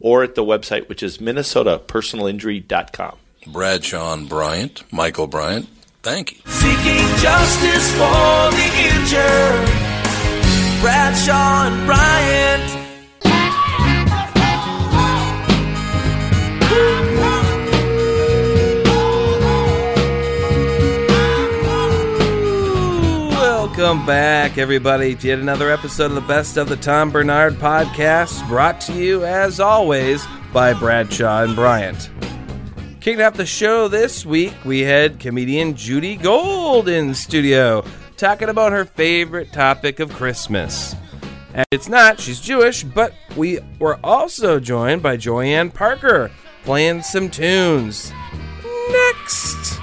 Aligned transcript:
or 0.00 0.22
at 0.22 0.34
the 0.34 0.44
website, 0.44 0.88
which 0.88 1.02
is 1.02 1.18
minnesotapersonalinjury.com. 1.18 3.18
Bradshaw 3.46 4.14
and 4.14 4.28
Bryant, 4.28 4.82
Michael 4.92 5.26
Bryant. 5.26 5.68
Thank 6.02 6.32
you. 6.32 6.38
Seeking 6.46 7.06
justice 7.18 7.90
for 7.92 8.50
the 8.50 8.70
injured. 8.94 9.68
Bradshaw 10.80 11.66
and 11.66 11.86
Bryant. 11.86 12.87
Welcome 23.88 24.04
back, 24.04 24.58
everybody, 24.58 25.14
to 25.14 25.28
yet 25.28 25.38
another 25.38 25.70
episode 25.70 26.10
of 26.10 26.14
the 26.14 26.20
Best 26.20 26.58
of 26.58 26.68
the 26.68 26.76
Tom 26.76 27.10
Barnard 27.10 27.54
podcast, 27.54 28.46
brought 28.46 28.82
to 28.82 28.92
you, 28.92 29.24
as 29.24 29.60
always, 29.60 30.26
by 30.52 30.74
Bradshaw 30.74 31.44
and 31.44 31.56
Bryant. 31.56 32.10
Kicking 33.00 33.22
off 33.22 33.32
the 33.32 33.46
show 33.46 33.88
this 33.88 34.26
week, 34.26 34.52
we 34.66 34.80
had 34.80 35.18
comedian 35.18 35.74
Judy 35.74 36.16
Gold 36.16 36.86
in 36.86 37.14
studio, 37.14 37.82
talking 38.18 38.50
about 38.50 38.72
her 38.72 38.84
favorite 38.84 39.54
topic 39.54 40.00
of 40.00 40.12
Christmas. 40.12 40.94
And 41.54 41.64
it's 41.70 41.88
not, 41.88 42.20
she's 42.20 42.42
Jewish, 42.42 42.84
but 42.84 43.14
we 43.38 43.58
were 43.78 43.98
also 44.04 44.60
joined 44.60 45.02
by 45.02 45.16
Joyann 45.16 45.72
Parker, 45.72 46.30
playing 46.62 47.00
some 47.00 47.30
tunes. 47.30 48.12
Next! 48.90 49.77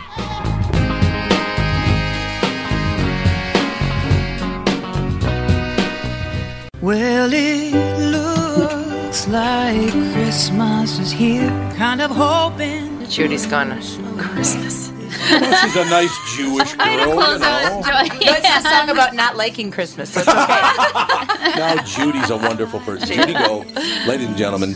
Well, 6.86 7.32
it 7.34 7.74
looks 8.12 9.28
like 9.28 9.90
Christmas 10.14 11.00
is 11.00 11.12
here. 11.12 11.50
Kind 11.76 12.00
of 12.00 12.12
hoping. 12.12 13.00
that 13.00 13.10
Judy's 13.10 13.48
gone. 13.48 13.72
Christmas. 14.20 14.90
She's 15.10 15.76
a 15.78 15.86
nice 15.86 16.16
Jewish 16.38 16.74
girl, 16.74 16.82
I 16.88 16.96
know, 16.98 17.08
you 17.08 17.14
close 17.14 17.40
know. 17.40 17.48
out. 17.48 18.12
It's 18.22 18.48
a 18.48 18.70
song 18.70 18.92
about 18.92 19.16
not 19.16 19.36
liking 19.36 19.72
Christmas, 19.72 20.12
so 20.14 20.20
it's 20.20 20.30
okay. 20.30 21.58
Now 21.60 21.82
Judy's 21.86 22.30
a 22.30 22.38
wonderful 22.38 22.80
person. 22.82 23.08
Judy 23.08 23.34
Go, 23.34 23.66
ladies 24.06 24.28
and 24.28 24.38
gentlemen. 24.38 24.76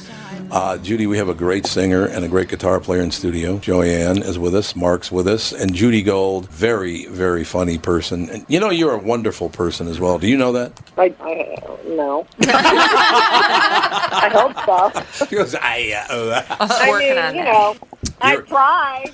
Uh, 0.52 0.78
Judy, 0.80 1.06
we 1.06 1.18
have 1.18 1.30
a 1.30 1.34
great 1.36 1.68
singer 1.68 2.06
and 2.06 2.26
a 2.26 2.28
great 2.28 2.50
guitar 2.50 2.80
player 2.80 3.02
in 3.02 3.12
studio. 3.12 3.58
Joyann 3.60 4.24
is 4.24 4.40
with 4.40 4.56
us, 4.56 4.76
Mark's 4.76 5.12
with 5.12 5.28
us, 5.28 5.52
and 5.52 5.74
Judy 5.76 6.02
Gold, 6.02 6.50
very, 6.50 7.06
very 7.06 7.44
funny 7.44 7.78
person. 7.78 8.30
And 8.30 8.46
you 8.48 8.60
know, 8.60 8.72
you're 8.72 8.94
a 8.94 8.98
wonderful 8.98 9.50
person 9.50 9.88
as 9.88 10.00
well. 10.00 10.18
Do 10.18 10.28
you 10.28 10.38
know 10.38 10.52
that? 10.54 10.74
I, 10.98 11.14
I 11.20 11.56
no. 11.88 12.26
I 12.42 14.30
hope 14.34 14.56
so. 14.66 15.26
She 15.28 15.36
goes, 15.36 15.54
I, 15.54 16.06
uh, 16.10 16.44
I 16.60 16.98
mean, 16.98 17.36
you 17.36 17.44
know, 17.44 17.76
I 18.22 18.34
You're- 18.34 18.46
I 18.52 19.06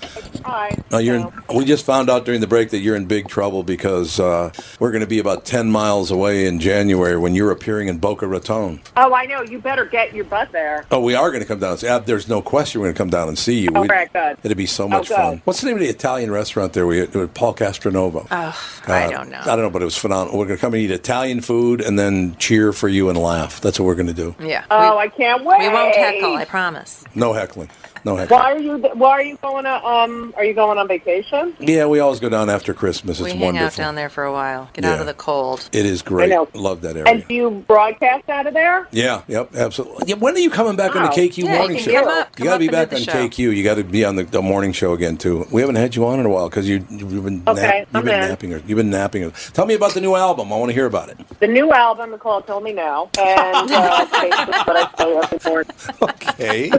try. 0.42 0.78
No, 0.92 0.98
you're. 1.00 1.20
so. 1.22 1.34
In, 1.50 1.58
we 1.58 1.66
just 1.66 1.86
found 1.86 2.10
out 2.10 2.26
during 2.26 2.40
the 2.42 2.48
break 2.48 2.70
that 2.72 2.80
you're 2.80 2.96
in 2.96 3.06
big 3.06 3.28
trouble 3.28 3.64
because 3.64 4.20
uh, 4.20 4.52
we're 4.80 4.92
going 4.92 5.02
to 5.02 5.08
be 5.08 5.20
about 5.20 5.46
ten 5.46 5.72
miles 5.72 6.12
away 6.12 6.46
in 6.46 6.60
January 6.60 7.18
when 7.18 7.34
you're 7.36 7.52
appearing 7.52 7.88
in 7.88 7.98
Boca 7.98 8.28
Raton. 8.28 8.82
Oh, 8.98 9.14
I 9.14 9.26
know. 9.26 9.42
You 9.42 9.60
better 9.60 9.86
get 9.86 10.14
your 10.14 10.26
butt 10.26 10.52
there. 10.52 10.86
Oh, 10.92 11.00
we 11.02 11.16
are 11.16 11.30
going 11.32 11.42
to 11.42 11.48
come 11.48 11.60
down. 11.60 11.72
and 11.72 11.80
see- 11.80 11.88
uh, 11.88 12.00
There's 12.00 12.28
no 12.28 12.42
question 12.42 12.82
we're 12.82 12.88
going 12.88 12.96
to 12.96 12.98
come 12.98 13.10
down 13.10 13.28
and 13.28 13.38
see 13.38 13.60
you. 13.60 13.70
Oh, 13.76 13.82
We- 13.82 13.88
very 13.88 14.08
good. 14.14 14.38
It'd 14.44 14.58
be 14.58 14.66
so 14.66 14.88
much 14.88 15.08
good. 15.10 15.16
fun. 15.18 15.42
What's 15.46 15.62
the 15.62 15.68
name 15.68 15.78
of 15.78 15.82
the 15.82 15.90
Italian 15.90 16.32
restaurant 16.32 16.74
there? 16.74 16.86
We 16.88 17.02
with 17.06 17.34
Paul 17.34 17.54
Castronovo. 17.56 18.28
Oh, 18.32 18.82
I 18.88 19.06
Uh, 19.06 19.10
don't 19.12 19.30
know. 19.32 19.40
I 19.42 19.46
don't 19.46 19.62
know, 19.62 19.70
but 19.70 19.82
it 19.82 19.86
was 19.86 19.98
phenomenal. 19.98 20.38
We're 20.40 20.46
going 20.46 20.58
to 20.58 20.62
come 20.62 20.74
and 20.74 20.82
eat 20.84 20.92
Italian 20.92 21.42
food 21.42 21.82
and 21.82 21.98
then 21.98 22.36
cheer 22.38 22.72
for 22.74 22.88
you 22.88 23.10
and 23.10 23.18
laugh. 23.18 23.62
That's 23.62 23.80
what 23.80 23.86
we're 23.86 23.96
going 23.96 24.08
to 24.08 24.14
do. 24.14 24.36
Yeah. 24.40 24.64
Oh, 24.72 24.98
we, 24.98 25.04
I 25.04 25.08
can't 25.10 25.44
wait. 25.44 25.60
we 25.60 25.70
won't 25.70 25.96
heckle, 25.96 26.36
I 26.36 26.46
promise. 26.46 27.04
No 27.16 27.34
heckling. 27.34 27.70
No 28.06 28.16
heck. 28.16 28.30
Why 28.30 28.52
are 28.54 28.60
you 28.60 28.78
Why 28.94 29.10
are 29.10 29.24
you 29.24 29.36
going 29.42 29.66
on? 29.66 29.84
Um, 30.10 30.34
are 30.38 30.46
you 30.46 30.54
going 30.54 30.78
on 30.78 30.88
vacation? 30.88 31.56
Yeah, 31.60 31.88
we 31.88 32.00
always 32.00 32.20
go 32.20 32.30
down 32.30 32.52
after 32.52 32.72
Christmas. 32.74 33.20
we 33.20 33.32
It's 33.32 33.40
hang 33.40 33.58
out 33.58 33.76
down 33.76 33.96
there 33.96 34.10
for 34.10 34.24
a 34.24 34.32
while. 34.32 34.70
Get 34.74 34.84
Yeah. 34.84 34.94
out 34.94 35.00
of 35.00 35.08
the 35.08 35.16
cold. 35.16 35.68
It 35.72 35.88
is 35.88 36.04
great. 36.04 36.30
know. 36.30 36.48
Love 36.54 36.82
that 36.82 36.96
area. 36.96 37.12
And 37.12 37.28
do 37.28 37.34
you 37.34 37.50
broadcast 37.68 38.30
out 38.30 38.46
of 38.46 38.54
there? 38.54 38.88
Yeah, 38.92 39.22
yep, 39.28 39.56
absolutely. 39.56 40.06
Yeah, 40.08 40.16
when 40.16 40.36
are 40.36 40.40
you 40.40 40.52
coming 40.52 40.76
back 40.76 40.96
on 40.96 41.02
the 41.02 41.08
Wow. 41.10 41.16
KQ 41.16 41.44
Yeah, 41.46 41.58
morning 41.58 41.78
show? 41.80 41.92
come 41.94 42.08
up- 42.08 42.40
you 42.40 42.46
got 42.46 42.54
to 42.54 42.60
be 42.60 42.68
back 42.68 42.90
the 42.92 42.98
on 42.98 43.02
show. 43.02 43.12
KQ. 43.12 43.38
You 43.58 43.64
got 43.64 43.76
to 43.76 43.84
be 43.84 44.06
on 44.06 44.16
the, 44.18 44.24
the 44.24 44.42
morning 44.42 44.72
show 44.72 44.94
again 44.94 45.18
too. 45.18 45.48
We 45.50 45.62
haven't 45.62 45.78
had 45.78 45.96
you 45.96 46.06
on 46.06 46.20
in 46.20 46.28
a 46.28 46.30
while 46.30 46.48
because 46.48 46.70
you 46.70 46.86
you've 46.92 47.24
been 47.26 47.42
Okay, 47.48 47.62
nap, 47.62 47.76
you've 47.80 47.96
I'm 47.96 48.06
been 48.06 48.22
in. 48.24 48.30
napping 48.30 48.52
her. 48.52 48.62
You've 48.68 48.78
been 48.78 48.92
napping 48.92 49.24
her. 49.24 49.32
Tell 49.54 49.66
me 49.66 49.74
about 49.74 49.96
the 49.96 50.02
new 50.02 50.16
album. 50.16 50.54
I 50.54 50.58
want 50.58 50.70
to 50.70 50.74
hear 50.76 50.86
about 50.86 51.10
it. 51.10 51.18
The 51.40 51.48
new 51.48 51.72
album 51.72 52.14
is 52.14 52.20
called 52.22 52.46
"Tell 52.46 52.62
Me 52.62 52.72
Now," 52.72 53.10
and 53.18 53.72
uh, 53.72 54.06
basically 54.12 54.60
what 54.60 54.78
I 54.78 54.90
say 54.96 55.18
every 55.18 55.52
morning. 55.52 55.72
Okay, 56.36 56.70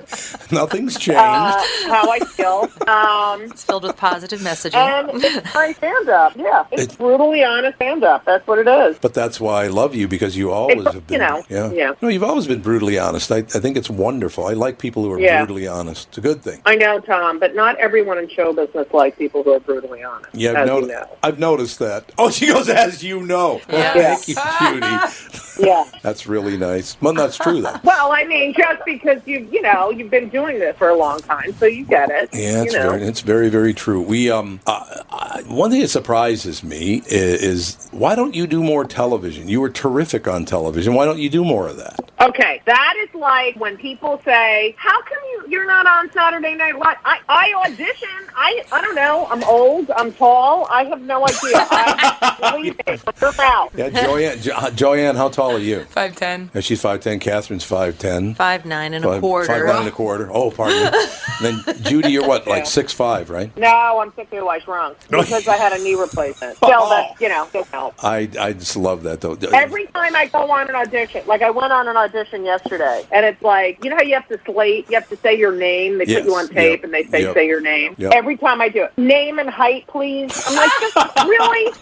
nothing's 0.53 0.97
changed. 0.99 1.16
Uh, 1.17 1.63
how 1.89 2.11
I 2.11 2.19
feel. 2.21 2.71
Um, 2.87 3.43
It's 3.43 3.65
filled 3.65 3.83
with 3.83 3.97
positive 3.97 4.39
messaging. 4.41 4.77
and 4.77 5.11
it's 5.25 5.55
my 5.55 5.73
stand 5.73 6.09
up. 6.09 6.37
Yeah, 6.37 6.65
it's, 6.71 6.83
It's- 6.85 6.97
brutally 6.97 7.43
honest 7.43 7.75
stand 7.77 8.05
up. 8.05 8.25
That's 8.25 8.47
what 8.47 8.59
it 8.61 8.69
is. 8.69 8.97
but 9.01 9.13
that's 9.13 9.41
why 9.41 9.65
I 9.65 9.67
love 9.67 9.93
you 9.97 10.07
because 10.07 10.37
you 10.37 10.53
always 10.53 10.79
It's- 10.79 10.95
have 10.95 11.07
been. 11.09 11.21
you 11.21 11.27
know, 11.27 11.43
yeah. 11.49 11.73
yeah. 11.73 11.93
No, 12.01 12.07
you've 12.09 12.23
always 12.23 12.47
been 12.47 12.61
brutally 12.63 12.97
honest. 12.99 13.33
I, 13.33 13.39
I 13.39 13.43
think 13.65 13.77
it's 13.77 13.91
wonderful. 13.91 14.47
I 14.47 14.53
like 14.53 14.79
people 14.79 15.03
who 15.03 15.11
are 15.13 15.19
Yeah. 15.21 15.39
brutally 15.45 15.67
honest. 15.67 16.09
It's 16.11 16.19
a 16.19 16.21
good 16.21 16.43
thing. 16.43 16.63
I 16.65 16.77
know, 16.77 17.01
Tom, 17.01 17.41
but 17.41 17.57
not 17.57 17.77
everyone 17.79 18.19
in 18.19 18.29
show 18.29 18.53
business 18.53 18.87
likes 18.93 19.19
people 19.19 19.43
who 19.43 19.53
are 19.55 19.61
brutally 19.61 20.05
honest. 20.05 20.33
Yeah, 20.33 20.51
I've, 20.53 20.57
as 20.59 20.69
noti- 20.69 20.87
you 20.87 20.93
know. 20.93 21.09
I've 21.25 21.39
noticed 21.41 21.79
that. 21.81 22.13
Oh, 22.19 22.31
she 22.31 22.47
goes, 22.47 22.69
as 22.69 23.03
you 23.03 23.21
know. 23.27 23.61
Well, 23.69 23.95
Yes. 23.97 24.33
thank 24.33 24.75
you, 24.75 24.81
Judy. 24.81 25.69
Yeah. 25.69 25.85
That's 26.03 26.27
really 26.29 26.57
nice. 26.57 26.97
Well, 27.01 27.15
that's 27.15 27.37
true, 27.37 27.63
though. 27.63 27.81
Well, 27.83 28.13
I 28.13 28.25
mean, 28.25 28.55
just 28.55 28.85
because 28.85 29.21
you 29.27 29.49
you 29.51 29.63
know 29.63 29.91
you've 29.91 30.11
been 30.11 30.29
doing 30.29 30.59
this 30.59 30.77
for 30.77 30.91
a 30.91 30.95
long 30.95 31.06
time, 31.15 31.53
so 31.55 31.67
you 31.67 31.85
get 31.85 32.11
it. 32.11 32.31
Yeah, 32.33 32.63
it's 32.63 32.73
you 32.73 32.79
know. 32.79 32.91
very, 32.91 33.03
it's 33.03 33.21
very, 33.21 33.49
very 33.49 33.73
true. 33.75 34.01
We 34.01 34.31
um, 34.31 34.61
uh, 34.67 35.03
uh, 35.11 35.43
one 35.43 35.71
thing 35.71 35.81
that 35.81 35.89
surprises 35.89 36.63
me 36.63 37.03
is, 37.07 37.43
is 37.43 37.89
why 37.93 38.15
don't 38.15 38.35
you 38.35 38.47
do 38.47 38.63
more 38.63 38.85
television? 38.85 39.49
You 39.49 39.61
were 39.61 39.71
terrific 39.71 40.27
on 40.29 40.45
television. 40.45 40.95
Why 40.95 41.05
don't 41.05 41.19
you 41.19 41.31
do 41.31 41.45
more 41.45 41.69
of 41.69 41.77
that? 41.79 42.11
Okay, 42.21 42.63
that 42.65 42.95
is 42.99 43.15
like 43.15 43.57
when 43.57 43.77
people 43.77 44.21
say, 44.25 44.75
"How 44.79 45.01
come 45.03 45.19
you 45.33 45.45
you're 45.49 45.67
not 45.67 45.87
on 45.87 46.11
Saturday 46.13 46.55
Night 46.55 46.79
Live?" 46.79 46.97
I, 47.05 47.21
I 47.29 47.53
audition. 47.67 48.09
I 48.35 48.65
I 48.73 48.81
don't 48.81 48.95
know. 48.95 49.27
I'm 49.31 49.45
old. 49.45 49.91
I'm 49.91 50.13
tall. 50.13 50.67
I 50.71 50.85
have 50.85 51.03
no 51.03 51.25
idea. 51.25 51.39
I 51.55 52.53
believe 52.53 52.77
me. 52.87 52.99
You're 53.21 53.33
out. 53.41 53.71
Yeah, 53.77 53.91
Joyann. 53.91 54.43
Jo- 54.43 54.55
uh, 54.55 54.71
Joyann, 54.71 55.17
how 55.17 55.29
tall 55.29 55.53
are 55.53 55.59
you? 55.59 55.85
Five 55.85 56.17
ten. 56.17 56.51
Yeah, 56.55 56.61
she's 56.63 56.81
five 56.81 57.01
ten. 57.01 57.21
Catherine's 57.21 57.65
five 57.65 57.99
ten. 57.99 58.35
Five 58.35 58.65
nine 58.65 58.95
and 58.95 59.05
a 59.05 59.21
quarter. 59.21 59.47
Five 59.47 59.67
nine 59.67 59.77
and 59.81 59.89
a 59.89 59.93
quarter. 59.93 60.31
Oh, 60.33 60.51
pardon 60.51 60.77
me. 60.79 60.85
And 60.87 60.96
then 61.43 61.63
Judy, 61.83 62.11
you're 62.11 62.27
what, 62.27 62.47
like 62.47 62.67
six 62.67 62.93
five, 62.93 63.31
right? 63.31 63.55
No, 63.57 64.01
I'm 64.01 64.13
sick 64.15 64.33
of 64.33 64.47
I 64.47 64.59
shrunk 64.61 64.99
because 65.09 65.49
I 65.49 65.57
had 65.57 65.73
a 65.73 65.83
knee 65.83 65.95
replacement. 65.95 66.57
Still, 66.57 66.89
that 66.89 67.11
oh. 67.11 67.17
you 67.21 67.29
know, 67.29 67.49
doesn't 67.53 67.73
help. 67.73 68.03
I 68.05 68.29
I 68.39 68.53
just 68.53 68.77
love 68.77 69.03
that 69.05 69.21
though. 69.21 69.35
Every 69.53 69.87
time 69.89 70.15
I 70.17 70.27
go 70.27 70.51
on 70.51 70.69
an 70.69 70.75
audition, 70.75 71.27
like 71.27 71.43
I 71.43 71.51
went 71.51 71.73
on 71.73 71.89
an 71.89 71.97
audition 71.97 72.45
yesterday, 72.45 73.05
and 73.13 73.25
it's 73.27 73.43
like, 73.43 73.83
you 73.85 73.91
know 73.91 73.97
how 73.97 74.03
you 74.03 74.15
have 74.15 74.29
to 74.29 74.41
slate, 74.45 74.87
you 74.89 74.95
have 74.95 75.09
to 75.09 75.17
say 75.17 75.37
your 75.39 75.53
name. 75.53 75.99
They 75.99 76.07
Yes, 76.07 76.21
put 76.21 76.31
you 76.31 76.37
on 76.37 76.49
tape, 76.49 76.81
yep, 76.81 76.85
and 76.85 76.95
they 76.95 77.05
say 77.05 77.23
yep, 77.23 77.35
say 77.35 77.47
your 77.47 77.61
name. 77.61 77.95
yep. 77.99 78.13
Every 78.15 78.37
time 78.37 78.61
I 78.61 78.69
do 78.69 78.85
it, 78.85 78.97
name 78.97 79.39
and 79.39 79.51
height, 79.51 79.87
please. 79.89 80.31
I'm 80.47 80.57
like, 80.57 80.71
just, 80.81 80.97
really? 81.27 81.73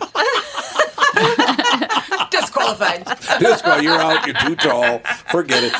Disqualified. 2.30 3.06
Just 3.40 3.64
go, 3.64 3.76
you're 3.76 3.98
out. 3.98 4.26
You're 4.26 4.36
too 4.36 4.56
tall. 4.56 4.98
Forget 5.30 5.62
it. 5.64 5.72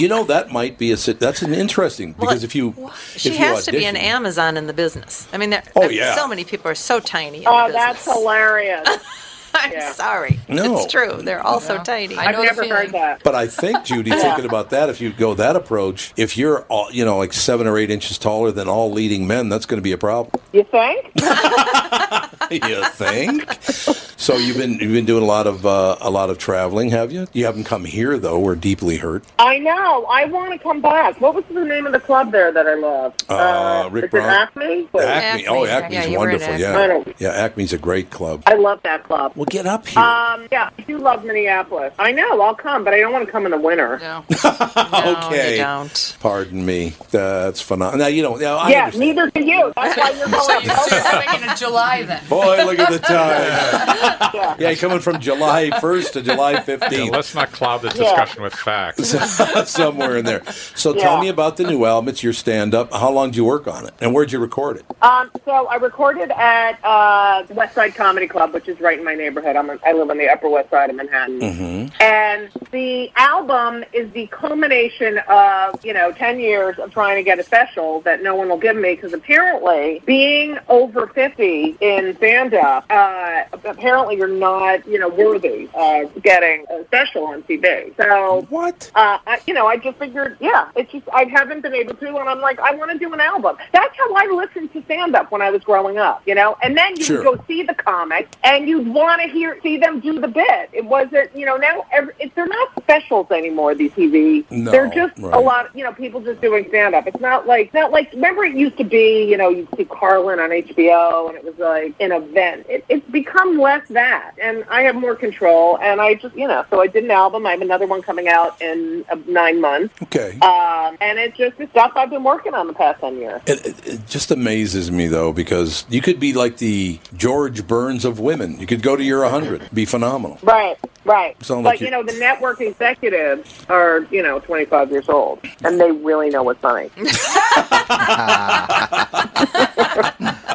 You 0.00 0.08
know 0.08 0.24
that 0.24 0.50
might 0.50 0.78
be 0.78 0.90
a. 0.92 0.96
sit- 0.96 1.20
That's 1.20 1.42
an 1.42 1.54
interesting 1.54 2.12
because 2.12 2.44
if 2.44 2.54
you 2.54 2.81
She 3.16 3.36
has 3.36 3.64
to 3.66 3.72
be 3.72 3.84
an 3.84 3.96
Amazon 3.96 4.56
in 4.56 4.66
the 4.66 4.72
business. 4.72 5.28
I 5.32 5.38
mean, 5.38 5.50
there, 5.50 5.62
Oh, 5.76 5.88
yeah. 5.88 6.14
so 6.14 6.26
many 6.26 6.44
people 6.44 6.70
are 6.70 6.74
so 6.74 7.00
tiny. 7.00 7.38
In 7.38 7.44
Oh, 7.46 7.66
the 7.66 7.72
that's 7.72 8.04
hilarious. 8.04 8.88
I'm 9.54 9.92
sorry. 9.92 10.40
No. 10.48 10.78
It's 10.78 10.90
true. 10.90 11.20
They're 11.22 11.42
all 11.44 11.60
so 11.60 11.82
tiny. 11.82 12.16
I've 12.16 12.42
never 12.42 12.66
heard 12.66 12.92
that. 12.92 13.22
But 13.22 13.34
I 13.34 13.46
think, 13.46 13.84
Judy, 13.84 14.10
thinking 14.10 14.46
about 14.46 14.70
that, 14.70 14.88
if 14.88 15.00
you 15.00 15.12
go 15.12 15.34
that 15.34 15.56
approach, 15.56 16.12
if 16.16 16.36
you're, 16.38 16.62
all, 16.70 16.90
you 16.90 17.04
know, 17.04 17.18
like 17.18 17.32
seven 17.34 17.66
or 17.66 17.76
eight 17.76 17.90
inches 17.90 18.16
taller 18.18 18.50
than 18.50 18.66
all 18.66 18.90
leading 18.90 19.26
men, 19.26 19.48
that's 19.50 19.66
going 19.66 19.76
to 19.78 19.82
be 19.82 19.92
a 19.92 19.98
problem. 19.98 20.42
You 20.52 20.64
think? 20.64 21.04
you 22.50 22.84
think? 22.92 24.11
So 24.22 24.36
you've 24.36 24.56
been 24.56 24.78
you've 24.78 24.92
been 24.92 25.04
doing 25.04 25.24
a 25.24 25.26
lot 25.26 25.48
of 25.48 25.66
uh, 25.66 25.96
a 26.00 26.08
lot 26.08 26.30
of 26.30 26.38
traveling, 26.38 26.90
have 26.90 27.10
you? 27.10 27.26
You 27.32 27.44
haven't 27.44 27.64
come 27.64 27.84
here 27.84 28.16
though. 28.20 28.38
We're 28.38 28.54
deeply 28.54 28.96
hurt. 28.96 29.24
I 29.40 29.58
know. 29.58 30.04
I 30.08 30.26
want 30.26 30.52
to 30.52 30.60
come 30.60 30.80
back. 30.80 31.20
What 31.20 31.34
was 31.34 31.42
the 31.50 31.64
name 31.64 31.86
of 31.86 31.92
the 31.92 31.98
club 31.98 32.30
there 32.30 32.52
that 32.52 32.64
I 32.68 32.74
love? 32.74 33.14
Uh, 33.28 33.88
Rick 33.90 34.04
is 34.04 34.10
Brown- 34.12 34.28
it 34.30 34.32
Acme? 34.32 34.88
Wait. 34.92 35.04
Acme. 35.04 35.46
Oh, 35.48 35.66
Acme's 35.66 35.92
Yeah, 35.94 36.04
you 36.04 36.18
wonderful. 36.18 36.54
I 36.54 36.56
Yeah, 36.56 36.86
don't- 36.86 37.08
yeah. 37.18 37.30
Acme's 37.30 37.72
a 37.72 37.78
great 37.78 38.10
club. 38.10 38.44
I 38.46 38.54
love 38.54 38.78
that 38.84 39.02
club. 39.02 39.32
Well, 39.34 39.46
get 39.46 39.66
up 39.66 39.88
here. 39.88 40.00
Um, 40.00 40.46
yeah, 40.52 40.70
I 40.78 40.82
do 40.82 40.98
love 40.98 41.24
Minneapolis. 41.24 41.92
I 41.98 42.12
know. 42.12 42.40
I'll 42.42 42.54
come, 42.54 42.84
but 42.84 42.94
I 42.94 43.00
don't 43.00 43.12
want 43.12 43.26
to 43.26 43.32
come 43.32 43.44
in 43.44 43.50
the 43.50 43.58
winter. 43.58 43.98
No. 43.98 44.24
okay. 44.44 45.56
you 45.56 45.64
don't. 45.64 46.16
Pardon 46.20 46.64
me. 46.64 46.94
That's 47.10 47.60
phenomenal. 47.60 47.98
Now 47.98 48.06
you 48.06 48.22
don't. 48.22 48.40
Now, 48.40 48.58
I 48.58 48.70
yeah, 48.70 48.84
understand. 48.84 49.16
neither 49.16 49.30
do 49.30 49.44
you. 49.44 49.72
That's 49.74 49.96
why 49.98 50.10
you're 50.10 50.28
going. 50.30 51.22
coming 51.26 51.50
in 51.50 51.56
July 51.56 52.04
then. 52.04 52.22
Boy, 52.28 52.64
look 52.64 52.78
at 52.78 52.92
the 52.92 52.98
time. 53.00 54.11
yeah, 54.58 54.74
coming 54.74 55.00
from 55.00 55.20
July 55.20 55.70
1st 55.70 56.12
to 56.12 56.22
July 56.22 56.52
Yeah, 56.52 56.62
15th. 56.64 57.10
let's 57.12 57.34
not 57.34 57.52
cloud 57.52 57.82
this 57.82 57.94
Yeah. 57.96 58.04
discussion 58.04 58.42
with 58.42 58.54
facts. 58.54 59.08
Somewhere 59.70 60.16
in 60.18 60.24
there. 60.24 60.42
So 60.74 60.94
tell 60.94 61.20
me 61.20 61.28
about 61.28 61.56
the 61.56 61.64
new 61.64 61.84
album. 61.84 62.08
It's 62.08 62.22
your 62.22 62.32
stand 62.32 62.74
up. 62.74 62.92
How 62.92 63.10
long 63.10 63.30
did 63.30 63.36
you 63.36 63.44
work 63.44 63.66
on 63.66 63.86
it? 63.86 63.94
And 64.00 64.14
where'd 64.14 64.32
you 64.32 64.38
record 64.38 64.78
it? 64.78 64.84
Um, 65.02 65.30
so 65.44 65.66
I 65.66 65.76
recorded 65.76 66.30
at 66.30 66.82
uh, 66.84 67.44
West 67.50 67.74
Side 67.74 67.94
Comedy 67.94 68.26
Club, 68.26 68.52
which 68.54 68.68
is 68.68 68.80
right 68.80 68.98
in 68.98 69.04
my 69.04 69.14
neighborhood. 69.14 69.56
I'm 69.56 69.70
I 69.84 69.92
live 69.92 70.10
on 70.10 70.18
the 70.18 70.28
Upper 70.28 70.48
West 70.48 70.70
Side 70.70 70.90
of 70.90 70.96
Manhattan. 70.96 71.40
Mm-hmm. 71.40 72.02
And 72.02 72.50
the 72.70 73.10
album 73.16 73.84
is 73.92 74.10
the 74.12 74.26
culmination 74.28 75.18
of, 75.28 75.84
you 75.84 75.92
know, 75.92 76.12
10 76.12 76.40
years 76.40 76.78
of 76.78 76.92
trying 76.92 77.16
to 77.16 77.22
get 77.22 77.38
a 77.38 77.42
special 77.42 78.00
that 78.02 78.22
no 78.22 78.34
one 78.34 78.48
will 78.48 78.58
give 78.58 78.76
me 78.76 78.94
because 78.94 79.12
apparently 79.12 80.02
being 80.06 80.58
over 80.68 81.06
50 81.06 81.76
in 81.80 82.16
stand-up, 82.16 82.84
uh, 82.90 83.44
apparently 83.64 83.82
you're 84.10 84.26
not, 84.28 84.86
you 84.86 84.98
know, 84.98 85.08
worthy 85.08 85.68
of 85.74 86.22
getting 86.22 86.64
a 86.70 86.84
special 86.86 87.24
on 87.26 87.42
TV. 87.42 87.94
So, 87.96 88.46
What? 88.50 88.90
uh, 88.94 89.18
I, 89.26 89.40
you 89.46 89.54
know, 89.54 89.66
I 89.66 89.76
just 89.76 89.98
figured, 89.98 90.36
yeah, 90.40 90.68
it's 90.76 90.90
just, 90.92 91.08
I 91.12 91.24
haven't 91.24 91.60
been 91.60 91.74
able 91.74 91.94
to, 91.94 92.08
and 92.16 92.28
I'm 92.28 92.40
like, 92.40 92.58
I 92.60 92.74
want 92.74 92.90
to 92.90 92.98
do 92.98 93.12
an 93.12 93.20
album. 93.20 93.56
That's 93.72 93.96
how 93.96 94.14
I 94.14 94.26
listened 94.32 94.72
to 94.72 94.82
stand-up 94.84 95.30
when 95.30 95.42
I 95.42 95.50
was 95.50 95.62
growing 95.62 95.98
up, 95.98 96.22
you 96.26 96.34
know? 96.34 96.56
And 96.62 96.76
then 96.76 96.96
you 96.96 97.04
Sure. 97.04 97.22
go 97.22 97.44
see 97.46 97.62
the 97.62 97.74
comic, 97.74 98.28
and 98.44 98.68
you'd 98.68 98.88
want 98.88 99.20
to 99.22 99.28
hear, 99.28 99.58
see 99.62 99.76
them 99.76 100.00
do 100.00 100.20
the 100.20 100.28
bit. 100.28 100.70
It 100.72 100.84
wasn't, 100.84 101.34
you 101.36 101.46
know, 101.46 101.56
now 101.56 101.84
every, 101.92 102.14
it, 102.18 102.34
they're 102.34 102.46
not 102.46 102.70
specials 102.82 103.30
anymore, 103.30 103.74
these 103.74 103.92
TV. 103.92 104.44
No, 104.50 104.70
they're 104.70 104.88
just 104.90 105.18
right. 105.18 105.34
a 105.34 105.38
lot, 105.38 105.74
you 105.76 105.84
know, 105.84 105.92
people 105.92 106.20
just 106.20 106.40
doing 106.40 106.66
stand-up. 106.68 107.06
It's 107.06 107.20
not 107.20 107.46
like, 107.46 107.72
not 107.74 107.92
like, 107.92 108.12
remember 108.12 108.44
it 108.44 108.54
used 108.56 108.76
to 108.78 108.84
be, 108.84 109.24
you 109.24 109.36
know, 109.36 109.48
you'd 109.48 109.68
see 109.76 109.84
Carlin 109.84 110.38
on 110.40 110.50
HBO, 110.50 111.28
and 111.28 111.36
it 111.36 111.44
was 111.44 111.58
like 111.58 111.94
an 112.00 112.12
event. 112.12 112.66
It, 112.68 112.84
it's 112.88 113.08
become 113.10 113.58
less 113.58 113.86
that, 113.92 114.32
and 114.40 114.64
I 114.70 114.82
have 114.82 114.94
more 114.94 115.14
control, 115.14 115.78
and 115.78 116.00
I 116.00 116.14
just, 116.14 116.34
you 116.34 116.48
know, 116.48 116.64
so 116.70 116.80
I 116.80 116.86
did 116.86 117.04
an 117.04 117.10
album. 117.10 117.46
I 117.46 117.52
have 117.52 117.60
another 117.62 117.86
one 117.86 118.02
coming 118.02 118.28
out 118.28 118.60
in 118.60 119.04
uh, 119.10 119.16
nine 119.26 119.60
months. 119.60 119.94
Okay. 120.02 120.38
Um, 120.40 120.96
and 121.00 121.18
it's 121.18 121.36
just 121.36 121.58
the 121.58 121.66
stuff 121.68 121.92
I've 121.96 122.10
been 122.10 122.24
working 122.24 122.54
on 122.54 122.66
the 122.66 122.72
past 122.72 123.00
10 123.00 123.16
years. 123.16 123.42
It, 123.46 123.66
it, 123.66 123.86
it 123.86 124.06
just 124.08 124.30
amazes 124.30 124.90
me 124.90 125.06
though 125.06 125.32
because 125.32 125.84
you 125.88 126.00
could 126.00 126.20
be 126.20 126.32
like 126.32 126.58
the 126.58 126.98
George 127.16 127.66
Burns 127.66 128.04
of 128.04 128.18
women. 128.18 128.58
You 128.58 128.66
could 128.66 128.82
go 128.82 128.96
to 128.96 129.02
your 129.02 129.22
100, 129.22 129.70
be 129.72 129.84
phenomenal. 129.84 130.38
Right, 130.42 130.76
right. 131.04 131.42
Sound 131.44 131.64
but, 131.64 131.70
like 131.70 131.80
you 131.80 131.86
you- 131.86 131.92
know, 131.92 132.02
the 132.02 132.18
network 132.18 132.60
executives 132.60 133.64
are, 133.68 134.00
you 134.10 134.22
know, 134.22 134.40
25 134.40 134.90
years 134.90 135.08
old, 135.08 135.40
and 135.64 135.80
they 135.80 135.90
really 135.90 136.30
know 136.30 136.42
what's 136.42 136.60
funny. 136.60 136.90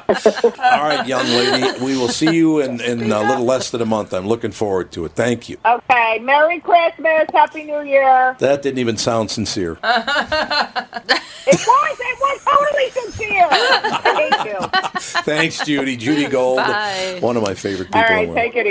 All 0.43 0.83
right, 0.83 1.05
young 1.05 1.25
lady, 1.25 1.83
we 1.83 1.97
will 1.97 2.07
see 2.07 2.33
you 2.33 2.61
in, 2.61 2.79
in 2.79 3.11
a 3.11 3.19
little 3.19 3.43
less 3.43 3.71
than 3.71 3.81
a 3.81 3.85
month. 3.85 4.13
I'm 4.13 4.25
looking 4.25 4.51
forward 4.51 4.91
to 4.93 5.03
it. 5.03 5.11
Thank 5.11 5.49
you. 5.49 5.57
Okay, 5.65 6.19
Merry 6.19 6.61
Christmas, 6.61 7.27
Happy 7.33 7.65
New 7.65 7.81
Year. 7.81 8.35
That 8.39 8.61
didn't 8.61 8.79
even 8.79 8.97
sound 8.97 9.31
sincere. 9.31 9.77
It 11.49 11.55
was, 11.65 11.97
it 12.01 12.19
was 12.19 12.43
totally 12.43 12.89
sincere. 12.89 13.47
I 13.49 14.43
hate 14.43 14.51
you. 14.51 15.21
Thanks, 15.21 15.65
Judy. 15.65 15.95
Judy 15.95 16.27
Gold, 16.27 16.57
Bye. 16.57 17.19
one 17.21 17.37
of 17.37 17.43
my 17.43 17.53
favorite 17.53 17.85
people. 17.85 18.01
All 18.01 18.05
in 18.07 18.11
right, 18.11 18.25
the 18.25 18.33
world. 18.33 18.53
take 18.53 18.55
it 18.57 18.67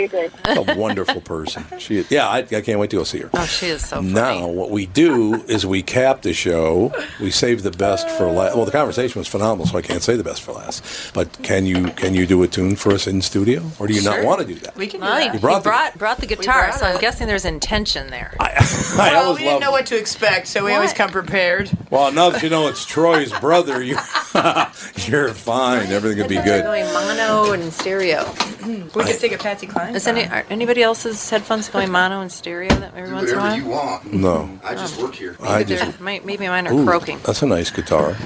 easy. 0.66 0.72
a 0.72 0.76
wonderful 0.76 1.22
person. 1.22 1.64
She 1.78 1.96
is, 1.96 2.10
yeah, 2.10 2.28
I, 2.28 2.40
I 2.40 2.60
can't 2.60 2.78
wait 2.78 2.90
to 2.90 2.96
go 2.96 3.04
see 3.04 3.20
her. 3.20 3.30
Oh, 3.32 3.46
she 3.46 3.68
is 3.68 3.80
so 3.86 3.96
funny. 3.96 4.12
Now, 4.12 4.46
what 4.48 4.70
we 4.70 4.84
do 4.84 5.36
is 5.44 5.64
we 5.64 5.82
cap 5.82 6.20
the 6.20 6.34
show. 6.34 6.92
We 7.18 7.30
save 7.30 7.62
the 7.62 7.70
best 7.70 8.10
for 8.10 8.30
last. 8.30 8.56
Well, 8.56 8.66
the 8.66 8.72
conversation 8.72 9.20
was 9.20 9.26
phenomenal, 9.28 9.66
so 9.66 9.78
I 9.78 9.82
can't 9.82 10.02
say 10.02 10.16
the 10.16 10.24
best 10.24 10.42
for 10.42 10.52
last. 10.52 11.14
But 11.14 11.25
but 11.25 11.25
can 11.42 11.66
you 11.66 11.84
can 11.92 12.14
you 12.14 12.26
do 12.26 12.42
a 12.42 12.48
tune 12.48 12.76
for 12.76 12.92
us 12.92 13.06
in 13.06 13.22
studio, 13.22 13.62
or 13.78 13.86
do 13.86 13.94
you 13.94 14.02
not 14.02 14.24
want 14.24 14.40
to 14.40 14.46
do 14.46 14.54
that? 14.56 14.76
We 14.76 14.86
can 14.86 15.00
do 15.00 15.06
Well, 15.06 15.16
that. 15.18 15.34
You 15.34 15.40
brought 15.40 15.54
he 15.56 15.58
the- 15.60 15.68
brought, 15.68 15.98
brought 15.98 16.18
the 16.18 16.26
guitar, 16.26 16.68
brought 16.68 16.78
so 16.80 16.86
I'm 16.86 17.00
guessing 17.00 17.26
there's 17.26 17.44
intention 17.44 18.08
there. 18.08 18.34
I 18.40 18.54
well, 18.96 19.24
always 19.26 19.38
we 19.38 19.44
didn't 19.44 19.54
love 19.54 19.60
know 19.62 19.70
what 19.72 19.86
to 19.86 19.98
expect, 19.98 20.46
so 20.48 20.64
we 20.64 20.72
always 20.72 20.92
come 20.92 21.10
prepared. 21.10 21.70
Well, 21.90 22.10
now 22.12 22.30
that 22.30 22.42
you 22.42 22.48
know 22.50 22.66
it's 22.68 22.84
Troy's 22.84 23.32
brother, 23.40 23.82
you 23.82 23.96
you're 25.06 25.32
fine. 25.34 25.86
Everything 25.92 26.18
will 26.22 26.28
be 26.28 26.36
good. 26.36 26.64
going 26.64 26.84
mono 26.92 27.52
and 27.52 27.72
stereo. 27.72 28.24
We 28.66 29.04
could 29.04 29.16
sing 29.16 29.32
a 29.32 29.38
Patsy 29.38 29.66
Cline. 29.68 29.94
Is 29.94 30.06
any, 30.08 30.24
are 30.26 30.44
anybody 30.50 30.82
else's 30.82 31.28
headphones 31.30 31.68
going 31.68 31.90
mono 31.90 32.20
and 32.20 32.32
stereo 32.32 32.68
that 32.70 32.94
every 32.96 33.12
once 33.12 33.30
in 33.30 33.38
a 33.38 33.40
Whatever 33.40 33.40
while? 33.40 33.56
you 33.56 33.66
want. 33.66 34.12
No. 34.12 34.58
I 34.64 34.74
just 34.74 35.00
work 35.00 35.14
here. 35.14 35.36
I 35.40 35.58
Maybe, 35.58 35.76
just 35.76 35.98
they're- 35.98 36.20
maybe 36.24 36.48
mine 36.48 36.66
are 36.66 36.72
Ooh, 36.72 36.84
croaking. 36.84 37.20
That's 37.24 37.42
a 37.42 37.46
nice 37.46 37.70
guitar. 37.70 38.16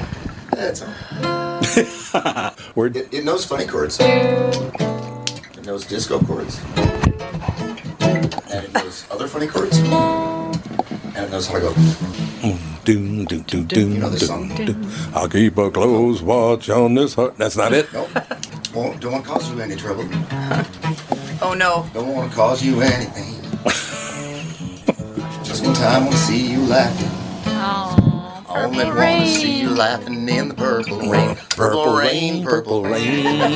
That's 0.53 0.81
Where 0.81 0.89
it, 1.77 3.15
it 3.15 3.25
knows 3.25 3.45
funny 3.45 3.67
chords. 3.67 3.99
It 4.01 5.65
knows 5.65 5.87
disco 5.87 6.19
chords. 6.21 6.61
And 8.01 8.65
it 8.65 8.75
knows 8.75 9.07
other 9.11 9.29
funny 9.29 9.47
chords. 9.47 9.79
And 9.79 11.17
it 11.17 11.31
knows 11.31 11.47
how 11.47 11.55
to 11.55 11.61
go. 11.61 11.75
Doom, 12.85 13.25
doom, 13.27 13.43
doom, 13.43 13.65
doom, 13.67 13.93
You 13.93 13.99
know 14.01 14.09
this 14.11 14.27
song? 14.27 14.49
doom, 14.57 14.67
doom. 14.67 14.91
I'll 15.15 15.29
keep 15.29 15.59
a 15.59 15.71
close 15.71 16.23
watch 16.23 16.71
on 16.71 16.95
this 16.95 17.15
heart. 17.15 17.37
That's 17.37 17.57
not 17.57 17.73
it. 17.73 17.93
Nope. 17.93 18.09
Won't, 18.75 19.01
don't 19.01 19.13
want 19.13 19.25
to 19.25 19.31
cause 19.31 19.51
you 19.51 19.61
any 19.61 19.77
trouble. 19.77 20.09
Oh 21.43 21.55
no. 21.55 21.89
Don't 21.95 22.15
want 22.15 22.31
to 22.31 22.37
cause 22.37 22.63
you 22.63 22.83
anything. 22.83 23.41
Just 25.43 25.65
one 25.65 25.73
time, 25.73 26.03
want 26.05 26.13
to 26.13 26.19
see 26.19 26.53
you 26.53 26.61
laughing. 26.67 28.10
I 28.51 28.65
only 28.65 28.85
want 28.85 28.99
to 29.21 29.27
see 29.29 29.61
you 29.61 29.71
laughing 29.71 30.29
in 30.29 30.49
the 30.49 30.55
purple 30.55 30.99
rain. 31.09 31.37
Purple 31.51 31.97
rain, 31.97 32.43
purple 32.45 32.83
rain. 32.83 33.49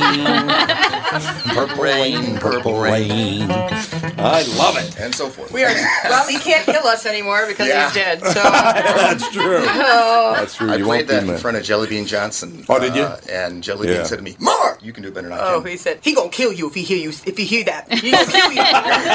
Purple 1.53 1.83
rain, 1.83 2.37
purple 2.37 2.79
rain. 2.81 3.47
I 3.51 4.43
love 4.57 4.77
it. 4.77 4.97
And 4.99 5.13
so 5.13 5.27
forth. 5.27 5.51
We 5.51 5.63
are 5.65 5.73
well. 6.05 6.27
He 6.27 6.37
can't 6.37 6.65
kill 6.65 6.87
us 6.87 7.05
anymore 7.05 7.45
because 7.47 7.67
Yeah. 7.67 7.85
he's 7.85 7.93
dead. 7.95 8.21
So 8.21 8.33
That's 8.33 9.29
true. 9.31 9.57
Oh. 9.67 10.33
That's 10.37 10.55
true. 10.55 10.71
I 10.71 10.75
You 10.77 10.85
played 10.85 10.97
won't 10.99 11.07
be 11.09 11.13
that 11.13 11.21
in 11.23 11.27
mad. 11.29 11.39
front 11.41 11.57
of 11.57 11.63
Jelly 11.63 11.87
Bean 11.87 12.05
Johnson. 12.05 12.63
Oh, 12.69 12.79
did 12.79 12.95
you? 12.95 13.03
uh, 13.03 13.19
and 13.29 13.61
Jelly 13.63 13.89
Yeah. 13.89 13.97
Bean 13.97 14.05
said 14.05 14.17
to 14.17 14.23
me, 14.23 14.35
"Mark, 14.39 14.81
you 14.81 14.93
can 14.93 15.03
do 15.03 15.11
better 15.11 15.27
than 15.27 15.37
I 15.37 15.53
Oh, 15.53 15.61
he 15.61 15.75
said 15.77 15.99
he 16.01 16.13
gonna 16.15 16.29
kill 16.29 16.53
you 16.53 16.67
if 16.69 16.73
he 16.73 16.83
hear 16.83 16.97
you 16.97 17.09
if 17.09 17.37
he 17.37 17.43
hear 17.43 17.65
that. 17.65 17.91
He 17.93 18.11
gonna 18.11 18.25
kill 18.31 18.51
you. 18.51 18.63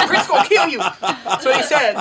Prince 0.08 0.26
gonna 0.28 0.48
kill 0.48 0.68
you. 0.68 0.78
That's 0.78 1.44
what 1.44 1.56
he 1.56 1.62
said. 1.62 1.96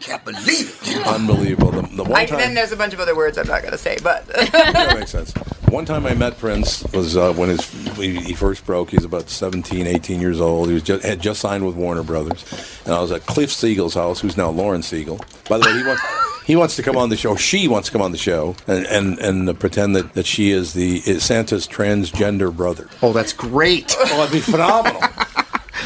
Can't 0.00 0.24
believe 0.24 0.80
it. 0.84 1.06
Unbelievable. 1.06 1.70
The, 1.70 1.82
the 1.82 2.04
one 2.04 2.12
I, 2.12 2.26
time. 2.26 2.38
then 2.38 2.54
there's 2.54 2.72
a 2.72 2.76
bunch 2.76 2.94
of 2.94 3.00
other 3.00 3.16
words 3.16 3.36
I'm 3.38 3.46
not 3.46 3.62
gonna 3.62 3.78
say, 3.78 3.96
but 4.02 4.26
that 4.26 4.96
makes 4.98 5.10
sense. 5.10 5.32
One 5.70 5.84
time 5.84 6.06
I 6.06 6.14
met 6.14 6.38
Prince 6.38 6.84
was 6.92 7.16
uh, 7.16 7.32
when 7.34 7.48
his 7.48 7.68
he 7.96 8.18
he 8.20 8.32
first 8.34 8.64
broke. 8.64 8.90
He 8.90 8.96
was 8.96 9.04
about 9.04 9.28
17, 9.28 9.86
18 9.86 10.20
years 10.20 10.40
old. 10.40 10.68
He 10.68 10.74
was 10.74 10.82
just, 10.82 11.04
had 11.04 11.20
just 11.20 11.40
signed 11.40 11.66
with 11.66 11.74
Warner 11.74 12.02
Brothers, 12.02 12.44
and 12.84 12.94
I 12.94 13.00
was 13.00 13.12
at 13.12 13.26
Cliff 13.26 13.52
Siegel's 13.52 13.94
house, 13.94 14.20
who's 14.20 14.36
now 14.36 14.50
Lauren 14.50 14.82
Siegel. 14.82 15.20
By 15.48 15.58
the 15.58 15.66
way, 15.66 15.76
he 15.76 15.86
wants 15.86 16.02
he 16.46 16.56
wants 16.56 16.76
to 16.76 16.82
come 16.82 16.96
on 16.96 17.10
the 17.10 17.16
show. 17.16 17.36
She 17.36 17.68
wants 17.68 17.88
to 17.88 17.92
come 17.92 18.00
on 18.00 18.12
the 18.12 18.18
show 18.18 18.56
and 18.66 18.86
and, 18.86 19.18
and 19.18 19.48
uh, 19.48 19.52
pretend 19.52 19.94
that, 19.96 20.14
that 20.14 20.26
she 20.26 20.50
is 20.50 20.72
the 20.72 21.02
is 21.04 21.22
Santa's 21.24 21.68
transgender 21.68 22.54
brother. 22.54 22.88
Oh, 23.02 23.12
that's 23.12 23.32
great. 23.34 23.94
Oh, 23.98 24.16
that'd 24.16 24.32
be 24.32 24.40
phenomenal. 24.40 25.00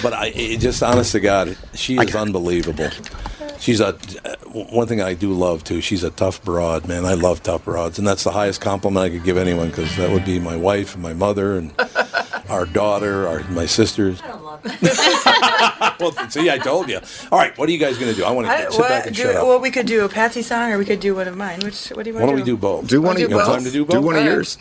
but 0.03 0.13
I 0.13 0.27
it 0.35 0.59
just 0.61 0.83
honest 0.83 1.13
to 1.13 1.21
God, 1.21 1.57
she 1.75 1.97
is 1.97 2.15
unbelievable. 2.15 2.91
She's 3.63 3.79
a 3.81 3.89
uh, 4.25 4.35
one 4.73 4.89
thing 4.89 5.01
I 5.01 5.15
do 5.15 5.33
love 5.33 5.63
too. 5.63 5.81
She's 5.81 6.03
a 6.03 6.11
tough 6.11 6.43
broad, 6.45 6.89
man. 6.89 7.05
I 7.05 7.15
love 7.15 7.45
tough 7.45 7.65
broads, 7.65 7.97
and 7.97 8.05
that's 8.07 8.25
the 8.25 8.33
highest 8.33 8.61
compliment 8.61 9.05
I 9.05 9.11
could 9.11 9.23
give 9.23 9.37
anyone 9.37 9.69
because 9.69 9.95
that 9.99 10.11
would 10.11 10.25
be 10.25 10.41
my 10.41 10.57
wife 10.57 10.95
and 10.95 11.03
my 11.03 11.13
mother 11.15 11.57
and 11.59 11.73
our 12.49 12.67
daughter, 12.67 13.29
our 13.29 13.45
my 13.51 13.67
sisters. 13.67 14.21
I 14.21 14.33
love 14.33 14.61
it. 14.65 16.01
well, 16.01 16.29
see, 16.29 16.51
I 16.51 16.59
told 16.59 16.89
you. 16.89 16.99
All 17.31 17.39
right, 17.39 17.57
what 17.57 17.69
are 17.69 17.73
you 17.73 17.79
guys 17.79 17.99
going 17.99 18.11
to 18.13 18.17
do? 18.19 18.25
I 18.25 18.33
want 18.33 18.49
to 18.49 18.73
sit 18.73 18.81
back 18.81 19.07
and 19.07 19.15
do, 19.15 19.23
shut 19.23 19.37
up. 19.37 19.47
well, 19.47 19.61
we 19.61 19.71
could 19.71 19.87
do 19.87 20.05
a 20.05 20.09
Patsy 20.09 20.43
song 20.43 20.73
or 20.73 20.79
we 20.79 20.85
could 20.85 20.99
do 21.01 21.15
one 21.15 21.29
of 21.29 21.37
mine. 21.37 21.61
Which 21.61 21.91
what 21.91 22.03
do 22.03 22.11
you 22.11 22.17
Why 22.17 22.23
want 22.25 22.31
don't 22.37 22.39
to 22.39 22.43
we 22.43 22.57
do 22.57 22.57
both? 22.57 22.89
Do 22.89 23.01
one 23.01 23.15
of 23.15 23.21
You 23.23 23.29
yours. 23.29 23.47
time 23.47 23.63
to 23.63 23.71
do 23.71 23.85
both? 23.85 23.95
Do 23.95 24.03
one 24.03 24.17
of 24.17 24.25
yours. 24.25 24.59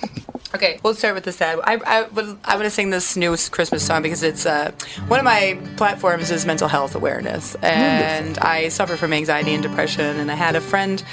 Okay, 0.54 0.80
we'll 0.84 0.94
start 0.96 1.16
with 1.16 1.24
the 1.24 1.32
sad. 1.32 1.60
I, 1.64 1.80
I 1.86 2.02
would 2.10 2.38
I 2.44 2.56
want 2.56 2.66
to 2.66 2.70
sing 2.70 2.90
this 2.90 3.16
new 3.16 3.36
Christmas 3.52 3.86
song 3.86 4.02
because 4.02 4.22
it's 4.22 4.46
uh, 4.46 4.72
one 5.08 5.18
of 5.18 5.24
my 5.24 5.58
platforms 5.78 6.30
is 6.30 6.46
mental 6.46 6.68
health 6.68 6.94
awareness, 6.94 7.56
and 7.64 8.38
I 8.40 8.68
suffer 8.68 8.91
from 8.98 9.14
anxiety 9.14 9.54
and 9.54 9.62
depression. 9.64 10.18
And 10.20 10.32
I 10.32 10.36
had 10.36 10.56
a 10.56 10.62
friend 10.62 11.04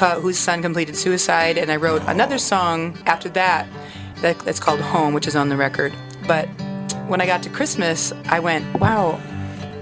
uh, 0.00 0.20
whose 0.20 0.38
son 0.38 0.62
completed 0.62 0.96
suicide, 0.96 1.58
and 1.58 1.70
I 1.70 1.76
wrote 1.76 2.02
another 2.06 2.38
song 2.38 2.96
after 3.06 3.28
that 3.30 3.66
that, 4.22 4.38
that's 4.40 4.60
called 4.60 4.80
Home, 4.80 5.12
which 5.14 5.26
is 5.26 5.36
on 5.36 5.48
the 5.48 5.56
record. 5.56 5.92
But 6.26 6.46
when 7.08 7.20
I 7.20 7.26
got 7.26 7.42
to 7.44 7.50
Christmas, 7.50 8.12
I 8.26 8.40
went, 8.40 8.64
wow. 8.80 9.20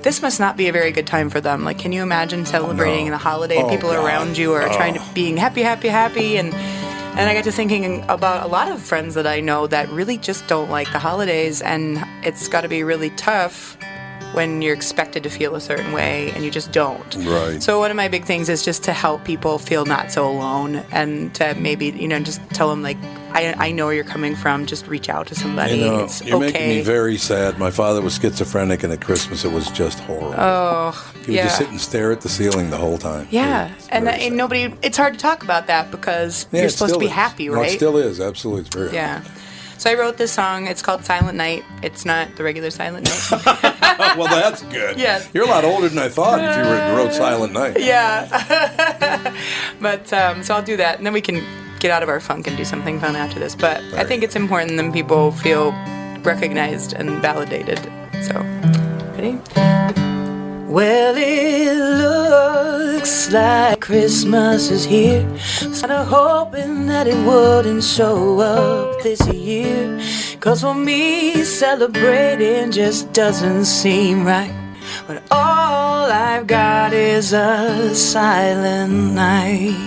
This 0.03 0.21
must 0.21 0.39
not 0.39 0.59
be 0.59 0.69
a 0.69 0.73
very 0.73 0.93
good 0.93 1.07
time 1.07 1.31
for 1.31 1.41
them. 1.41 1.65
Like, 1.65 1.79
can 1.79 1.91
you 1.93 2.03
imagine 2.03 2.45
celebrating 2.45 3.07
No. 3.07 3.13
the 3.13 3.17
holiday? 3.17 3.57
Oh, 3.63 3.71
People 3.71 3.91
God. 3.91 4.05
around 4.05 4.37
you 4.37 4.53
are 4.53 4.69
trying 4.75 4.93
to 4.95 5.01
Oh. 5.01 5.11
being 5.15 5.39
happy, 5.39 5.63
happy, 5.63 5.89
happy, 5.89 6.37
and 6.37 6.53
and 7.17 7.31
I 7.31 7.33
got 7.35 7.45
to 7.45 7.53
thinking 7.53 8.05
about 8.09 8.45
a 8.45 8.49
lot 8.49 8.71
of 8.73 8.83
friends 8.83 9.15
that 9.15 9.25
I 9.27 9.39
know 9.39 9.69
that 9.69 9.89
really 9.91 10.19
just 10.19 10.47
don't 10.49 10.69
like 10.69 10.91
the 10.93 10.99
holidays, 10.99 11.63
and 11.63 12.05
it's 12.25 12.49
got 12.49 12.63
to 12.63 12.69
be 12.69 12.83
really 12.83 13.11
tough 13.11 13.79
when 14.35 14.61
you're 14.62 14.75
expected 14.75 15.23
to 15.23 15.31
feel 15.31 15.55
a 15.55 15.61
certain 15.61 15.93
way 15.93 16.31
and 16.33 16.45
you 16.45 16.50
just 16.50 16.73
don't. 16.73 17.14
Right. 17.17 17.62
So 17.62 17.79
one 17.79 17.91
of 17.91 17.97
my 17.97 18.09
big 18.09 18.25
things 18.25 18.49
is 18.49 18.64
just 18.64 18.83
to 18.85 18.93
help 18.93 19.25
people 19.25 19.59
feel 19.59 19.85
not 19.85 20.11
so 20.11 20.29
alone, 20.29 20.76
and 20.91 21.35
to 21.37 21.55
maybe 21.55 21.87
you 21.87 22.09
know 22.09 22.19
just 22.21 22.41
tell 22.50 22.69
them 22.69 22.83
like 22.83 22.99
I, 23.33 23.55
I 23.59 23.73
know 23.73 23.87
where 23.87 23.95
you're 23.95 24.05
coming 24.05 24.37
from. 24.37 24.67
Just 24.67 24.87
reach 24.87 25.09
out 25.09 25.26
to 25.29 25.35
somebody. 25.35 25.76
You 25.76 25.87
know, 25.87 26.05
it's 26.05 26.23
you're 26.25 26.37
okay. 26.37 26.53
making 26.53 26.69
me 26.69 26.81
very 26.83 27.17
sad. 27.17 27.59
My 27.59 27.71
father 27.71 28.00
was 28.00 28.14
schizophrenic, 28.19 28.83
and 28.85 28.93
at 28.93 29.00
Christmas 29.00 29.45
it 29.45 29.53
was 29.53 29.71
just 29.71 29.99
horrible. 30.00 30.35
Oh, 30.37 31.12
he 31.14 31.19
would 31.21 31.29
yeah. 31.37 31.45
just 31.45 31.59
sit 31.59 31.69
and 31.69 31.81
stare 31.81 32.12
at 32.12 32.21
the 32.21 32.29
ceiling 32.29 32.71
the 32.71 32.76
whole 32.76 32.99
time. 32.99 33.26
yeah, 33.31 33.73
and, 33.91 34.07
uh, 34.07 34.11
very 34.12 34.26
and 34.26 34.37
nobody. 34.37 34.75
It's 34.83 34.97
hard 34.97 35.14
to 35.14 35.21
talk 35.21 35.43
about 35.43 35.67
that 35.69 35.91
because 35.91 36.47
Yeah, 36.53 36.61
you're 36.62 36.71
supposed 36.71 36.95
to 36.95 37.00
be 37.00 37.07
is. 37.07 37.12
happy, 37.12 37.49
No, 37.49 37.55
right? 37.55 37.71
it 37.71 37.76
still 37.76 37.97
is. 37.97 38.21
Absolutely. 38.21 38.62
It's 38.62 38.75
very 38.75 38.93
Yeah. 38.93 39.23
So 39.85 39.91
I 39.91 39.95
wrote 39.97 40.17
this 40.17 40.33
song. 40.33 40.67
It's 40.67 40.81
called 40.81 41.05
Silent 41.05 41.37
Night. 41.37 41.62
It's 41.83 42.07
not 42.07 42.37
the 42.37 42.43
regular 42.43 42.71
Silent 42.71 43.05
Night. 43.05 43.45
well, 44.17 44.29
that's 44.29 44.62
good. 44.62 44.99
Yes. 44.99 45.29
You're 45.35 45.45
a 45.45 45.50
lot 45.50 45.62
older 45.62 45.91
than 45.91 45.99
I 45.99 46.09
thought 46.09 46.38
if 46.43 46.57
you 46.57 46.62
were- 46.62 46.97
wrote 46.97 47.12
Silent 47.12 47.53
Night. 47.53 47.79
yeah. 47.79 49.37
but 49.83 50.11
um, 50.11 50.43
so 50.43 50.55
I'll 50.55 50.62
do 50.62 50.79
that, 50.79 50.97
and 50.97 51.05
then 51.05 51.12
we 51.12 51.21
can 51.21 51.45
get 51.81 51.91
out 51.91 52.03
of 52.03 52.09
our 52.09 52.19
funk 52.19 52.47
and 52.47 52.57
do 52.57 52.64
something 52.64 52.99
fun 52.99 53.14
after 53.14 53.38
this. 53.38 53.55
But 53.55 53.83
I 53.93 54.05
think 54.05 54.23
it's 54.23 54.37
important 54.37 54.79
that 54.79 54.91
people 54.95 55.33
feel 55.33 55.73
recognized 56.23 56.95
and 56.95 57.21
validated. 57.21 57.81
So, 58.23 58.41
ready? 59.19 60.03
Well, 60.75 61.14
it 61.16 61.73
looks 61.73 63.31
like 63.31 63.81
Christmas 63.81 64.73
is 64.73 64.85
here. 64.85 65.23
Kinda 65.61 66.04
hoping 66.04 66.87
that 66.88 67.07
it 67.07 67.14
wouldn't 67.25 67.85
show 67.85 68.40
up 68.40 69.00
this 69.00 69.25
year. 69.28 70.00
Cause 70.40 70.62
for 70.62 70.75
me, 70.75 71.45
celebrating 71.45 72.73
just 72.73 73.12
doesn't 73.12 73.66
seem 73.66 74.26
right. 74.26 74.52
When 75.07 75.23
all 75.31 76.11
I've 76.11 76.49
got 76.49 76.93
is 76.93 77.33
a 77.33 77.95
silent 77.95 79.14
night. 79.14 79.78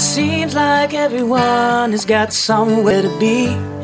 Seems 0.00 0.54
like 0.54 0.94
everyone 0.94 1.92
has 1.92 2.06
got 2.06 2.32
somewhere 2.32 3.02
to 3.02 3.18
be. 3.18 3.77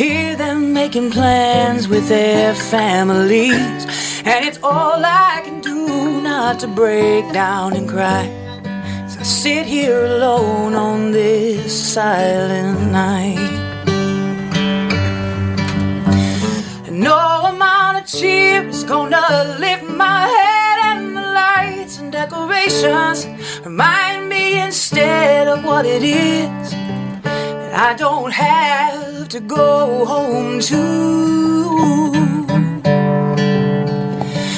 Hear 0.00 0.34
them 0.34 0.72
making 0.72 1.10
plans 1.10 1.86
with 1.86 2.08
their 2.08 2.54
families. 2.54 3.84
And 4.24 4.46
it's 4.46 4.58
all 4.62 5.04
I 5.04 5.42
can 5.44 5.60
do 5.60 6.22
not 6.22 6.58
to 6.60 6.68
break 6.68 7.30
down 7.34 7.74
and 7.76 7.86
cry. 7.86 8.24
As 9.04 9.18
I 9.18 9.22
sit 9.24 9.66
here 9.66 10.06
alone 10.06 10.72
on 10.72 11.12
this 11.12 11.70
silent 11.92 12.90
night. 12.90 13.50
No 16.90 17.42
amount 17.52 17.98
of 17.98 18.06
cheer 18.06 18.66
is 18.68 18.84
gonna 18.84 19.58
lift 19.60 19.84
my 19.84 20.22
head, 20.34 20.78
and 20.90 21.14
the 21.14 21.26
lights 21.42 21.98
and 21.98 22.10
decorations 22.10 23.26
remind 23.66 24.30
me 24.30 24.62
instead 24.62 25.46
of 25.46 25.62
what 25.62 25.84
it 25.84 26.02
is 26.02 26.70
that 26.72 27.74
I 27.74 27.94
don't 27.98 28.32
have 28.32 29.09
to 29.30 29.38
go 29.38 30.04
home 30.04 30.58
to. 30.58 32.12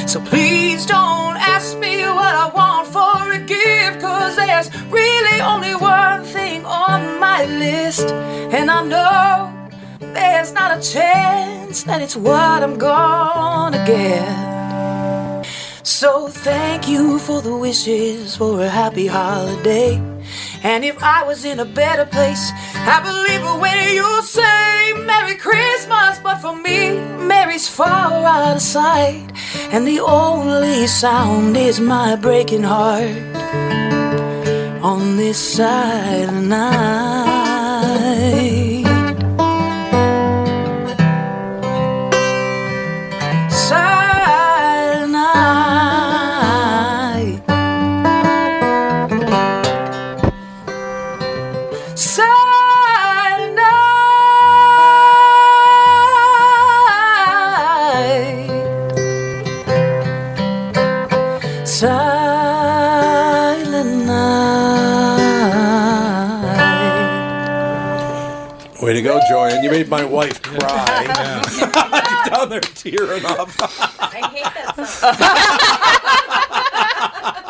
So 0.09 0.19
please 0.21 0.87
don't 0.87 1.37
ask 1.37 1.79
me 1.79 2.01
what 2.05 2.35
I 2.45 2.51
want 2.55 2.89
for 2.89 3.33
a 3.33 3.39
gift, 3.39 4.01
cause 4.01 4.37
there's 4.37 4.71
really 4.91 5.43
only 5.43 5.75
one 5.75 6.25
thing 6.25 6.65
on 6.65 7.21
my 7.21 7.45
list, 7.45 8.09
and 8.57 8.71
I 8.71 8.83
know 8.87 9.53
there's 10.15 10.53
not 10.55 10.79
a 10.79 10.81
chance 10.81 11.83
that 11.83 12.01
it's 12.01 12.17
what 12.17 12.63
I'm 12.63 12.79
gonna 12.79 13.85
get. 13.87 15.47
So 15.83 16.29
thank 16.29 16.89
you 16.89 17.19
for 17.19 17.43
the 17.43 17.55
wishes 17.55 18.37
for 18.37 18.63
a 18.63 18.71
happy 18.71 19.07
holiday. 19.07 20.12
And 20.65 20.85
if 20.85 21.03
I 21.03 21.25
was 21.25 21.45
in 21.45 21.59
a 21.59 21.65
better 21.65 22.07
place, 22.07 22.53
I 22.75 23.01
believe 23.03 23.43
when 23.61 23.95
you 23.95 24.23
say 24.23 24.93
Merry 25.05 25.35
Christmas. 25.35 26.19
But 26.23 26.39
for 26.39 26.55
me, 26.55 26.99
Mary's 27.27 27.69
far 27.69 28.25
out 28.25 28.57
of 28.57 28.63
sight. 28.63 29.27
And 29.73 29.87
the 29.87 30.01
only 30.01 30.87
sound 30.87 31.57
is 31.57 31.81
my 31.81 32.17
breaking 32.17 32.63
heart 32.63 33.17
on 34.83 35.17
this 35.17 35.39
side 35.39 36.29
of 36.29 36.35
night. 36.35 37.32
Way 69.35 69.51
to 69.51 69.57
go, 69.57 69.59
Joyann. 69.59 69.63
You 69.63 69.71
made 69.71 69.89
my 69.89 70.05
wife 70.05 70.43
cry. 70.43 71.43
She's 71.49 71.61
down 72.31 72.49
there 72.49 72.61
tearing 72.61 73.25
up. 73.27 73.49
I 73.61 74.29
hate 74.33 74.55
that 74.55 74.89
song. 74.89 76.49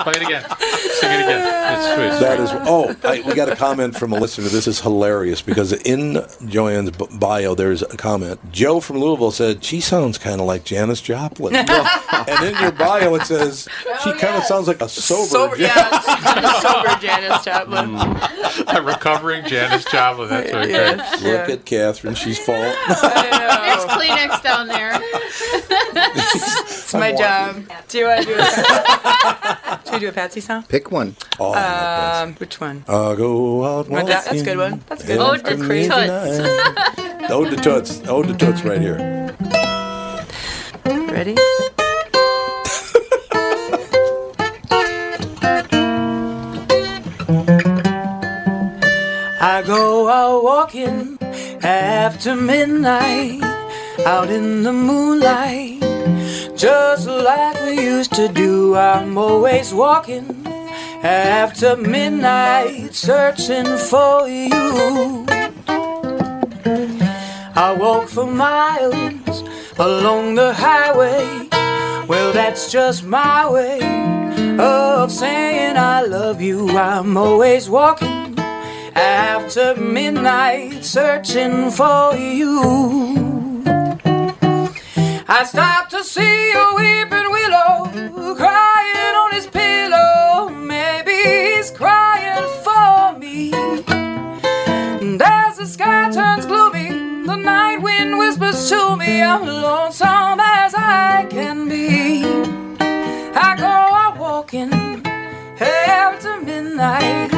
Play 0.02 0.12
it 0.16 0.22
again. 0.22 0.44
Sing 0.58 1.10
it 1.10 1.20
again. 1.24 1.78
It's 1.78 1.94
sweet. 1.94 2.20
That 2.26 2.40
is. 2.40 2.50
Oh, 2.66 2.94
I, 3.04 3.22
we 3.26 3.34
got 3.34 3.48
a 3.48 3.56
comment 3.56 3.96
from 3.96 4.12
a 4.12 4.18
listener. 4.18 4.48
This 4.48 4.66
is 4.66 4.80
hilarious 4.80 5.42
because 5.42 5.72
in 5.72 6.14
Joyann's 6.46 6.90
bio, 7.18 7.54
there's 7.54 7.82
a 7.82 7.96
comment. 7.96 8.40
Joe 8.52 8.80
from 8.80 8.98
Louisville 8.98 9.30
said 9.30 9.62
she 9.64 9.80
sounds 9.80 10.18
kind 10.18 10.40
of 10.40 10.46
like 10.46 10.64
Janis 10.64 11.00
Joplin, 11.00 11.54
and 11.56 12.44
in 12.44 12.60
your 12.60 12.72
bio 12.72 13.14
it 13.14 13.22
says 13.26 13.68
oh, 13.86 14.00
she 14.04 14.12
kind 14.18 14.36
of 14.36 14.44
sounds 14.44 14.66
like 14.68 14.80
a 14.80 14.88
sober. 14.88 15.26
Sober, 15.28 15.56
Jan- 15.56 15.68
yeah, 15.76 16.60
sober 16.60 17.00
Janis 17.00 17.44
Joplin. 17.44 17.90
Mm. 17.96 18.78
A 18.78 18.82
recovering 18.82 19.44
Janis 19.46 19.84
Joplin. 19.86 20.28
That's 20.28 20.52
what 20.52 20.68
Yes. 20.68 21.22
Look 21.22 21.48
at 21.48 21.64
Catherine. 21.64 22.14
She's 22.14 22.38
full. 22.38 22.54
There's 22.54 23.84
Kleenex 23.86 24.42
down 24.42 24.68
there. 24.68 24.98
It's 25.94 26.94
my 26.94 27.12
job. 27.12 27.62
Do 27.88 27.98
you 27.98 28.06
want 28.06 28.26
to 28.26 28.26
do 28.26 28.34
a 28.38 29.91
Should 29.92 30.00
we 30.00 30.06
do 30.06 30.08
a 30.08 30.12
Patsy 30.12 30.40
song? 30.40 30.62
Pick 30.68 30.90
one. 30.90 31.16
Oh, 31.38 31.52
Um, 31.52 32.32
which 32.36 32.58
one? 32.60 32.82
I'll 32.88 33.14
go 33.14 33.62
out 33.64 33.90
Well, 33.90 34.06
that- 34.06 34.24
that's 34.24 34.40
a 34.40 34.44
good 34.44 34.56
one. 34.56 34.82
That's 34.88 35.04
a 35.04 35.06
good 35.06 35.18
one. 35.18 35.26
walking 35.28 35.46
Or 35.60 35.72
in 35.74 35.88
the 35.88 37.18
Toots. 37.20 37.30
Ode 37.30 37.50
to 37.50 37.56
Toots. 37.56 38.02
Ode 38.08 38.28
to 38.28 38.34
Toots 38.34 38.64
right 38.64 38.80
here. 38.80 38.96
Ready? 41.12 41.36
I 49.44 49.62
go 49.66 50.08
out 50.08 50.44
walking 50.44 51.18
after 51.62 52.34
midnight, 52.36 53.42
out 54.06 54.30
in 54.30 54.62
the 54.62 54.72
moonlight, 54.72 55.82
just 56.56 57.06
like 57.06 57.60
we 57.62 57.80
used 57.82 58.12
to 58.14 58.28
do. 58.28 58.76
I'm 58.76 59.16
always 59.18 59.72
walking 59.72 60.46
after 61.02 61.76
midnight, 61.76 62.94
searching 62.94 63.76
for 63.76 64.28
you. 64.28 65.26
I 67.54 67.76
walk 67.78 68.08
for 68.08 68.26
miles 68.26 69.42
along 69.78 70.34
the 70.36 70.54
highway. 70.54 71.48
Well, 72.08 72.32
that's 72.32 72.70
just 72.70 73.04
my 73.04 73.50
way 73.50 73.80
of 74.58 75.10
saying 75.10 75.76
I 75.76 76.02
love 76.02 76.40
you. 76.40 76.68
I'm 76.70 77.16
always 77.16 77.68
walking 77.68 78.38
after 78.94 79.74
midnight, 79.76 80.84
searching 80.84 81.70
for 81.70 82.14
you. 82.14 83.31
I 85.34 85.44
stop 85.44 85.88
to 85.88 86.04
see 86.04 86.52
a 86.52 86.74
weeping 86.76 87.30
willow 87.32 88.34
crying 88.36 89.14
on 89.22 89.32
his 89.32 89.46
pillow. 89.46 90.50
Maybe 90.50 91.16
he's 91.54 91.70
crying 91.70 92.46
for 92.62 93.18
me. 93.18 93.50
And 95.00 95.22
as 95.22 95.56
the 95.56 95.66
sky 95.66 96.10
turns 96.10 96.44
gloomy, 96.44 96.90
the 97.24 97.36
night 97.36 97.78
wind 97.78 98.18
whispers 98.18 98.68
to 98.68 98.94
me, 98.94 99.22
I'm 99.22 99.46
lonesome 99.46 100.38
as 100.38 100.74
I 100.74 101.26
can 101.30 101.66
be. 101.66 102.26
I 103.34 103.56
go 103.56 103.74
out 104.02 104.18
walking 104.18 104.70
after 105.58 106.42
midnight, 106.42 107.32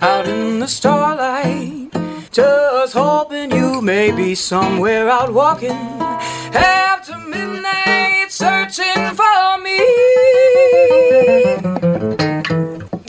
out 0.00 0.26
in 0.26 0.58
the 0.58 0.66
starlight, 0.66 1.94
just 2.36 2.92
hoping 2.92 3.50
you 3.50 3.80
may 3.80 4.12
be 4.12 4.34
somewhere 4.34 5.08
out 5.08 5.32
walking 5.32 5.70
after 5.70 7.16
midnight, 7.16 8.30
searching 8.30 9.14
for 9.14 9.58
me. 9.62 9.78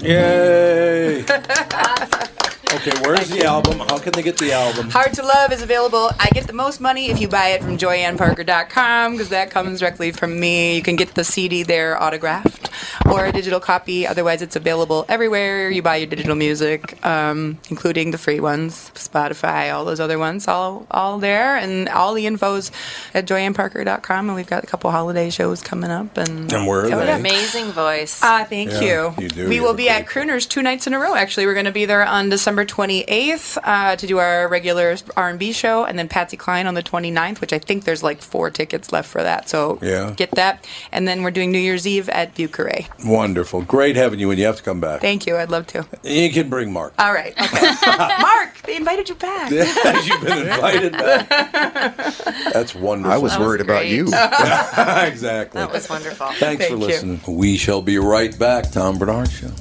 Yay! 0.02 1.26
Okay, 2.70 2.92
where's 3.02 3.30
the 3.30 3.44
album? 3.44 3.80
How 3.80 3.98
can 3.98 4.12
they 4.12 4.22
get 4.22 4.38
the 4.38 4.52
album? 4.52 4.90
Hard 4.92 5.14
to 5.14 5.24
Love 5.24 5.52
is 5.52 5.62
available. 5.62 6.12
I 6.20 6.30
get 6.34 6.48
the 6.48 6.54
most 6.54 6.80
money 6.80 7.10
if 7.10 7.20
you 7.20 7.28
buy 7.28 7.48
it 7.48 7.64
from 7.64 7.78
joyannparker.com 7.78 9.14
because 9.14 9.30
that 9.30 9.50
comes 9.50 9.80
directly 9.80 10.12
from 10.12 10.40
me. 10.40 10.76
You 10.76 10.82
can 10.82 10.96
get 10.96 11.16
the 11.16 11.24
CD 11.24 11.64
there 11.64 12.02
autographed 12.02 12.67
or 13.12 13.26
a 13.26 13.32
digital 13.32 13.60
copy. 13.60 14.06
Otherwise, 14.08 14.42
it's 14.42 14.56
available 14.56 15.06
everywhere 15.10 15.70
you 15.70 15.82
buy 15.82 15.98
your 15.98 16.08
digital 16.08 16.36
music, 16.36 17.04
um, 17.06 17.58
including 17.70 18.12
the 18.12 18.18
free 18.18 18.40
ones, 18.40 18.92
Spotify, 18.96 19.74
all 19.74 19.86
those 19.86 20.00
other 20.00 20.18
ones, 20.20 20.48
all 20.48 20.86
all 20.92 21.20
there. 21.20 21.56
And 21.58 21.90
all 21.90 22.14
the 22.14 22.26
info's 22.26 22.72
at 23.14 23.26
joyannparker.com. 23.26 24.28
And 24.30 24.36
we've 24.36 24.48
got 24.48 24.64
a 24.64 24.68
couple 24.68 24.92
holiday 24.92 25.30
shows 25.30 25.62
coming 25.62 25.92
up. 25.92 26.18
And, 26.18 26.52
And 26.54 26.68
where 26.68 26.82
are 26.82 26.86
Oh, 26.86 26.90
they? 27.00 27.06
yeah. 27.08 27.16
Amazing 27.18 27.72
voice. 27.72 28.20
Ah, 28.24 28.46
thank 28.48 28.72
Yeah, 28.72 28.82
you. 28.82 29.24
you 29.24 29.30
do. 29.30 29.50
We 29.50 29.56
You 29.58 29.64
will 29.64 29.74
be 29.74 29.90
at 29.90 30.06
Crooners 30.06 30.48
two 30.48 30.62
nights 30.62 30.88
in 30.88 30.94
a 30.94 31.00
row. 31.00 31.16
Actually, 31.16 31.46
we're 31.48 31.54
going 31.56 31.66
to 31.66 31.72
be 31.72 31.86
there 31.86 32.06
on 32.06 32.30
December 32.30 32.64
28th 32.66 33.58
uh, 33.64 33.96
to 33.96 34.08
do 34.08 34.18
our 34.20 34.48
regular 34.48 34.96
R&B 35.16 35.52
show, 35.52 35.84
and 35.84 35.98
then 35.98 36.08
Patsy 36.08 36.38
Cline 36.38 36.68
on 36.68 36.74
the 36.76 36.84
29th, 36.84 37.42
which 37.42 37.54
I 37.54 37.60
think 37.60 37.84
there's 37.86 38.04
like 38.04 38.22
four 38.22 38.50
tickets 38.50 38.92
left 38.92 39.10
for 39.10 39.24
that. 39.24 39.50
So 39.50 39.80
Yeah. 39.82 40.14
get 40.16 40.32
that. 40.32 40.66
And 40.92 41.08
then 41.08 41.24
we're 41.24 41.32
doing 41.32 41.52
New 41.52 41.58
Year's 41.60 41.88
Eve 41.88 42.08
at 42.10 42.36
Bucare. 42.84 43.06
Wonderful. 43.10 43.62
Great 43.64 43.96
having 43.96 44.20
you, 44.20 44.30
and 44.32 44.40
you 44.40 44.46
have 44.46 44.58
to 44.58 44.64
come 44.64 44.80
back. 44.80 45.02
Thank 45.02 45.26
you. 45.28 45.38
I'd 45.38 45.50
love 45.52 45.68
to. 45.68 45.86
You 46.04 46.32
can 46.32 46.50
bring 46.50 46.72
Mark. 46.72 46.94
All 47.00 47.14
right. 47.14 47.34
Okay. 47.58 48.22
Mark, 48.22 48.62
they 48.64 48.76
invited 48.76 49.10
you 49.10 49.16
back. 49.16 49.52
You've 50.06 50.22
been 50.22 50.48
invited 50.48 50.92
back. 50.94 51.28
That's 52.54 52.76
wonderful. 52.76 53.12
I 53.12 53.18
was 53.18 53.32
That 53.34 53.40
was 53.40 53.48
worried 53.48 53.62
about 53.62 53.82
great. 53.82 53.92
you. 53.92 54.04
exactly. 54.08 55.60
That 55.60 55.72
was 55.72 55.90
wonderful. 55.90 56.28
Thanks 56.34 56.40
for 56.40 56.46
Thank 56.46 56.70
you. 56.72 56.78
listening. 56.78 57.22
We 57.28 57.58
shall 57.58 57.82
be 57.82 57.98
right 57.98 58.38
back. 58.38 58.72
Tom 58.72 58.98
Barnard 59.00 59.30
Show. 59.32 59.52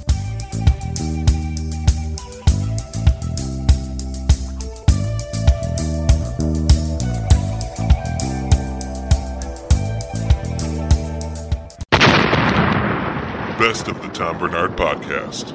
Best 13.67 13.89
of 13.89 14.01
the 14.01 14.07
Tom 14.07 14.39
Barnard 14.39 14.77
Podcast. 14.77 15.53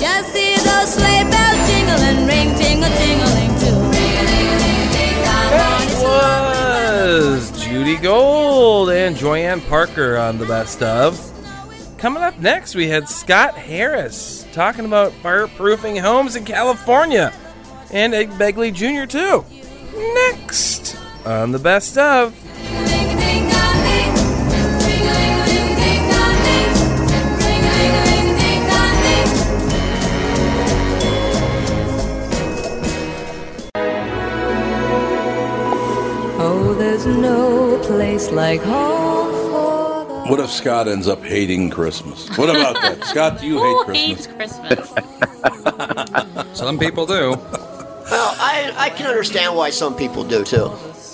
Just 0.00 0.32
see 0.32 0.56
those 0.56 0.94
sleigh 0.94 1.22
bells 1.22 1.68
jingle 1.68 2.00
and 2.00 2.26
ring, 2.26 2.54
tingle, 2.56 2.88
tingling 2.88 3.58
too. 3.60 3.76
That 5.20 7.04
was 7.04 7.62
Judy 7.62 7.96
Gold 7.96 8.88
and 8.88 9.14
Joyann 9.14 9.60
Parker 9.68 10.16
on 10.16 10.38
the 10.38 10.46
best 10.46 10.82
of. 10.82 11.20
Coming 11.98 12.22
up 12.22 12.38
next, 12.38 12.74
we 12.74 12.88
had 12.88 13.06
Scott 13.06 13.54
Harris 13.54 14.46
talking 14.52 14.86
about 14.86 15.12
fireproofing 15.22 16.00
homes 16.00 16.36
in 16.36 16.46
California 16.46 17.34
and 17.92 18.14
Ed 18.14 18.30
Begley 18.30 18.72
Jr. 18.72 19.04
too. 19.04 19.44
Next 20.14 20.96
on 21.26 21.52
the 21.52 21.58
best 21.58 21.98
of. 21.98 22.34
Place 38.12 38.30
like 38.30 38.60
home 38.60 40.28
What 40.28 40.38
if 40.38 40.50
Scott 40.50 40.86
ends 40.86 41.08
up 41.08 41.24
hating 41.24 41.70
Christmas? 41.70 42.28
What 42.36 42.50
about 42.50 42.74
that? 42.82 43.02
Scott, 43.06 43.40
do 43.40 43.46
you 43.46 43.58
Who 43.58 43.84
hate 43.92 43.96
hates 43.96 44.26
Christmas? 44.26 44.90
Christmas? 44.90 46.52
Some 46.58 46.78
people 46.78 47.06
do. 47.06 47.30
Well, 47.30 48.34
I, 48.38 48.70
I 48.76 48.90
can 48.90 49.06
understand 49.06 49.56
why 49.56 49.70
some 49.70 49.96
people 49.96 50.24
do 50.24 50.44
too. 50.44 50.70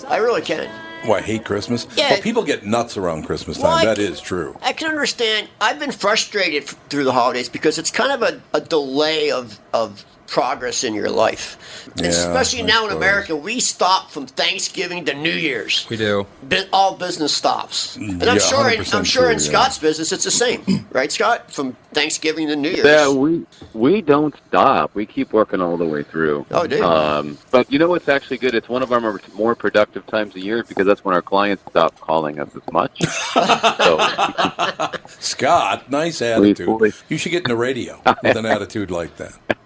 I 0.09 0.17
really 0.17 0.41
can. 0.41 0.69
Why 1.07 1.21
hate 1.21 1.45
Christmas? 1.45 1.87
Yeah. 1.95 2.09
Well, 2.11 2.21
people 2.21 2.43
get 2.43 2.65
nuts 2.65 2.97
around 2.97 3.23
Christmas 3.23 3.55
time. 3.57 3.63
Well, 3.67 3.77
I 3.77 3.85
that 3.85 3.95
can- 3.95 4.11
is 4.11 4.19
true. 4.19 4.57
I 4.61 4.73
can 4.73 4.89
understand. 4.89 5.47
I've 5.61 5.79
been 5.79 5.93
frustrated 5.93 6.63
f- 6.63 6.75
through 6.89 7.05
the 7.05 7.13
holidays 7.13 7.47
because 7.47 7.77
it's 7.77 7.91
kind 7.91 8.11
of 8.11 8.21
a, 8.21 8.41
a 8.53 8.59
delay 8.59 9.31
of, 9.31 9.57
of 9.73 10.03
progress 10.29 10.83
in 10.83 10.93
your 10.93 11.09
life. 11.09 11.57
Yeah, 11.95 12.07
Especially 12.07 12.63
now 12.63 12.87
in. 12.87 12.95
America, 12.95 13.35
we 13.35 13.59
stop 13.59 14.11
from 14.11 14.27
Thanksgiving 14.27 15.05
to 15.05 15.13
New 15.13 15.31
Year's. 15.31 15.87
We 15.89 15.97
do. 15.97 16.27
Bu- 16.43 16.65
all 16.71 16.95
business 16.95 17.35
stops. 17.35 17.95
And 17.95 18.21
I'm 18.23 18.35
Yeah, 18.35 18.41
sure 18.41 18.69
in, 18.69 18.79
I'm 18.93 19.03
sure 19.03 19.31
in 19.31 19.37
true, 19.37 19.45
yeah. 19.45 19.51
Scott's 19.51 19.77
business 19.77 20.11
it's 20.11 20.23
the 20.23 20.31
same, 20.31 20.85
right, 20.91 21.11
Scott? 21.11 21.51
From 21.51 21.75
Thanksgiving 21.93 22.47
to 22.49 22.55
New 22.55 22.69
Year's. 22.69 22.85
Yeah, 22.85 23.09
we 23.09 23.45
we 23.73 24.01
don't 24.01 24.35
stop. 24.47 24.93
We 24.93 25.05
keep 25.05 25.33
working 25.33 25.61
all 25.61 25.77
the 25.77 25.85
way 25.87 26.03
through. 26.03 26.45
Oh, 26.51 26.67
do 26.67 26.77
you? 26.77 26.83
Um, 26.85 27.37
but 27.51 27.71
you 27.71 27.79
know 27.79 27.89
what's 27.89 28.07
actually 28.09 28.37
good? 28.37 28.53
It's 28.53 28.69
one 28.69 28.83
of 28.83 28.91
our 28.91 29.01
more, 29.01 29.19
more 29.33 29.55
productive 29.55 30.05
times 30.07 30.35
a 30.35 30.39
year 30.39 30.63
because 30.63 30.85
that's 30.85 31.03
when 31.03 31.15
our 31.15 31.21
clients 31.21 31.63
stop 31.69 31.99
calling 31.99 32.39
us 32.39 32.49
as 32.55 32.71
much. 32.71 33.01
so 33.33 33.97
Scott, 35.19 35.89
nice 35.89 36.21
attitude. 36.21 36.93
You 37.09 37.17
should 37.17 37.31
get 37.31 37.43
in 37.45 37.49
the 37.49 37.55
radio 37.57 38.01
with 38.23 38.37
an 38.37 38.45
attitude 38.45 38.91
like 38.91 39.15
that. 39.17 39.33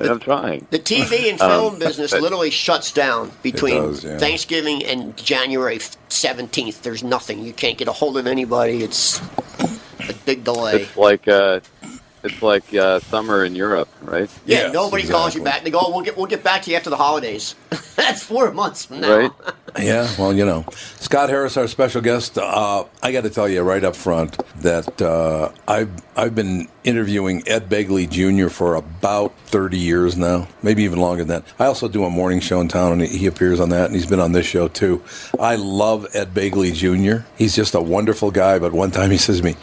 I'm 0.00 0.18
trying. 0.20 0.66
The 0.70 0.78
TV 0.78 1.30
and 1.30 1.40
Um, 1.40 1.50
film 1.50 1.78
business 1.78 2.10
but- 2.10 2.20
literally 2.22 2.50
shuts 2.50 2.92
down 2.92 3.32
between 3.42 3.76
does, 3.76 4.04
yeah. 4.04 4.18
Thanksgiving 4.18 4.84
and 4.84 5.16
January 5.16 5.78
17th. 6.08 6.82
There's 6.82 7.02
nothing. 7.02 7.44
You 7.44 7.52
can't 7.52 7.78
get 7.78 7.88
a 7.88 7.92
hold 7.92 8.16
of 8.18 8.26
anybody. 8.26 8.82
It's 8.82 9.20
a 10.08 10.12
big 10.26 10.44
delay. 10.44 10.82
It's 10.82 10.96
like 10.96 11.26
uh, 11.28 11.60
it's 12.24 12.42
like 12.42 12.74
uh, 12.74 12.98
summer 13.00 13.44
in 13.44 13.54
Europe, 13.54 13.88
right? 14.02 14.30
Yeah, 14.46 14.58
Yes, 14.62 14.72
nobody 14.74 15.06
calls 15.06 15.34
you 15.34 15.42
exactly. 15.42 15.44
back. 15.44 15.64
They 15.64 15.70
go, 15.70 15.78
oh, 15.80 15.90
"We'll 15.94 16.04
get 16.04 16.16
we'll 16.16 16.26
get 16.26 16.42
back 16.42 16.62
to 16.62 16.70
you 16.70 16.76
after 16.76 16.90
the 16.90 16.96
holidays." 16.96 17.54
That's 17.96 18.22
four 18.22 18.50
months 18.50 18.86
from 18.86 19.00
now. 19.00 19.16
Right. 19.16 19.30
Yeah, 19.76 20.08
well, 20.20 20.32
you 20.32 20.46
know, 20.46 20.64
Scott 21.00 21.30
Harris, 21.30 21.56
our 21.56 21.66
special 21.66 22.00
guest. 22.00 22.38
Uh, 22.38 22.84
I 23.02 23.10
got 23.10 23.22
to 23.24 23.28
tell 23.30 23.48
you 23.48 23.60
right 23.62 23.82
up 23.82 23.96
front 23.96 24.40
that 24.62 25.02
uh, 25.02 25.50
I've 25.66 25.90
I've 26.16 26.32
been 26.32 26.68
interviewing 26.84 27.42
Ed 27.48 27.68
Begley 27.68 28.08
Jr. 28.08 28.50
for 28.50 28.76
about 28.76 29.36
thirty 29.46 29.78
years 29.78 30.16
now, 30.16 30.46
maybe 30.62 30.84
even 30.84 31.00
longer 31.00 31.24
than 31.24 31.42
that. 31.42 31.52
I 31.58 31.66
also 31.66 31.88
do 31.88 32.04
a 32.04 32.10
morning 32.10 32.38
show 32.38 32.60
in 32.60 32.68
town, 32.68 32.92
and 32.92 33.02
he 33.02 33.18
he 33.18 33.26
appears 33.26 33.58
on 33.58 33.70
that, 33.70 33.86
and 33.86 33.96
he's 33.96 34.06
been 34.06 34.20
on 34.20 34.30
this 34.30 34.46
show 34.46 34.68
too. 34.68 35.02
I 35.40 35.56
love 35.56 36.06
Ed 36.14 36.32
Begley 36.34 36.72
Jr. 36.72 37.26
He's 37.36 37.56
just 37.56 37.74
a 37.74 37.80
wonderful 37.80 38.30
guy. 38.30 38.60
But 38.60 38.72
one 38.72 38.92
time 38.92 39.10
he 39.10 39.16
says 39.18 39.38
to 39.38 39.44
me, 39.44 39.56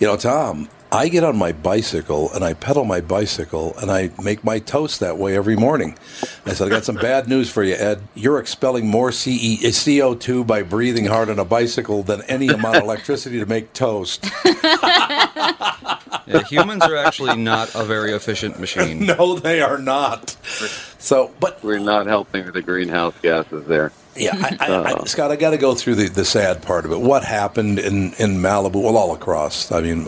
"You 0.00 0.08
know, 0.08 0.18
Tom." 0.18 0.68
I 0.92 1.08
get 1.08 1.24
on 1.24 1.36
my 1.36 1.52
bicycle 1.52 2.32
and 2.32 2.44
I 2.44 2.54
pedal 2.54 2.84
my 2.84 3.00
bicycle 3.00 3.76
and 3.78 3.90
I 3.90 4.10
make 4.22 4.44
my 4.44 4.58
toast 4.58 5.00
that 5.00 5.18
way 5.18 5.36
every 5.36 5.56
morning. 5.56 5.98
I 6.44 6.52
said, 6.52 6.68
I 6.68 6.70
got 6.70 6.84
some 6.84 6.96
bad 6.96 7.28
news 7.28 7.50
for 7.50 7.62
you, 7.62 7.74
Ed. 7.74 8.02
You're 8.14 8.38
expelling 8.38 8.86
more 8.86 9.10
CE, 9.10 9.62
CO2 9.62 10.46
by 10.46 10.62
breathing 10.62 11.06
hard 11.06 11.28
on 11.28 11.38
a 11.38 11.44
bicycle 11.44 12.02
than 12.02 12.22
any 12.22 12.48
amount 12.48 12.76
of 12.76 12.82
electricity 12.84 13.38
to 13.40 13.46
make 13.46 13.72
toast. 13.72 14.26
Yeah, 16.26 16.42
humans 16.42 16.82
are 16.82 16.96
actually 16.96 17.36
not 17.36 17.72
a 17.74 17.84
very 17.84 18.12
efficient 18.12 18.58
machine. 18.58 19.06
no, 19.06 19.38
they 19.38 19.60
are 19.60 19.78
not. 19.78 20.30
So, 20.98 21.32
but 21.38 21.62
we're 21.62 21.78
not 21.78 22.06
helping 22.06 22.44
with 22.44 22.54
the 22.54 22.62
greenhouse 22.62 23.14
gases 23.22 23.66
there. 23.66 23.92
Yeah, 24.16 24.34
I, 24.34 24.56
I, 24.60 24.66
I, 24.66 24.92
uh. 24.92 25.04
Scott, 25.04 25.30
I 25.30 25.36
got 25.36 25.50
to 25.50 25.58
go 25.58 25.74
through 25.74 25.96
the, 25.96 26.08
the 26.08 26.24
sad 26.24 26.62
part 26.62 26.84
of 26.84 26.92
it. 26.92 27.00
What 27.00 27.24
happened 27.24 27.78
in, 27.78 28.12
in 28.14 28.38
Malibu? 28.38 28.82
Well, 28.82 28.96
all 28.96 29.14
across. 29.14 29.70
I 29.72 29.80
mean, 29.80 30.06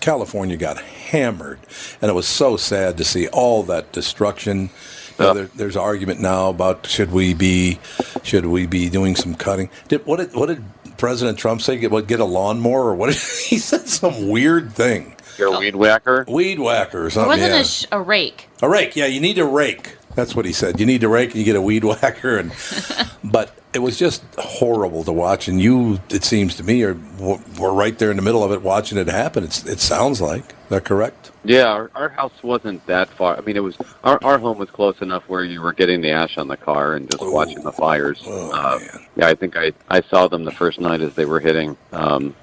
California 0.00 0.56
got 0.56 0.78
hammered, 0.80 1.58
and 2.02 2.10
it 2.10 2.14
was 2.14 2.26
so 2.28 2.56
sad 2.56 2.96
to 2.98 3.04
see 3.04 3.28
all 3.28 3.62
that 3.64 3.92
destruction. 3.92 4.70
You 5.18 5.24
know, 5.24 5.34
there, 5.34 5.44
there's 5.46 5.76
argument 5.76 6.20
now 6.20 6.50
about 6.50 6.86
should 6.86 7.10
we 7.10 7.32
be 7.32 7.78
should 8.22 8.44
we 8.46 8.66
be 8.66 8.90
doing 8.90 9.16
some 9.16 9.34
cutting? 9.34 9.70
Did 9.88 10.04
what 10.04 10.18
did 10.18 10.34
what 10.34 10.46
did 10.46 10.62
President 10.98 11.38
Trump 11.38 11.62
say? 11.62 11.78
Get 11.78 11.90
what? 11.90 12.06
Get 12.06 12.20
a 12.20 12.24
lawnmower 12.26 12.90
or 12.90 12.94
what? 12.94 13.08
he 13.14 13.56
said 13.58 13.88
some 13.88 14.28
weird 14.28 14.72
thing. 14.72 15.14
You're 15.38 15.54
a 15.54 15.58
weed 15.58 15.76
whacker. 15.76 16.24
Weed 16.28 16.58
whacker 16.58 17.04
or 17.04 17.06
It 17.06 17.12
something. 17.12 17.28
wasn't 17.28 17.52
yeah. 17.52 17.60
a, 17.60 17.64
sh- 17.64 17.86
a 17.92 18.00
rake. 18.00 18.48
A 18.62 18.68
rake, 18.68 18.96
yeah. 18.96 19.06
You 19.06 19.20
need 19.20 19.38
a 19.38 19.44
rake. 19.44 19.96
That's 20.16 20.34
what 20.34 20.46
he 20.46 20.52
said. 20.52 20.80
You 20.80 20.86
need 20.86 21.02
to 21.02 21.08
rake, 21.08 21.30
and 21.30 21.38
you 21.38 21.44
get 21.44 21.56
a 21.56 21.62
weed 21.62 21.84
whacker. 21.84 22.38
And 22.38 22.50
but 23.24 23.54
it 23.74 23.80
was 23.80 23.98
just 23.98 24.24
horrible 24.38 25.04
to 25.04 25.12
watch. 25.12 25.46
And 25.46 25.60
you, 25.60 26.00
it 26.08 26.24
seems 26.24 26.56
to 26.56 26.64
me, 26.64 26.82
are 26.82 26.96
were 27.20 27.72
right 27.72 27.96
there 27.98 28.10
in 28.10 28.16
the 28.16 28.22
middle 28.22 28.42
of 28.42 28.50
it, 28.50 28.62
watching 28.62 28.96
it 28.96 29.08
happen. 29.08 29.44
It's, 29.44 29.64
it 29.66 29.78
sounds 29.78 30.22
like 30.22 30.42
is 30.42 30.70
that 30.70 30.84
correct? 30.84 31.30
Yeah, 31.44 31.66
our, 31.66 31.90
our 31.94 32.08
house 32.08 32.32
wasn't 32.42 32.84
that 32.86 33.08
far. 33.10 33.36
I 33.36 33.40
mean, 33.42 33.56
it 33.56 33.62
was 33.62 33.76
our 34.02 34.18
our 34.24 34.38
home 34.38 34.58
was 34.58 34.70
close 34.70 35.00
enough 35.02 35.28
where 35.28 35.44
you 35.44 35.60
were 35.60 35.74
getting 35.74 36.00
the 36.00 36.10
ash 36.10 36.38
on 36.38 36.48
the 36.48 36.56
car 36.56 36.94
and 36.94 37.08
just 37.10 37.22
watching 37.22 37.62
the 37.62 37.72
fires. 37.72 38.26
uh, 38.26 38.80
yeah, 39.16 39.28
I 39.28 39.34
think 39.34 39.56
I 39.56 39.72
I 39.90 40.00
saw 40.00 40.28
them 40.28 40.44
the 40.44 40.50
first 40.50 40.80
night 40.80 41.02
as 41.02 41.14
they 41.14 41.26
were 41.26 41.40
hitting. 41.40 41.76
Um, 41.92 42.34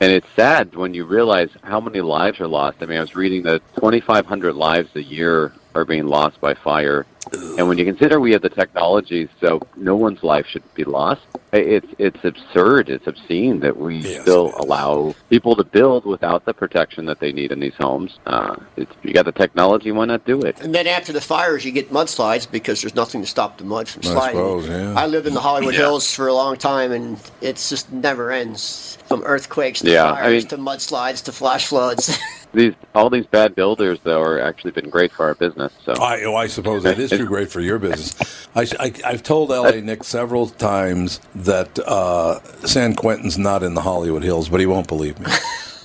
and 0.00 0.10
it's 0.10 0.26
sad 0.34 0.74
when 0.74 0.92
you 0.92 1.04
realize 1.04 1.50
how 1.62 1.78
many 1.78 2.00
lives 2.00 2.40
are 2.40 2.48
lost. 2.48 2.78
I 2.80 2.86
mean, 2.86 2.98
I 2.98 3.02
was 3.02 3.14
reading 3.14 3.42
that 3.42 3.62
2,500 3.74 4.54
lives 4.54 4.88
a 4.96 5.02
year 5.02 5.52
are 5.74 5.84
being 5.84 6.06
lost 6.06 6.40
by 6.40 6.54
fire. 6.54 7.06
And 7.58 7.68
when 7.68 7.78
you 7.78 7.84
consider 7.84 8.18
we 8.18 8.32
have 8.32 8.42
the 8.42 8.48
technology, 8.48 9.28
so 9.40 9.60
no 9.76 9.94
one's 9.94 10.22
life 10.22 10.46
should 10.46 10.62
be 10.74 10.84
lost, 10.84 11.20
it's 11.52 11.86
it's 11.98 12.24
absurd, 12.24 12.88
it's 12.88 13.06
obscene 13.06 13.60
that 13.60 13.76
we 13.76 14.02
still 14.02 14.52
allow 14.56 15.14
people 15.28 15.54
to 15.56 15.62
build 15.64 16.06
without 16.06 16.44
the 16.46 16.54
protection 16.54 17.04
that 17.06 17.20
they 17.20 17.30
need 17.30 17.52
in 17.52 17.60
these 17.60 17.74
homes. 17.78 18.18
Uh, 18.26 18.56
it's, 18.76 18.90
you 19.02 19.12
got 19.12 19.26
the 19.26 19.32
technology, 19.32 19.92
why 19.92 20.06
not 20.06 20.24
do 20.24 20.40
it? 20.40 20.60
And 20.60 20.74
then 20.74 20.86
after 20.86 21.12
the 21.12 21.20
fires, 21.20 21.64
you 21.64 21.72
get 21.72 21.90
mudslides 21.90 22.50
because 22.50 22.80
there's 22.80 22.94
nothing 22.96 23.20
to 23.20 23.26
stop 23.26 23.58
the 23.58 23.64
mud 23.64 23.86
from 23.88 24.00
I 24.06 24.12
sliding. 24.12 24.36
suppose, 24.40 24.68
yeah. 24.68 24.94
I 24.96 25.06
lived 25.06 25.26
in 25.26 25.34
the 25.34 25.40
Hollywood 25.40 25.74
Yeah. 25.74 25.80
Hills 25.80 26.12
for 26.12 26.26
a 26.26 26.34
long 26.34 26.56
time, 26.56 26.90
and 26.90 27.20
it's 27.42 27.68
just 27.68 27.92
never 27.92 28.32
ends. 28.32 28.96
From 29.06 29.22
earthquakes 29.24 29.80
to 29.80 29.90
Yeah, 29.90 30.10
I 30.12 30.30
mean- 30.30 30.46
to 30.48 30.56
mudslides 30.56 31.22
to 31.24 31.32
flash 31.32 31.66
floods. 31.66 32.16
These 32.52 32.74
all 32.94 33.10
these 33.10 33.26
bad 33.26 33.54
builders 33.54 34.00
though 34.02 34.20
are 34.20 34.40
actually 34.40 34.72
been 34.72 34.90
great 34.90 35.12
for 35.12 35.26
our 35.26 35.34
business. 35.34 35.72
So 35.84 35.92
I, 35.92 36.24
oh, 36.24 36.34
I 36.34 36.48
suppose 36.48 36.82
that 36.82 36.98
is 36.98 37.10
true. 37.10 37.26
Great 37.30 37.50
for 37.50 37.60
your 37.60 37.78
business. 37.78 38.48
I, 38.56 38.66
I, 38.80 39.12
have 39.12 39.22
told 39.22 39.52
L.A. 39.52 39.80
Nick 39.80 40.02
several 40.02 40.48
times 40.48 41.20
that 41.34 41.78
uh, 41.78 42.40
San 42.66 42.94
Quentin's 42.94 43.38
not 43.38 43.62
in 43.62 43.74
the 43.74 43.82
Hollywood 43.82 44.24
Hills, 44.24 44.48
but 44.48 44.58
he 44.58 44.66
won't 44.66 44.88
believe 44.88 45.20
me. 45.20 45.26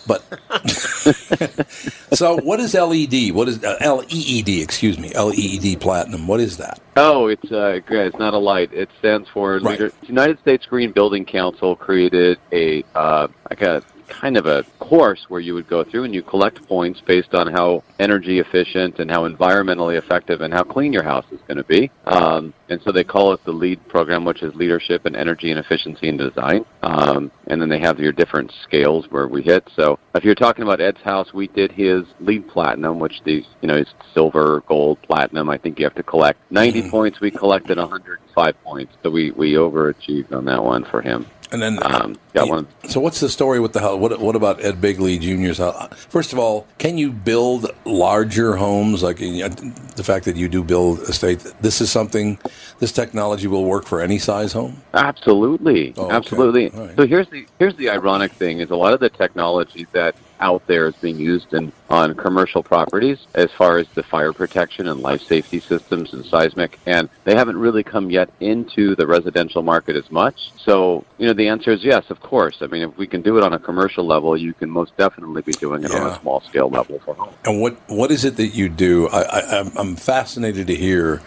But 0.08 0.21
so, 2.13 2.38
what 2.38 2.60
is 2.60 2.73
LED? 2.73 3.32
What 3.32 3.47
is 3.47 3.63
uh, 3.63 4.04
LEED? 4.10 4.62
Excuse 4.62 4.99
me, 4.99 5.10
LEED 5.10 5.82
Platinum. 5.82 6.28
What 6.28 6.39
is 6.39 6.58
that? 6.58 6.80
Oh, 6.95 7.28
it's 7.28 7.51
uh. 7.51 7.80
It's 7.88 8.17
not 8.17 8.34
a 8.34 8.38
light. 8.38 8.71
It 8.71 8.89
stands 8.99 9.28
for 9.30 9.60
Leader- 9.60 9.91
United 10.04 10.39
States 10.39 10.65
Green 10.65 10.91
Building 10.91 11.25
Council 11.25 11.75
created 11.75 12.39
a 12.51 12.84
uh, 12.93 13.28
like 13.49 13.62
a 13.62 13.84
kind 14.07 14.37
of 14.37 14.45
a 14.45 14.63
course 14.79 15.25
where 15.29 15.41
you 15.41 15.53
would 15.53 15.67
go 15.67 15.83
through 15.83 16.03
and 16.03 16.13
you 16.13 16.21
collect 16.21 16.65
points 16.67 17.01
based 17.01 17.33
on 17.33 17.47
how 17.47 17.83
energy 17.99 18.39
efficient 18.39 18.99
and 18.99 19.09
how 19.09 19.27
environmentally 19.27 19.97
effective 19.97 20.41
and 20.41 20.53
how 20.53 20.63
clean 20.63 20.93
your 20.93 21.03
house 21.03 21.25
is 21.31 21.39
going 21.47 21.57
to 21.57 21.63
be. 21.63 21.91
Um, 22.05 22.53
and 22.69 22.81
so 22.81 22.91
they 22.91 23.03
call 23.03 23.33
it 23.33 23.43
the 23.43 23.51
LEED 23.51 23.87
program, 23.87 24.25
which 24.25 24.41
is 24.41 24.53
Leadership 24.55 25.05
in 25.05 25.15
Energy 25.15 25.51
and 25.51 25.59
Efficiency 25.59 26.09
and 26.09 26.17
Design. 26.17 26.65
Um, 26.81 27.31
and 27.47 27.61
then 27.61 27.69
they 27.69 27.79
have 27.79 27.99
your 27.99 28.11
different 28.11 28.51
scales 28.63 29.09
where 29.11 29.27
we 29.27 29.41
hit. 29.41 29.69
So 29.75 29.99
if 30.15 30.23
you're 30.23 30.35
talking 30.35 30.63
about 30.63 30.81
Ed's 30.81 31.01
house, 31.01 31.33
we 31.33 31.47
did 31.47 31.71
his 31.71 32.05
LEED 32.19 32.47
Platinum, 32.47 32.99
which 32.99 33.21
the 33.23 33.45
you 33.61 33.67
know 33.67 33.75
is 33.75 33.87
silver, 34.13 34.63
gold, 34.67 35.01
platinum. 35.03 35.49
I 35.49 35.57
think 35.57 35.79
you 35.79 35.85
have 35.85 35.95
to 35.95 36.03
collect 36.03 36.39
90 36.51 36.89
points. 36.89 37.19
We 37.19 37.31
collected 37.31 37.77
105 37.77 38.63
points, 38.63 38.93
so 39.03 39.09
we 39.09 39.31
we 39.31 39.53
overachieved 39.53 40.33
on 40.33 40.45
that 40.45 40.63
one 40.63 40.85
for 40.85 41.01
him. 41.01 41.27
And 41.51 41.61
then 41.61 41.79
um, 41.83 42.17
got 42.35 42.49
one. 42.49 42.67
So, 42.87 42.99
what's 42.99 43.19
the 43.19 43.29
story 43.29 43.59
with 43.59 43.73
the 43.73 43.79
house? 43.79 43.97
What, 43.97 44.19
what 44.19 44.35
about 44.35 44.63
Ed 44.63 44.81
Begley 44.81 45.19
Jr.'s 45.19 45.57
house? 45.57 45.93
First 46.09 46.33
of 46.33 46.39
all, 46.39 46.67
can 46.77 46.97
you 46.97 47.11
build 47.11 47.71
larger 47.85 48.55
homes? 48.55 49.01
Like 49.01 49.21
uh, 49.21 49.49
the 49.95 50.03
fact 50.03 50.25
that 50.25 50.35
you 50.35 50.47
do 50.47 50.63
build 50.63 50.99
estate, 50.99 51.39
this 51.61 51.81
is 51.81 51.91
something. 51.91 52.37
This 52.79 52.91
technology 52.91 53.47
will 53.47 53.63
work 53.65 53.85
for 53.85 54.01
any 54.01 54.19
size 54.19 54.51
home. 54.53 54.81
Absolutely, 54.93 55.93
Oh, 55.97 56.11
absolutely. 56.11 56.69
Right. 56.69 56.95
So 56.95 57.07
here's 57.07 57.29
the 57.29 57.47
here's 57.59 57.75
the 57.75 57.89
ironic 57.89 58.33
thing: 58.33 58.59
is 58.59 58.69
a 58.69 58.75
lot 58.75 58.93
of 58.93 58.99
the 58.99 59.09
technology 59.09 59.87
that 59.93 60.15
out 60.41 60.67
there 60.67 60.87
is 60.87 60.95
being 60.95 61.17
used 61.17 61.53
in 61.53 61.71
on 61.89 62.13
commercial 62.15 62.61
properties 62.61 63.19
as 63.35 63.49
far 63.53 63.77
as 63.77 63.87
the 63.89 64.03
fire 64.03 64.33
protection 64.33 64.87
and 64.87 64.99
life 65.01 65.21
safety 65.21 65.59
systems 65.59 66.13
and 66.13 66.25
seismic, 66.25 66.77
and 66.85 67.07
they 67.23 67.35
haven't 67.35 67.57
really 67.57 67.83
come 67.83 68.09
yet 68.09 68.29
into 68.41 68.95
the 68.95 69.07
residential 69.07 69.63
market 69.63 69.95
as 69.95 70.11
much. 70.11 70.51
So 70.57 71.05
you 71.17 71.27
know, 71.27 71.33
the 71.33 71.47
answer 71.47 71.71
is 71.71 71.83
yes, 71.83 72.09
of 72.09 72.19
course. 72.25 72.57
I 72.61 72.67
mean, 72.67 72.81
if 72.89 72.97
we 72.97 73.07
can 73.07 73.21
do 73.21 73.38
it 73.38 73.43
on 73.43 73.53
a 73.53 73.59
commercial 73.59 74.05
level, 74.05 74.35
you 74.38 74.53
can 74.53 74.69
most 74.69 74.95
definitely 74.97 75.41
be 75.41 75.53
doing 75.53 75.83
it 75.83 75.91
on 75.91 76.07
a 76.11 76.19
small 76.21 76.41
scale 76.41 76.69
level 76.69 76.99
for 76.99 77.13
home. 77.15 77.33
And 77.45 77.61
what 77.61 77.73
what 77.88 78.11
is 78.11 78.25
it 78.25 78.35
that 78.38 78.47
you 78.59 78.67
do? 78.69 79.07
I, 79.09 79.21
I, 79.21 79.39
I'm- 79.57 79.71
I'm 79.77 79.95
fascinated 79.95 80.67
to 80.67 80.75
hear 80.75 81.21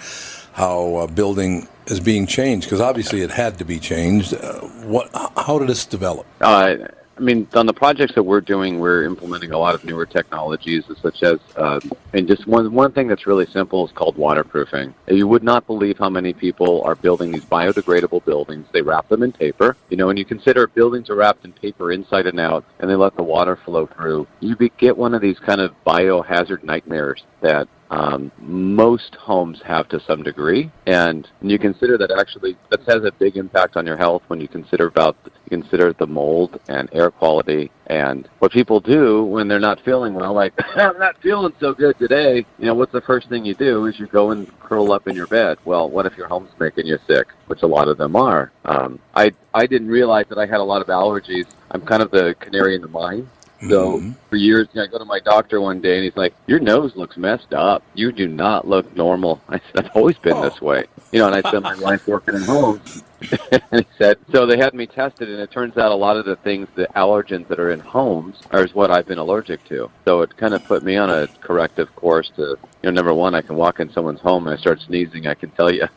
how 0.55 0.97
uh, 0.97 1.07
building 1.07 1.69
is 1.87 2.01
being 2.01 2.27
changed 2.27 2.67
because 2.67 2.81
obviously 2.81 3.23
it 3.23 3.31
had 3.31 3.59
to 3.59 3.65
be 3.65 3.79
changed. 3.79 4.35
Uh, 4.35 4.61
what? 4.93 5.09
How 5.37 5.59
did 5.59 5.69
this 5.69 5.87
develop? 5.87 6.27
Uh, 6.41 6.77
I 7.19 7.21
mean, 7.21 7.49
on 7.55 7.67
the 7.67 7.73
projects 7.73 8.15
that 8.15 8.23
we're 8.23 8.41
doing, 8.41 8.79
we're 8.79 9.03
implementing 9.03 9.51
a 9.51 9.59
lot 9.59 9.75
of 9.75 9.85
newer 9.85 10.07
technologies, 10.07 10.85
such 11.03 11.25
as, 11.25 11.41
uh, 11.57 11.81
and 12.13 12.29
just 12.29 12.47
one 12.47 12.73
one 12.73 12.93
thing 12.93 13.09
that's 13.09 13.27
really 13.27 13.47
simple 13.47 13.85
is 13.85 13.93
called 13.93 14.17
waterproofing. 14.17 14.95
You 15.09 15.27
would 15.27 15.43
not 15.43 15.67
believe 15.67 15.99
how 15.99 16.11
many 16.11 16.33
people 16.33 16.83
are 16.85 16.95
building 16.95 17.33
these 17.33 17.45
biodegradable 17.45 18.25
buildings. 18.25 18.69
They 18.73 18.83
wrap 18.83 19.09
them 19.09 19.25
in 19.25 19.33
paper, 19.33 19.77
you 19.91 19.97
know, 19.97 20.11
and 20.11 20.19
you 20.19 20.25
consider 20.25 20.69
buildings 20.69 21.11
are 21.11 21.17
wrapped 21.17 21.45
in 21.45 21.53
paper 21.53 21.91
inside 21.91 22.27
and 22.29 22.39
out, 22.39 22.65
and 22.79 22.89
they 22.89 22.95
let 22.95 23.17
the 23.17 23.25
water 23.25 23.57
flow 23.57 23.87
through. 23.87 24.29
You 24.39 24.57
get 24.79 24.97
one 24.97 25.13
of 25.13 25.21
these 25.21 25.41
kind 25.41 25.61
of 25.61 25.75
biohazard 25.85 26.63
nightmares 26.63 27.25
that 27.41 27.69
um, 27.91 28.31
most 28.39 29.15
homes 29.15 29.61
have 29.65 29.89
to 29.89 30.01
some 30.01 30.23
degree, 30.23 30.71
and 30.87 31.29
you 31.41 31.59
consider 31.59 31.97
that 31.99 32.11
actually 32.11 32.57
that 32.71 32.81
has 32.83 33.05
a 33.05 33.13
big 33.13 33.37
impact 33.37 33.77
on 33.77 33.87
your 33.87 33.97
health 33.97 34.23
when 34.29 34.41
you 34.41 34.49
consider 34.49 34.87
about 34.87 35.17
you 35.25 35.61
consider 35.61 35.93
the 35.95 36.07
mold 36.07 36.61
and 36.69 36.89
air 36.93 37.11
quality 37.11 37.71
and 37.87 38.29
what 38.41 38.53
people 38.53 38.81
do 38.81 39.25
when 39.25 39.49
they're 39.49 39.59
not 39.59 39.81
feeling 39.85 40.13
well. 40.13 40.35
Like 40.35 40.53
I'm 40.77 40.99
not 40.99 41.17
feeling 41.23 41.55
so 41.61 41.73
good 41.73 41.99
today. 41.99 42.45
You 42.59 42.67
know, 42.67 42.75
what's 42.75 42.93
the 42.93 43.01
first 43.01 43.29
thing 43.29 43.45
you 43.45 43.55
do? 43.55 43.87
Is 43.87 43.99
you 43.99 44.07
go 44.07 44.31
and 44.33 44.47
curl 44.61 44.93
up 44.93 45.09
in 45.09 45.17
your 45.17 45.27
bed. 45.27 45.59
Well, 45.65 45.89
what 45.89 46.05
if 46.05 46.17
your 46.17 46.29
home's 46.29 46.51
making 46.59 46.87
you 46.87 46.99
sick, 47.07 47.29
which 47.47 47.63
a 47.63 47.67
lot 47.67 47.89
of 47.89 47.97
them 47.97 48.17
are? 48.17 48.53
Um, 48.67 48.99
I 49.15 49.33
I 49.55 49.67
didn't 49.67 49.89
realize 49.89 50.27
that 50.29 50.39
I 50.39 50.47
had 50.47 50.61
a 50.61 50.65
lot 50.65 50.83
of 50.83 50.89
allergies. 50.89 51.47
I'm 51.71 51.83
kind 51.83 52.03
of 52.03 52.11
the 52.11 52.35
canary 52.39 52.75
in 52.75 52.83
the 52.83 52.89
mine. 52.89 53.29
So 53.69 53.99
mm-hmm. 53.99 54.13
for 54.31 54.37
years, 54.37 54.69
I 54.77 54.87
go 54.87 54.99
to 54.99 55.05
my 55.05 55.19
doctor 55.21 55.61
one 55.61 55.81
day, 55.81 55.97
and 55.97 56.05
he's 56.05 56.17
like, 56.17 56.35
"Your 56.47 56.61
nose 56.61 56.95
looks 56.95 57.17
messed 57.17 57.53
up. 57.53 57.83
You 57.95 58.13
do 58.13 58.29
not 58.29 58.69
look 58.69 58.95
normal." 58.97 59.41
I 59.49 59.61
said, 59.73 59.87
"I've 59.87 59.97
always 59.97 60.19
been 60.19 60.41
this 60.41 60.59
oh. 60.63 60.67
way." 60.67 60.85
You 61.13 61.21
know, 61.21 61.27
and 61.27 61.35
I 61.35 61.49
spent 61.49 61.65
my 61.65 61.75
life 61.75 62.07
working 62.07 62.37
at 62.37 62.43
home. 62.43 62.81
and 63.73 63.85
he 63.85 63.87
said, 63.97 64.19
so 64.31 64.47
they 64.47 64.57
had 64.57 64.75
me 64.75 64.87
tested, 64.87 65.29
and 65.29 65.41
it 65.41 65.51
turns 65.51 65.77
out 65.77 65.91
a 65.91 65.95
lot 65.95 66.17
of 66.17 66.25
the 66.25 66.37
things, 66.37 66.69
the 66.77 66.87
allergens 66.95 67.49
that 67.49 67.59
are 67.59 67.71
in 67.71 67.81
homes, 67.81 68.37
are 68.53 68.65
is 68.65 68.75
what 68.75 68.91
I've 68.91 69.07
been 69.07 69.19
allergic 69.19 69.65
to. 69.65 69.91
So 70.05 70.23
it 70.23 70.37
kind 70.37 70.55
of 70.55 70.65
put 70.65 70.83
me 70.85 70.97
on 70.97 71.11
a 71.11 71.27
corrective 71.41 71.95
course 71.97 72.31
to, 72.37 72.43
you 72.43 72.59
know, 72.85 72.91
number 72.91 73.13
one, 73.13 73.35
I 73.35 73.43
can 73.43 73.57
walk 73.57 73.81
in 73.81 73.93
someone's 73.93 74.21
home 74.21 74.47
and 74.47 74.57
I 74.57 74.61
start 74.61 74.81
sneezing, 74.81 75.27
I 75.27 75.35
can 75.35 75.51
tell 75.51 75.73
you 75.73 75.89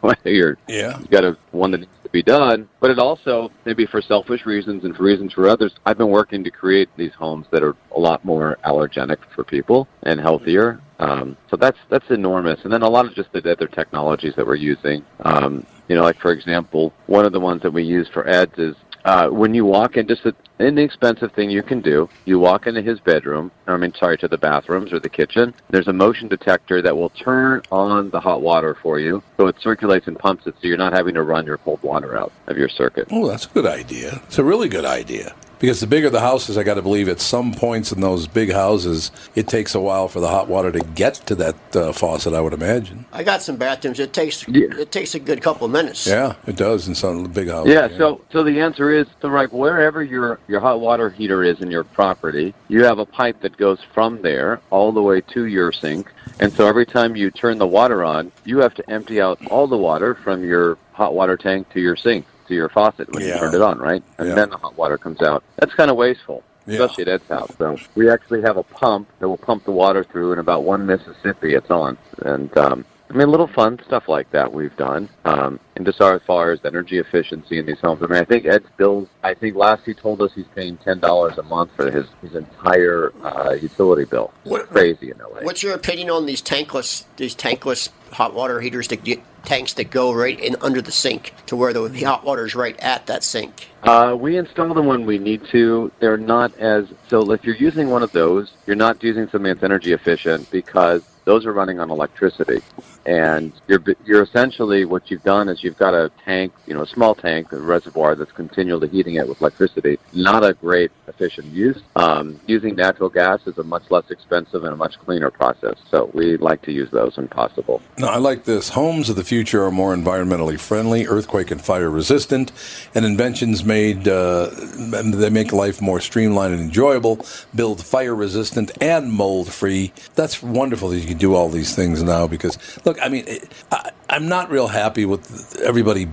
whether 0.00 0.30
you're, 0.30 0.56
Yeah. 0.66 0.98
you 0.98 1.06
got 1.06 1.24
a 1.24 1.36
one 1.50 1.72
that 1.72 1.80
needs 1.80 1.92
be 2.14 2.22
done. 2.22 2.68
But 2.80 2.90
it 2.92 2.98
also, 2.98 3.50
maybe 3.66 3.84
for 3.84 4.00
selfish 4.00 4.46
reasons 4.46 4.84
and 4.84 4.96
for 4.96 5.02
reasons 5.02 5.32
for 5.32 5.48
others, 5.48 5.74
I've 5.84 5.98
been 5.98 6.08
working 6.08 6.44
to 6.44 6.50
create 6.50 6.88
these 6.96 7.12
homes 7.12 7.46
that 7.50 7.62
are 7.62 7.76
a 7.94 7.98
lot 7.98 8.24
more 8.24 8.56
allergenic 8.64 9.18
for 9.34 9.44
people 9.44 9.88
and 10.04 10.20
healthier. 10.20 10.80
Um, 11.00 11.36
so 11.50 11.56
that's 11.56 11.78
that's 11.90 12.08
enormous. 12.10 12.60
And 12.62 12.72
then 12.72 12.82
a 12.82 12.88
lot 12.88 13.04
of 13.04 13.14
just 13.14 13.32
the 13.32 13.50
other 13.50 13.66
technologies 13.66 14.32
that 14.36 14.46
we're 14.46 14.54
using. 14.54 15.04
Um, 15.24 15.66
you 15.88 15.96
know, 15.96 16.02
like 16.02 16.18
for 16.20 16.32
example, 16.32 16.94
one 17.06 17.26
of 17.26 17.32
the 17.32 17.40
ones 17.40 17.62
that 17.62 17.72
we 17.72 17.82
use 17.82 18.08
for 18.08 18.26
Ed's 18.28 18.58
is 18.58 18.76
uh, 19.04 19.28
when 19.28 19.54
you 19.54 19.64
walk 19.64 19.96
in, 19.96 20.08
just 20.08 20.24
an 20.24 20.34
inexpensive 20.58 21.32
thing 21.32 21.50
you 21.50 21.62
can 21.62 21.80
do. 21.80 22.08
You 22.24 22.38
walk 22.38 22.66
into 22.66 22.82
his 22.82 23.00
bedroom, 23.00 23.50
I 23.66 23.76
mean, 23.76 23.92
sorry, 23.94 24.16
to 24.18 24.28
the 24.28 24.38
bathrooms 24.38 24.92
or 24.92 25.00
the 25.00 25.08
kitchen. 25.08 25.54
There's 25.70 25.88
a 25.88 25.92
motion 25.92 26.28
detector 26.28 26.80
that 26.82 26.96
will 26.96 27.10
turn 27.10 27.62
on 27.70 28.10
the 28.10 28.20
hot 28.20 28.40
water 28.40 28.74
for 28.74 28.98
you, 28.98 29.22
so 29.36 29.46
it 29.46 29.56
circulates 29.60 30.06
and 30.06 30.18
pumps 30.18 30.46
it, 30.46 30.54
so 30.60 30.68
you're 30.68 30.76
not 30.76 30.92
having 30.92 31.14
to 31.14 31.22
run 31.22 31.46
your 31.46 31.58
cold 31.58 31.82
water 31.82 32.16
out 32.18 32.32
of 32.46 32.56
your 32.56 32.68
circuit. 32.68 33.08
Oh, 33.10 33.28
that's 33.28 33.46
a 33.46 33.50
good 33.50 33.66
idea. 33.66 34.20
It's 34.24 34.38
a 34.38 34.44
really 34.44 34.68
good 34.68 34.84
idea. 34.84 35.34
Because 35.58 35.80
the 35.80 35.86
bigger 35.86 36.10
the 36.10 36.20
houses, 36.20 36.58
I 36.58 36.62
got 36.62 36.74
to 36.74 36.82
believe 36.82 37.08
at 37.08 37.20
some 37.20 37.52
points 37.52 37.92
in 37.92 38.00
those 38.00 38.26
big 38.26 38.52
houses, 38.52 39.10
it 39.34 39.48
takes 39.48 39.74
a 39.74 39.80
while 39.80 40.08
for 40.08 40.20
the 40.20 40.28
hot 40.28 40.48
water 40.48 40.70
to 40.72 40.80
get 40.80 41.14
to 41.26 41.34
that 41.36 41.76
uh, 41.76 41.92
faucet. 41.92 42.34
I 42.34 42.40
would 42.40 42.52
imagine. 42.52 43.04
I 43.12 43.22
got 43.22 43.42
some 43.42 43.56
bathrooms. 43.56 44.00
It 44.00 44.12
takes 44.12 44.44
it 44.48 44.92
takes 44.92 45.14
a 45.14 45.20
good 45.20 45.42
couple 45.42 45.64
of 45.64 45.70
minutes. 45.70 46.06
Yeah, 46.06 46.34
it 46.46 46.56
does 46.56 46.88
in 46.88 46.94
some 46.94 47.24
big 47.24 47.48
houses. 47.48 47.72
Yeah, 47.72 47.88
so 47.96 48.20
so 48.30 48.42
the 48.42 48.60
answer 48.60 48.90
is 48.90 49.06
so 49.20 49.28
like 49.28 49.52
wherever 49.52 50.02
your 50.02 50.40
your 50.48 50.60
hot 50.60 50.80
water 50.80 51.10
heater 51.10 51.42
is 51.42 51.60
in 51.60 51.70
your 51.70 51.84
property, 51.84 52.54
you 52.68 52.84
have 52.84 52.98
a 52.98 53.06
pipe 53.06 53.40
that 53.40 53.56
goes 53.56 53.78
from 53.92 54.22
there 54.22 54.60
all 54.70 54.92
the 54.92 55.02
way 55.02 55.20
to 55.20 55.46
your 55.46 55.72
sink. 55.72 56.12
And 56.40 56.52
so 56.52 56.66
every 56.66 56.86
time 56.86 57.16
you 57.16 57.30
turn 57.30 57.58
the 57.58 57.66
water 57.66 58.04
on, 58.04 58.32
you 58.44 58.58
have 58.58 58.74
to 58.74 58.90
empty 58.90 59.20
out 59.20 59.38
all 59.46 59.66
the 59.66 59.76
water 59.76 60.14
from 60.14 60.44
your 60.44 60.78
hot 60.92 61.14
water 61.14 61.36
tank 61.36 61.70
to 61.70 61.80
your 61.80 61.96
sink, 61.96 62.24
to 62.54 62.56
your 62.56 62.68
faucet 62.68 63.12
when 63.12 63.22
Yeah. 63.22 63.34
you 63.34 63.40
turn 63.40 63.54
it 63.54 63.60
on, 63.60 63.78
right? 63.78 64.02
And 64.18 64.28
Yeah. 64.28 64.34
then 64.34 64.50
the 64.50 64.56
hot 64.56 64.76
water 64.78 64.96
comes 64.96 65.20
out. 65.20 65.42
That's 65.58 65.74
kind 65.74 65.90
of 65.90 65.96
wasteful. 65.96 66.42
Especially 66.66 67.02
at 67.02 67.08
Ed's 67.08 67.28
house. 67.28 67.50
So 67.58 67.78
we 67.94 68.08
actually 68.08 68.40
have 68.40 68.56
a 68.56 68.62
pump 68.62 69.08
that 69.18 69.28
will 69.28 69.36
pump 69.36 69.64
the 69.66 69.70
water 69.70 70.02
through 70.02 70.32
in 70.32 70.38
about 70.38 70.62
one 70.62 70.86
Mississippi 70.86 71.54
it's 71.54 71.70
on. 71.70 71.98
And 72.22 72.56
um 72.56 72.84
I 73.10 73.16
mean, 73.16 73.28
little 73.30 73.46
fun 73.46 73.78
stuff 73.86 74.08
like 74.08 74.30
that 74.32 74.52
we've 74.52 74.74
done. 74.76 75.10
Um, 75.26 75.60
and 75.76 75.84
just 75.84 76.00
as 76.00 76.22
far 76.26 76.50
as 76.52 76.58
energy 76.64 76.98
efficiency 76.98 77.58
in 77.58 77.66
these 77.66 77.78
homes, 77.78 78.02
I 78.02 78.06
mean, 78.06 78.18
I 78.20 78.24
think 78.24 78.46
Ed's 78.46 78.66
bills. 78.78 79.08
I 79.22 79.34
think 79.34 79.54
last 79.54 79.82
he 79.84 79.92
told 79.92 80.22
us 80.22 80.32
he's 80.34 80.46
paying 80.56 80.78
ten 80.78 81.00
dollars 81.00 81.36
a 81.36 81.42
month 81.42 81.70
for 81.76 81.90
his 81.90 82.06
his 82.22 82.34
entire 82.34 83.12
uh, 83.22 83.52
utility 83.60 84.04
bill. 84.06 84.32
It's 84.46 84.66
crazy 84.70 85.10
in 85.10 85.18
LA. 85.18 85.42
What's 85.42 85.62
your 85.62 85.74
opinion 85.74 86.08
on 86.10 86.24
these 86.24 86.40
tankless 86.42 87.04
these 87.18 87.36
tankless 87.36 87.90
hot 88.10 88.34
water 88.34 88.60
heaters 88.60 88.88
that 88.88 89.04
get 89.04 89.20
tanks 89.44 89.74
that 89.74 89.90
go 89.90 90.12
right 90.12 90.38
in 90.38 90.56
under 90.60 90.80
the 90.80 90.92
sink 90.92 91.34
to 91.46 91.56
where 91.56 91.72
the 91.72 92.02
hot 92.04 92.24
water 92.24 92.44
is 92.44 92.54
right 92.54 92.78
at 92.80 93.06
that 93.06 93.22
sink? 93.22 93.68
Uh, 93.82 94.16
we 94.18 94.36
install 94.36 94.72
them 94.74 94.86
when 94.86 95.04
we 95.06 95.18
need 95.18 95.44
to. 95.50 95.92
They're 96.00 96.16
not 96.16 96.56
as 96.58 96.86
so. 97.08 97.30
If 97.32 97.44
you're 97.44 97.56
using 97.56 97.90
one 97.90 98.02
of 98.02 98.12
those, 98.12 98.52
you're 98.66 98.76
not 98.76 99.02
using 99.02 99.28
something 99.28 99.52
that's 99.52 99.62
energy 99.62 99.92
efficient 99.92 100.50
because 100.50 101.02
those 101.24 101.46
are 101.46 101.52
running 101.52 101.80
on 101.80 101.90
electricity, 101.90 102.60
and 103.06 103.52
you're 103.66 103.82
you're 104.04 104.22
essentially 104.22 104.84
what 104.84 105.10
you've 105.10 105.22
done 105.22 105.48
is 105.48 105.62
you've 105.62 105.78
got 105.78 105.94
a 105.94 106.10
tank, 106.24 106.52
you 106.66 106.74
know, 106.74 106.82
a 106.82 106.86
small 106.86 107.14
tank, 107.14 107.52
a 107.52 107.58
reservoir 107.58 108.14
that's 108.14 108.32
continually 108.32 108.88
heating 108.88 109.14
it 109.16 109.28
with 109.28 109.40
electricity. 109.40 109.98
Not 110.12 110.44
a 110.44 110.54
great 110.54 110.90
efficient 111.06 111.46
use. 111.46 111.80
Um, 111.96 112.40
using 112.46 112.74
natural 112.76 113.08
gas 113.08 113.40
is 113.46 113.58
a 113.58 113.64
much 113.64 113.90
less 113.90 114.10
expensive 114.10 114.64
and 114.64 114.72
a 114.72 114.76
much 114.76 114.98
cleaner 114.98 115.30
process. 115.30 115.76
So 115.90 116.10
we 116.12 116.36
like 116.36 116.62
to 116.62 116.72
use 116.72 116.90
those 116.90 117.16
when 117.16 117.28
possible. 117.28 117.80
No, 117.98 118.08
I 118.08 118.18
like 118.18 118.44
this. 118.44 118.70
Homes 118.70 119.08
of 119.08 119.16
the 119.16 119.24
future 119.24 119.64
are 119.64 119.70
more 119.70 119.94
environmentally 119.94 120.58
friendly, 120.60 121.06
earthquake 121.06 121.50
and 121.50 121.60
fire 121.60 121.90
resistant, 121.90 122.52
and 122.94 123.04
inventions 123.04 123.64
made 123.64 124.06
uh, 124.08 124.50
they 124.52 125.30
make 125.30 125.52
life 125.52 125.80
more 125.80 126.00
streamlined 126.00 126.54
and 126.54 126.62
enjoyable. 126.62 127.24
Build 127.54 127.82
fire 127.82 128.14
resistant 128.14 128.70
and 128.80 129.10
mold 129.10 129.52
free. 129.52 129.92
That's 130.14 130.42
wonderful 130.42 130.90
that 130.90 130.98
you 130.98 131.13
can 131.14 131.20
do 131.20 131.34
all 131.34 131.48
these 131.48 131.74
things 131.74 132.02
now. 132.02 132.26
Because 132.26 132.58
look, 132.84 132.98
I 133.00 133.08
mean, 133.08 133.26
I, 133.70 133.90
I'm 134.10 134.28
not 134.28 134.50
real 134.50 134.68
happy 134.68 135.04
with 135.04 135.60
everybody 135.60 136.08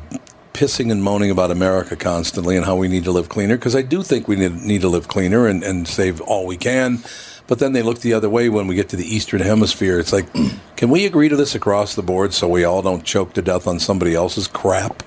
pissing 0.53 0.91
and 0.91 1.03
moaning 1.03 1.31
about 1.31 1.49
America 1.49 1.95
constantly 1.95 2.55
and 2.55 2.65
how 2.65 2.75
we 2.75 2.87
need 2.87 3.03
to 3.05 3.11
live 3.11 3.29
cleaner 3.29 3.57
because 3.57 3.75
I 3.75 3.81
do 3.81 4.03
think 4.03 4.27
we 4.27 4.35
need, 4.35 4.61
need 4.61 4.81
to 4.81 4.89
live 4.89 5.07
cleaner 5.07 5.47
and, 5.47 5.63
and 5.63 5.87
save 5.87 6.21
all 6.21 6.45
we 6.45 6.57
can. 6.57 6.99
But 7.47 7.59
then 7.59 7.73
they 7.73 7.81
look 7.81 7.99
the 7.99 8.13
other 8.13 8.29
way 8.29 8.47
when 8.49 8.67
we 8.67 8.75
get 8.75 8.89
to 8.89 8.95
the 8.95 9.05
Eastern 9.05 9.41
Hemisphere. 9.41 9.99
It's 9.99 10.13
like, 10.13 10.27
can 10.75 10.89
we 10.89 11.05
agree 11.05 11.29
to 11.29 11.35
this 11.35 11.55
across 11.55 11.95
the 11.95 12.03
board 12.03 12.33
so 12.33 12.47
we 12.47 12.63
all 12.63 12.81
don't 12.81 13.03
choke 13.03 13.33
to 13.33 13.41
death 13.41 13.67
on 13.67 13.79
somebody 13.79 14.13
else's 14.13 14.47
crap? 14.47 15.03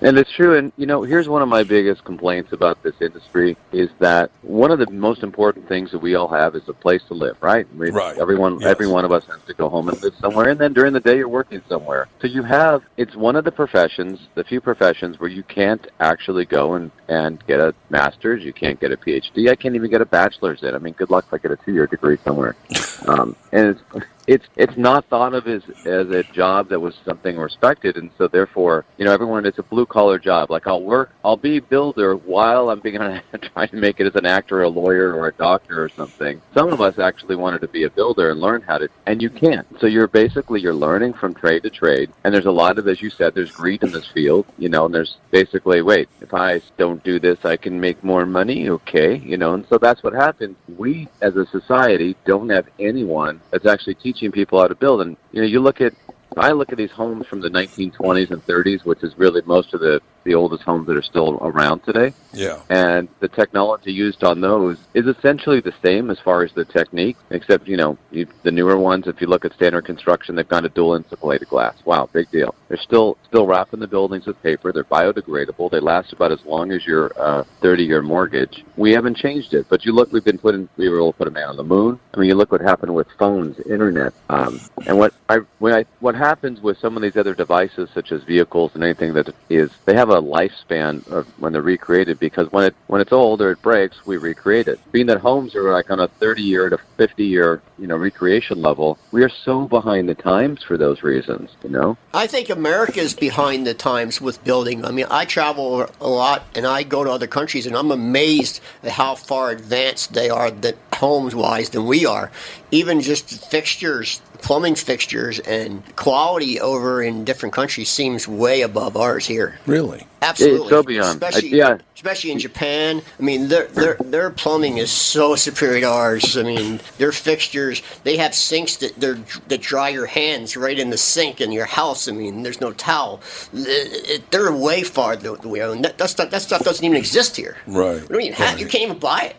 And 0.00 0.18
it's 0.18 0.30
true. 0.32 0.56
And, 0.58 0.72
you 0.76 0.86
know, 0.86 1.02
here's 1.02 1.28
one 1.28 1.40
of 1.40 1.48
my 1.48 1.62
biggest 1.62 2.04
complaints 2.04 2.52
about 2.52 2.82
this 2.82 2.94
industry 3.00 3.56
is 3.72 3.88
that 4.00 4.30
one 4.42 4.70
of 4.70 4.78
the 4.78 4.90
most 4.90 5.22
important 5.22 5.66
things 5.68 5.90
that 5.92 5.98
we 5.98 6.14
all 6.14 6.28
have 6.28 6.54
is 6.54 6.68
a 6.68 6.72
place 6.72 7.02
to 7.08 7.14
live, 7.14 7.36
right? 7.40 7.66
I 7.70 7.74
mean, 7.76 7.92
Right. 7.94 8.18
Everyone, 8.18 8.60
Yes. 8.60 8.70
every 8.70 8.86
one 8.86 9.04
of 9.04 9.12
us 9.12 9.24
has 9.26 9.40
to 9.46 9.54
go 9.54 9.68
home 9.68 9.88
and 9.88 10.02
live 10.02 10.14
somewhere. 10.20 10.48
And 10.50 10.60
then 10.60 10.72
during 10.72 10.92
the 10.92 11.00
day, 11.00 11.16
you're 11.16 11.28
working 11.28 11.62
somewhere. 11.68 12.08
So 12.20 12.26
you 12.26 12.42
have, 12.42 12.82
it's 12.96 13.14
one 13.16 13.36
of 13.36 13.44
the 13.44 13.52
professions, 13.52 14.20
the 14.34 14.44
few 14.44 14.60
professions 14.60 15.18
where 15.20 15.30
you 15.30 15.42
can't 15.44 15.86
actually 16.00 16.44
go 16.44 16.74
and, 16.74 16.90
and 17.08 17.44
get 17.46 17.60
a 17.60 17.74
master's. 17.88 18.42
You 18.42 18.52
can't 18.52 18.78
get 18.80 18.92
a 18.92 18.96
PhD. 18.96 19.50
I 19.50 19.54
can't 19.54 19.74
even 19.74 19.90
get 19.90 20.00
a 20.00 20.06
bachelor's 20.06 20.62
in. 20.62 20.74
I 20.74 20.78
mean, 20.78 20.94
good 20.94 21.10
luck 21.10 21.24
if 21.28 21.34
I 21.34 21.38
get 21.38 21.50
a 21.50 21.56
two 21.56 21.72
year 21.72 21.86
degree 21.86 22.18
somewhere. 22.24 22.56
Um, 23.06 23.36
and 23.52 23.66
it's, 23.68 24.06
it's 24.26 24.46
it's 24.56 24.76
not 24.76 25.04
thought 25.06 25.34
of 25.34 25.46
as 25.46 25.62
as 25.84 26.08
a 26.10 26.22
job 26.22 26.68
that 26.70 26.80
was 26.80 26.94
something 27.04 27.36
respected, 27.36 27.96
and 27.96 28.10
so 28.16 28.28
therefore, 28.28 28.84
you 28.96 29.04
know, 29.04 29.12
everyone 29.12 29.44
it's 29.46 29.58
a 29.58 29.62
blue 29.62 29.86
collar 29.86 30.18
job. 30.18 30.50
Like 30.50 30.66
I'll 30.66 30.82
work, 30.82 31.12
I'll 31.24 31.36
be 31.36 31.58
a 31.58 31.62
builder 31.62 32.16
while 32.16 32.70
I'm 32.70 32.80
being 32.80 32.96
trying 33.52 33.68
to 33.68 33.76
make 33.76 34.00
it 34.00 34.06
as 34.06 34.14
an 34.14 34.26
actor, 34.26 34.62
a 34.62 34.68
lawyer, 34.68 35.14
or 35.14 35.28
a 35.28 35.34
doctor, 35.34 35.82
or 35.82 35.88
something. 35.88 36.40
Some 36.54 36.72
of 36.72 36.80
us 36.80 36.98
actually 36.98 37.36
wanted 37.36 37.60
to 37.60 37.68
be 37.68 37.84
a 37.84 37.90
builder 37.90 38.30
and 38.30 38.40
learn 38.40 38.62
how 38.62 38.78
to, 38.78 38.88
and 39.06 39.20
you 39.20 39.30
can't. 39.30 39.66
So 39.80 39.86
you're 39.86 40.08
basically 40.08 40.60
you're 40.60 40.74
learning 40.74 41.14
from 41.14 41.34
trade 41.34 41.62
to 41.64 41.70
trade, 41.70 42.10
and 42.24 42.34
there's 42.34 42.46
a 42.46 42.50
lot 42.50 42.78
of, 42.78 42.88
as 42.88 43.02
you 43.02 43.10
said, 43.10 43.34
there's 43.34 43.52
greed 43.52 43.82
in 43.82 43.92
this 43.92 44.06
field, 44.08 44.46
you 44.58 44.68
know, 44.68 44.86
and 44.86 44.94
there's 44.94 45.16
basically, 45.30 45.82
wait, 45.82 46.08
if 46.20 46.32
I 46.32 46.62
don't 46.78 47.02
do 47.04 47.18
this, 47.18 47.44
I 47.44 47.56
can 47.56 47.78
make 47.78 48.02
more 48.02 48.24
money, 48.24 48.70
okay, 48.70 49.16
you 49.16 49.36
know, 49.36 49.54
and 49.54 49.66
so 49.68 49.78
that's 49.78 50.02
what 50.02 50.14
happens. 50.14 50.56
We 50.76 51.08
as 51.20 51.36
a 51.36 51.46
society 51.46 52.16
don't 52.24 52.48
have 52.48 52.68
anyone 52.78 53.40
that's 53.50 53.66
actually 53.66 53.94
teaching 53.96 54.13
people 54.32 54.60
how 54.60 54.68
to 54.68 54.74
build, 54.74 55.00
and 55.00 55.16
you 55.32 55.40
know, 55.40 55.46
you 55.46 55.60
look 55.60 55.80
at 55.80 55.92
I 56.36 56.50
look 56.50 56.72
at 56.72 56.78
these 56.78 56.90
homes 56.90 57.26
from 57.26 57.40
the 57.40 57.48
1920s 57.48 58.30
and 58.30 58.44
30s, 58.44 58.84
which 58.84 59.02
is 59.02 59.16
really 59.16 59.42
most 59.42 59.72
of 59.72 59.80
the 59.80 60.00
the 60.24 60.34
oldest 60.34 60.62
homes 60.62 60.86
that 60.86 60.96
are 60.96 61.02
still 61.02 61.38
around 61.40 61.80
today. 61.84 62.12
Yeah. 62.32 62.60
And 62.68 63.08
the 63.20 63.28
technology 63.28 63.92
used 63.92 64.24
on 64.24 64.40
those 64.40 64.78
is 64.94 65.06
essentially 65.06 65.60
the 65.60 65.74
same 65.84 66.10
as 66.10 66.18
far 66.18 66.42
as 66.42 66.52
the 66.52 66.64
technique, 66.64 67.16
except, 67.30 67.68
you 67.68 67.76
know, 67.76 67.96
you, 68.10 68.26
the 68.42 68.50
newer 68.50 68.76
ones, 68.76 69.06
if 69.06 69.20
you 69.20 69.26
look 69.26 69.44
at 69.44 69.52
standard 69.52 69.84
construction, 69.84 70.34
they've 70.34 70.48
gone 70.48 70.64
to 70.64 70.68
dual 70.68 70.94
insulated 70.94 71.48
glass. 71.48 71.76
Wow, 71.84 72.08
big 72.12 72.30
deal. 72.30 72.54
They're 72.68 72.78
still 72.78 73.16
still 73.26 73.46
wrapping 73.46 73.80
the 73.80 73.86
buildings 73.86 74.26
with 74.26 74.42
paper. 74.42 74.72
They're 74.72 74.84
biodegradable. 74.84 75.70
They 75.70 75.80
last 75.80 76.12
about 76.12 76.32
as 76.32 76.44
long 76.44 76.72
as 76.72 76.86
your 76.86 77.12
uh, 77.16 77.44
30-year 77.62 78.02
mortgage. 78.02 78.64
We 78.76 78.92
haven't 78.92 79.16
changed 79.16 79.54
it, 79.54 79.66
but 79.68 79.84
you 79.84 79.92
look, 79.92 80.12
we've 80.12 80.24
been 80.24 80.38
putting, 80.38 80.68
we 80.76 80.88
were 80.88 80.96
able 80.96 81.12
to 81.12 81.18
put 81.18 81.28
a 81.28 81.30
man 81.30 81.48
on 81.48 81.56
the 81.56 81.64
moon. 81.64 82.00
I 82.12 82.18
mean, 82.18 82.28
you 82.28 82.34
look 82.34 82.50
what 82.52 82.60
happened 82.60 82.94
with 82.94 83.06
phones, 83.18 83.58
internet, 83.60 84.12
um, 84.28 84.60
and 84.86 84.98
what 84.98 85.14
I 85.28 85.38
when 85.58 85.74
I 85.74 85.84
what 86.00 86.14
happens 86.14 86.60
with 86.60 86.78
some 86.78 86.96
of 86.96 87.02
these 87.02 87.16
other 87.16 87.34
devices, 87.34 87.88
such 87.94 88.12
as 88.12 88.22
vehicles 88.24 88.72
and 88.74 88.82
anything 88.84 89.14
that 89.14 89.34
is, 89.48 89.70
they 89.84 89.94
have 89.94 90.10
a 90.10 90.13
lifespan 90.20 91.06
of 91.08 91.26
when 91.40 91.52
they're 91.52 91.62
recreated 91.62 92.18
because 92.18 92.50
when 92.52 92.64
it 92.64 92.74
when 92.86 93.00
it's 93.00 93.12
old 93.12 93.40
or 93.40 93.52
it 93.52 93.62
breaks, 93.62 94.04
we 94.06 94.16
recreate 94.16 94.68
it. 94.68 94.80
Being 94.92 95.06
that 95.06 95.20
homes 95.20 95.54
are 95.54 95.72
like 95.72 95.90
on 95.90 96.00
a 96.00 96.08
30 96.08 96.42
year 96.42 96.68
to 96.68 96.78
50 96.96 97.24
year 97.24 97.62
you 97.78 97.86
know 97.86 97.96
recreation 97.96 98.62
level, 98.62 98.98
we 99.10 99.22
are 99.22 99.28
so 99.28 99.66
behind 99.66 100.08
the 100.08 100.14
times 100.14 100.62
for 100.62 100.76
those 100.76 101.02
reasons. 101.02 101.50
You 101.62 101.70
know. 101.70 101.96
I 102.12 102.26
think 102.26 102.50
America 102.50 103.00
is 103.00 103.14
behind 103.14 103.66
the 103.66 103.74
times 103.74 104.20
with 104.20 104.42
building. 104.44 104.84
I 104.84 104.90
mean, 104.90 105.06
I 105.10 105.24
travel 105.24 105.88
a 106.00 106.08
lot 106.08 106.44
and 106.54 106.66
I 106.66 106.82
go 106.82 107.04
to 107.04 107.10
other 107.10 107.26
countries, 107.26 107.66
and 107.66 107.76
I'm 107.76 107.90
amazed 107.90 108.60
at 108.82 108.92
how 108.92 109.14
far 109.14 109.50
advanced 109.50 110.14
they 110.14 110.30
are, 110.30 110.50
that 110.50 110.76
homes 110.94 111.34
wise, 111.34 111.70
than 111.70 111.86
we 111.86 112.06
are. 112.06 112.30
Even 112.70 113.00
just 113.00 113.28
fixtures, 113.50 114.20
plumbing 114.44 114.74
fixtures, 114.74 115.38
and 115.40 115.82
quality 115.96 116.60
over 116.60 117.02
in 117.02 117.24
different 117.24 117.54
countries 117.54 117.88
seems 117.88 118.28
way 118.28 118.60
above 118.60 118.94
ours 118.96 119.26
here. 119.26 119.58
Really? 119.66 120.06
Absolutely. 120.20 120.60
It's 120.60 120.70
so 120.70 120.82
beyond. 120.82 121.24
I- 121.24 121.28
Especially, 121.28 121.48
yeah. 121.58 121.78
especially 121.94 122.30
in 122.30 122.38
Japan. 122.38 123.02
I 123.18 123.22
mean, 123.22 123.48
their 123.48 123.66
their 123.68 123.94
their 123.96 124.30
plumbing 124.30 124.78
is 124.78 124.90
so 124.90 125.34
superior 125.34 125.80
to 125.80 125.86
ours. 125.86 126.36
I 126.36 126.42
mean, 126.42 126.80
their 126.98 127.10
fixtures. 127.12 127.82
They 128.04 128.16
have 128.18 128.34
sinks 128.34 128.76
that 128.76 128.98
they're, 129.00 129.18
that 129.48 129.60
dry 129.62 129.88
your 129.88 130.06
hands 130.06 130.56
right 130.56 130.78
in 130.78 130.90
the 130.90 130.98
sink 130.98 131.40
in 131.40 131.50
your 131.50 131.66
house. 131.66 132.06
I 132.08 132.12
mean, 132.12 132.42
there's 132.42 132.60
no 132.60 132.72
towel. 132.72 133.20
It- 133.52 134.10
it- 134.10 134.30
They're 134.30 134.52
way 134.52 134.82
far 134.82 135.16
the, 135.16 135.36
the 135.36 135.48
way. 135.48 135.60
And 135.60 135.84
that, 135.84 135.98
that 135.98 136.10
stuff 136.10 136.30
that 136.30 136.42
stuff 136.42 136.62
doesn't 136.64 136.84
even 136.84 136.96
exist 136.96 137.36
here. 137.36 137.56
Right. 137.66 138.00
We 138.02 138.08
don't 138.08 138.20
even 138.22 138.34
have. 138.34 138.60
You 138.60 138.66
can't 138.66 138.84
even 138.84 138.98
buy 138.98 139.20
it. 139.32 139.36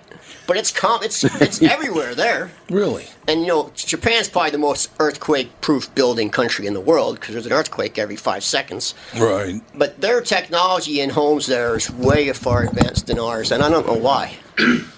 But 0.48 0.58
it's 0.58 0.72
com- 0.72 1.04
It's 1.04 1.24
it's 1.42 1.62
everywhere 1.62 2.16
there. 2.16 2.52
Really? 2.70 3.08
And 3.28 3.42
you 3.42 3.48
know, 3.48 3.72
Japan's 3.76 4.30
probably 4.30 4.52
the 4.52 4.58
most 4.58 4.90
earthquake-proof 5.00 5.94
building 5.96 6.30
country 6.30 6.68
in 6.68 6.74
the 6.74 6.82
world 6.82 7.20
because 7.20 7.34
there's 7.34 7.46
an 7.46 7.54
earthquake 7.54 7.98
every 7.98 8.16
five 8.16 8.44
seconds. 8.44 8.94
Right. 9.18 9.62
But 9.74 10.02
their 10.02 10.22
technology 10.22 11.02
in 11.02 11.10
homes 11.10 11.48
there 11.48 11.76
is 11.76 11.90
way 11.92 12.32
far 12.34 12.64
advanced 12.64 13.08
than 13.08 13.20
ours, 13.20 13.52
and 13.52 13.64
I 13.64 13.70
don't 13.70 13.88
know 13.88 13.94
why. 13.94 14.36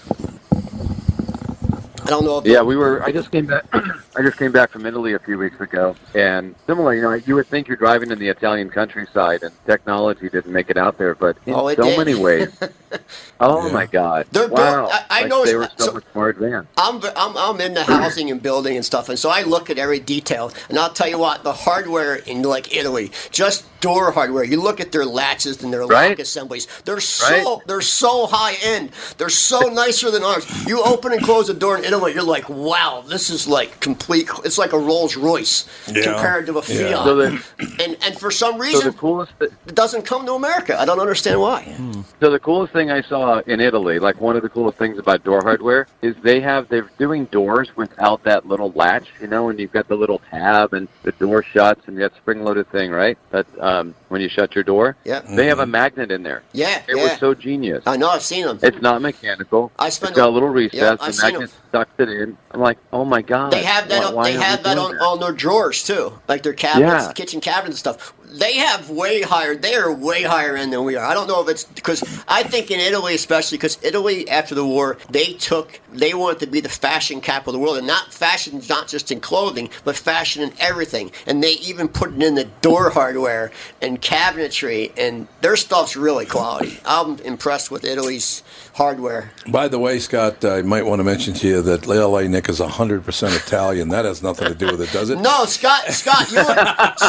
I 2.07 2.09
don't 2.09 2.23
know 2.23 2.37
if 2.39 2.45
Yeah, 2.45 2.61
we 2.61 2.75
were. 2.77 3.03
I 3.03 3.11
just 3.11 3.31
came 3.31 3.45
back. 3.45 3.65
I 3.73 4.21
just 4.21 4.37
came 4.37 4.51
back 4.53 4.69
from 4.71 4.85
Italy 4.85 5.13
a 5.13 5.19
few 5.19 5.37
weeks 5.37 5.59
ago, 5.59 5.95
and 6.15 6.55
similar. 6.65 6.93
You 6.95 7.01
know, 7.01 7.13
you 7.13 7.35
would 7.35 7.47
think 7.47 7.67
you're 7.67 7.75
driving 7.77 8.11
in 8.11 8.17
the 8.19 8.29
Italian 8.29 8.69
countryside, 8.69 9.43
and 9.43 9.51
technology 9.65 10.29
didn't 10.29 10.51
make 10.51 10.69
it 10.69 10.77
out 10.77 10.97
there, 10.97 11.13
but 11.15 11.37
in 11.45 11.53
Oh, 11.53 11.67
so 11.73 11.83
did. 11.83 11.97
many 11.97 12.15
ways. 12.15 12.57
oh 13.39 13.69
my 13.71 13.85
God! 13.85 14.25
They're 14.31 14.47
built- 14.47 14.59
wow! 14.59 14.87
I- 14.87 15.03
I 15.09 15.21
Like, 15.21 15.29
noticed 15.29 15.51
they 15.51 15.57
were 15.57 15.69
so, 15.77 15.85
So- 15.87 15.93
much 15.93 16.03
more 16.15 16.29
advanced. 16.29 16.69
I'm, 16.77 17.01
I'm, 17.15 17.37
I'm 17.37 17.59
in 17.61 17.73
the 17.73 17.83
housing 17.83 18.31
and 18.31 18.41
building 18.41 18.75
and 18.77 18.85
stuff, 18.85 19.09
and 19.09 19.19
so 19.19 19.29
I 19.29 19.43
look 19.43 19.69
at 19.69 19.77
every 19.77 19.99
detail. 19.99 20.51
And 20.69 20.79
I'll 20.79 20.89
tell 20.93 21.07
you 21.09 21.17
what, 21.19 21.43
the 21.43 21.53
hardware 21.53 22.15
in 22.15 22.41
like 22.43 22.73
Italy, 22.75 23.11
just 23.31 23.65
door 23.81 24.11
hardware. 24.11 24.43
You 24.43 24.61
look 24.61 24.79
at 24.79 24.91
their 24.91 25.05
latches 25.05 25.61
and 25.63 25.71
their 25.73 25.85
Right. 25.85 26.09
lock 26.11 26.19
assemblies. 26.19 26.67
They're 26.85 26.99
so 26.99 27.61
they're 27.67 27.81
so 27.81 28.25
high 28.27 28.55
end. 28.63 28.91
They're 29.17 29.29
so 29.29 29.59
nicer 29.69 30.09
than 30.11 30.23
ours. 30.23 30.45
You 30.67 30.81
open 30.83 31.11
and 31.11 31.21
close 31.23 31.49
a 31.49 31.53
door 31.53 31.77
in 31.77 31.83
Italy, 31.83 31.96
you're 32.05 32.23
like, 32.23 32.47
wow, 32.49 33.03
this 33.07 33.29
is 33.29 33.47
like 33.47 33.79
complete. 33.79 34.29
It's 34.45 34.57
like 34.57 34.73
a 34.73 34.77
Rolls 34.77 35.15
Royce 35.17 35.65
Yeah. 35.87 36.03
compared 36.03 36.45
to 36.47 36.53
a 36.59 36.63
Yeah. 36.67 36.93
Fiat. 36.95 37.03
So 37.05 37.15
the- 37.15 37.41
and 37.83 37.97
and 38.03 38.19
for 38.19 38.29
some 38.31 38.53
So 38.53 38.59
reason, 38.59 38.91
the 38.91 38.97
coolest. 38.97 39.31
it 39.39 39.51
doesn't 39.75 40.03
come 40.05 40.25
to 40.25 40.33
America. 40.33 40.79
I 40.79 40.85
don't 40.85 40.99
understand 40.99 41.39
why. 41.41 41.75
So 42.19 42.29
the 42.29 42.39
coolest 42.39 42.73
thing 42.73 42.91
I 42.91 43.01
saw 43.01 43.39
in 43.47 43.59
Italy, 43.59 43.99
like 43.99 44.19
one 44.21 44.35
of 44.35 44.41
the 44.43 44.49
coolest 44.49 44.77
things 44.77 44.97
about 44.99 45.23
door 45.23 45.41
hardware, 45.43 45.87
is 46.01 46.15
they 46.21 46.39
have 46.41 46.67
they're 46.69 46.89
doing 46.97 47.25
doors 47.25 47.69
without 47.75 48.23
that 48.23 48.47
little 48.47 48.71
latch, 48.75 49.07
you 49.21 49.27
know, 49.27 49.49
and 49.49 49.59
you've 49.59 49.71
got 49.71 49.87
the 49.87 49.95
little 49.95 50.21
tab 50.29 50.73
and 50.73 50.87
the 51.03 51.11
door 51.13 51.43
shuts 51.43 51.81
and 51.87 51.97
that 51.99 52.15
spring-loaded 52.15 52.69
thing, 52.71 52.91
right? 52.91 53.17
That 53.31 53.45
um, 53.59 53.95
when 54.09 54.21
you 54.21 54.29
shut 54.29 54.53
your 54.55 54.63
door, 54.63 54.95
Yeah. 55.03 55.21
they 55.27 55.47
have 55.47 55.59
a 55.59 55.65
magnet 55.65 56.11
in 56.11 56.23
there. 56.23 56.43
Yeah, 56.53 56.81
It 56.87 56.95
yeah. 56.97 57.03
was 57.03 57.17
so 57.19 57.33
genius. 57.33 57.83
I 57.85 57.97
know. 57.97 58.09
I've 58.09 58.23
seen 58.23 58.45
them. 58.45 58.59
It's 58.61 58.81
not 58.81 59.01
mechanical. 59.01 59.71
I 59.79 59.89
spent 59.89 60.11
it's 60.11 60.17
got 60.17 60.27
a- 60.27 60.31
a 60.31 60.33
little 60.33 60.49
recess. 60.49 60.79
yeah, 60.79 60.91
I've 60.91 60.99
the 60.99 61.11
seen 61.13 61.31
magnet 61.33 61.51
in. 61.99 62.37
I'm 62.51 62.59
like, 62.59 62.77
oh 62.93 63.05
my 63.05 63.21
god. 63.21 63.51
They 63.51 63.63
have 63.63 63.89
that. 63.89 64.01
Why, 64.01 64.07
on, 64.07 64.15
why 64.15 64.31
they 64.31 64.37
have 64.37 64.63
that 64.63 64.77
on, 64.77 64.95
on 64.97 65.19
their 65.19 65.31
drawers 65.31 65.83
too, 65.83 66.13
like 66.27 66.43
their 66.43 66.53
cabinets, 66.53 67.05
Yeah. 67.07 67.13
kitchen 67.13 67.41
cabinets 67.41 67.67
and 67.83 67.95
stuff. 67.95 68.13
They 68.29 68.57
have 68.57 68.89
way 68.89 69.21
higher. 69.21 69.55
They 69.55 69.75
are 69.75 69.91
way 69.91 70.23
higher 70.23 70.55
end 70.55 70.73
than 70.73 70.83
we 70.83 70.95
are. 70.95 71.05
I 71.05 71.13
don't 71.13 71.27
know 71.27 71.41
if 71.41 71.47
it's 71.47 71.63
because 71.63 72.03
I 72.27 72.43
think 72.43 72.71
in 72.71 72.79
Italy, 72.79 73.15
especially 73.15 73.57
because 73.57 73.77
Italy 73.81 74.29
after 74.29 74.53
the 74.53 74.65
war, 74.65 74.97
they 75.09 75.33
took 75.33 75.79
they 75.93 76.13
wanted 76.13 76.39
to 76.41 76.47
be 76.47 76.59
the 76.59 76.69
fashion 76.69 77.21
capital 77.21 77.55
of 77.55 77.59
the 77.59 77.63
world, 77.63 77.77
and 77.77 77.87
not 77.87 78.13
fashion 78.13 78.61
not 78.69 78.87
just 78.87 79.11
in 79.11 79.21
clothing, 79.21 79.69
but 79.85 79.95
fashion 79.95 80.43
in 80.43 80.51
everything. 80.59 81.11
And 81.25 81.41
they 81.41 81.53
even 81.53 81.87
put 81.87 82.13
it 82.13 82.21
in 82.21 82.35
the 82.35 82.45
door 82.61 82.89
hardware 82.89 83.51
and 83.81 84.01
cabinetry, 84.01 84.91
and 84.97 85.27
their 85.41 85.55
stuff's 85.55 85.95
really 85.95 86.25
quality. 86.25 86.79
I'm 86.85 87.19
impressed 87.19 87.71
with 87.71 87.85
Italy's 87.85 88.43
hardware. 88.73 89.31
By 89.47 89.67
the 89.67 89.79
way, 89.79 89.99
Scott, 89.99 90.43
I 90.45 90.61
might 90.61 90.85
want 90.85 90.99
to 90.99 91.03
mention 91.03 91.33
to 91.35 91.47
you 91.47 91.61
that 91.61 91.87
LA 91.87 92.21
Nick 92.23 92.49
is 92.49 92.59
100% 92.59 93.35
Italian. 93.35 93.89
That 93.89 94.05
has 94.05 94.21
nothing 94.21 94.49
to 94.49 94.53
do 94.53 94.67
with 94.67 94.81
it, 94.81 94.91
does 94.91 95.09
it? 95.09 95.19
No, 95.19 95.45
Scott, 95.45 95.85
Scott, 95.87 96.29
you 96.31 96.43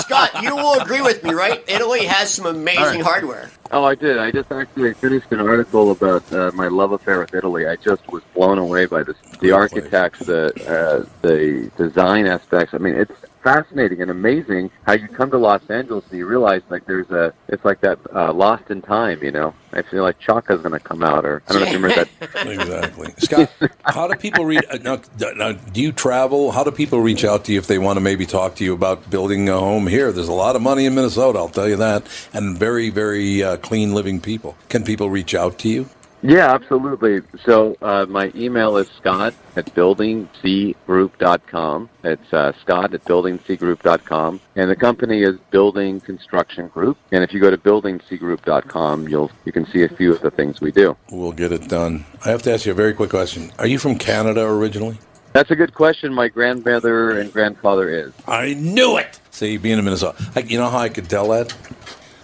Scott, 0.01 0.43
you 0.43 0.55
will 0.57 0.81
agree 0.81 1.03
with 1.03 1.08
me, 1.25 1.33
right? 1.33 1.63
Italy 1.69 2.05
has 2.05 2.33
some 2.33 2.47
amazing 2.47 2.83
All 2.83 2.91
right. 2.91 3.03
hardware. 3.03 3.51
Oh, 3.71 3.85
I 3.85 3.95
did. 3.95 4.19
I 4.19 4.31
just 4.31 4.51
actually 4.51 4.95
finished 4.95 5.31
an 5.31 5.41
article 5.41 5.91
about 5.91 6.31
uh, 6.33 6.51
my 6.55 6.69
love 6.69 6.93
affair 6.93 7.19
with 7.21 7.35
Italy. 7.35 7.67
I 7.67 7.77
just 7.77 8.07
was 8.09 8.23
blown 8.35 8.59
away 8.59 8.87
by 8.87 9.03
this, 9.03 9.17
the 9.41 9.53
architects, 9.53 10.21
the 10.21 10.47
uh, 10.67 11.09
the 11.23 11.71
design 11.77 12.27
aspects. 12.27 12.75
I 12.75 12.79
mean, 12.79 12.95
it's 12.95 13.13
fascinating 13.43 14.03
and 14.03 14.11
amazing 14.11 14.71
how 14.85 14.93
you 14.93 15.09
come 15.09 15.31
to 15.31 15.39
Los 15.39 15.69
Angeles 15.71 16.05
and 16.11 16.19
you 16.19 16.27
realize 16.27 16.63
like 16.69 16.87
there's 16.87 17.11
a 17.11 17.33
it's 17.49 17.65
like 17.65 17.81
that 17.81 17.99
uh, 18.15 18.33
Lost 18.33 18.71
in 18.71 18.83
Time. 18.83 19.23
You 19.23 19.31
know, 19.31 19.55
I 19.73 19.83
feel 19.83 20.03
like 20.03 20.19
Chaka's 20.19 20.61
going 20.61 20.73
to 20.73 20.81
come 20.81 21.03
out, 21.03 21.25
or 21.25 21.43
I 21.49 21.53
don't 21.53 21.63
know 21.63 21.67
if 21.67 21.73
you 21.73 21.79
remember 21.79 22.05
that. 22.05 22.47
exactly. 22.61 23.15
Scott, 23.19 23.51
how 23.85 24.09
do 24.09 24.17
people 24.17 24.45
read? 24.45 24.65
Uh, 24.71 24.79
now, 24.79 25.01
now, 25.37 25.53
do 25.53 25.81
you 25.81 25.93
travel? 25.93 26.53
How 26.53 26.65
do 26.65 26.71
people 26.71 27.01
reach 27.01 27.25
out 27.25 27.45
to 27.47 27.53
you 27.53 27.59
if 27.59 27.67
they 27.67 27.79
want 27.79 27.97
to 27.97 28.01
maybe 28.01 28.27
talk 28.27 28.55
to 28.57 28.65
you 28.65 28.75
about 28.75 29.11
building 29.11 29.49
a 29.49 29.59
home 29.59 29.87
here? 29.87 30.13
There's 30.13 30.29
a 30.29 30.33
lot 30.33 30.57
of 30.57 30.63
money 30.63 30.87
in 30.87 30.95
Minnesota, 30.95 31.39
I'll 31.39 31.49
tell 31.49 31.69
you 31.69 31.77
that, 31.77 32.07
and 32.33 32.57
very, 32.57 32.91
very 32.91 33.43
uh, 33.43 33.57
clean 33.59 33.95
living 33.95 34.21
people. 34.21 34.57
Can 34.69 34.85
people 34.85 35.11
reach 35.11 35.35
out 35.35 35.59
to 35.61 35.69
you? 35.69 35.89
Yeah, 36.23 36.53
absolutely. 36.53 37.21
So 37.45 37.77
uh, 37.81 38.07
my 38.09 38.33
email 38.35 38.77
is 38.77 38.89
scott 38.89 39.35
at 39.55 39.73
buildingcgroup.com. 39.75 41.91
It's 42.05 42.33
uh, 42.33 42.53
scott 42.61 42.95
at 42.95 43.05
buildingcgroup.com. 43.05 44.41
And 44.57 44.71
the 44.71 44.77
company 44.77 45.23
is 45.23 45.39
Building 45.51 46.01
Construction 46.01 46.69
Group. 46.69 46.97
And 47.13 47.23
if 47.23 47.33
you 47.33 47.41
go 47.41 47.51
to 47.51 47.59
buildingcgroup.com, 47.59 49.09
you'll 49.09 49.31
you 49.45 49.53
can 49.53 49.67
see 49.67 49.85
a 49.85 49.89
few 49.89 50.13
of 50.13 50.21
the 50.21 50.33
things 50.33 50.61
we 50.61 50.73
do. 50.73 50.97
We'll 51.11 51.33
get 51.33 51.53
it 51.53 51.69
done. 51.69 52.05
I 52.25 52.31
have 52.31 52.43
to 52.43 52.53
ask 52.53 52.67
you 52.67 52.73
a 52.73 52.75
very 52.75 52.95
quick 52.95 53.11
question. 53.11 53.53
Are 53.59 53.67
you 53.67 53.79
from 53.79 53.97
Canada 53.97 54.45
originally? 54.45 54.99
That's 55.33 55.51
a 55.51 55.57
good 55.57 55.75
question. 55.75 56.15
My 56.15 56.29
grandmother 56.29 57.19
and 57.21 57.33
grandfather 57.33 57.91
is. 57.91 58.13
I 58.27 58.55
knew 58.55 58.97
it. 58.97 59.21
See, 59.31 59.57
being 59.57 59.79
in 59.79 59.85
Minnesota, 59.85 60.17
I, 60.35 60.41
you 60.41 60.59
know 60.59 60.69
how 60.69 60.79
I 60.79 60.89
could 60.89 61.09
tell 61.09 61.29
that? 61.29 61.55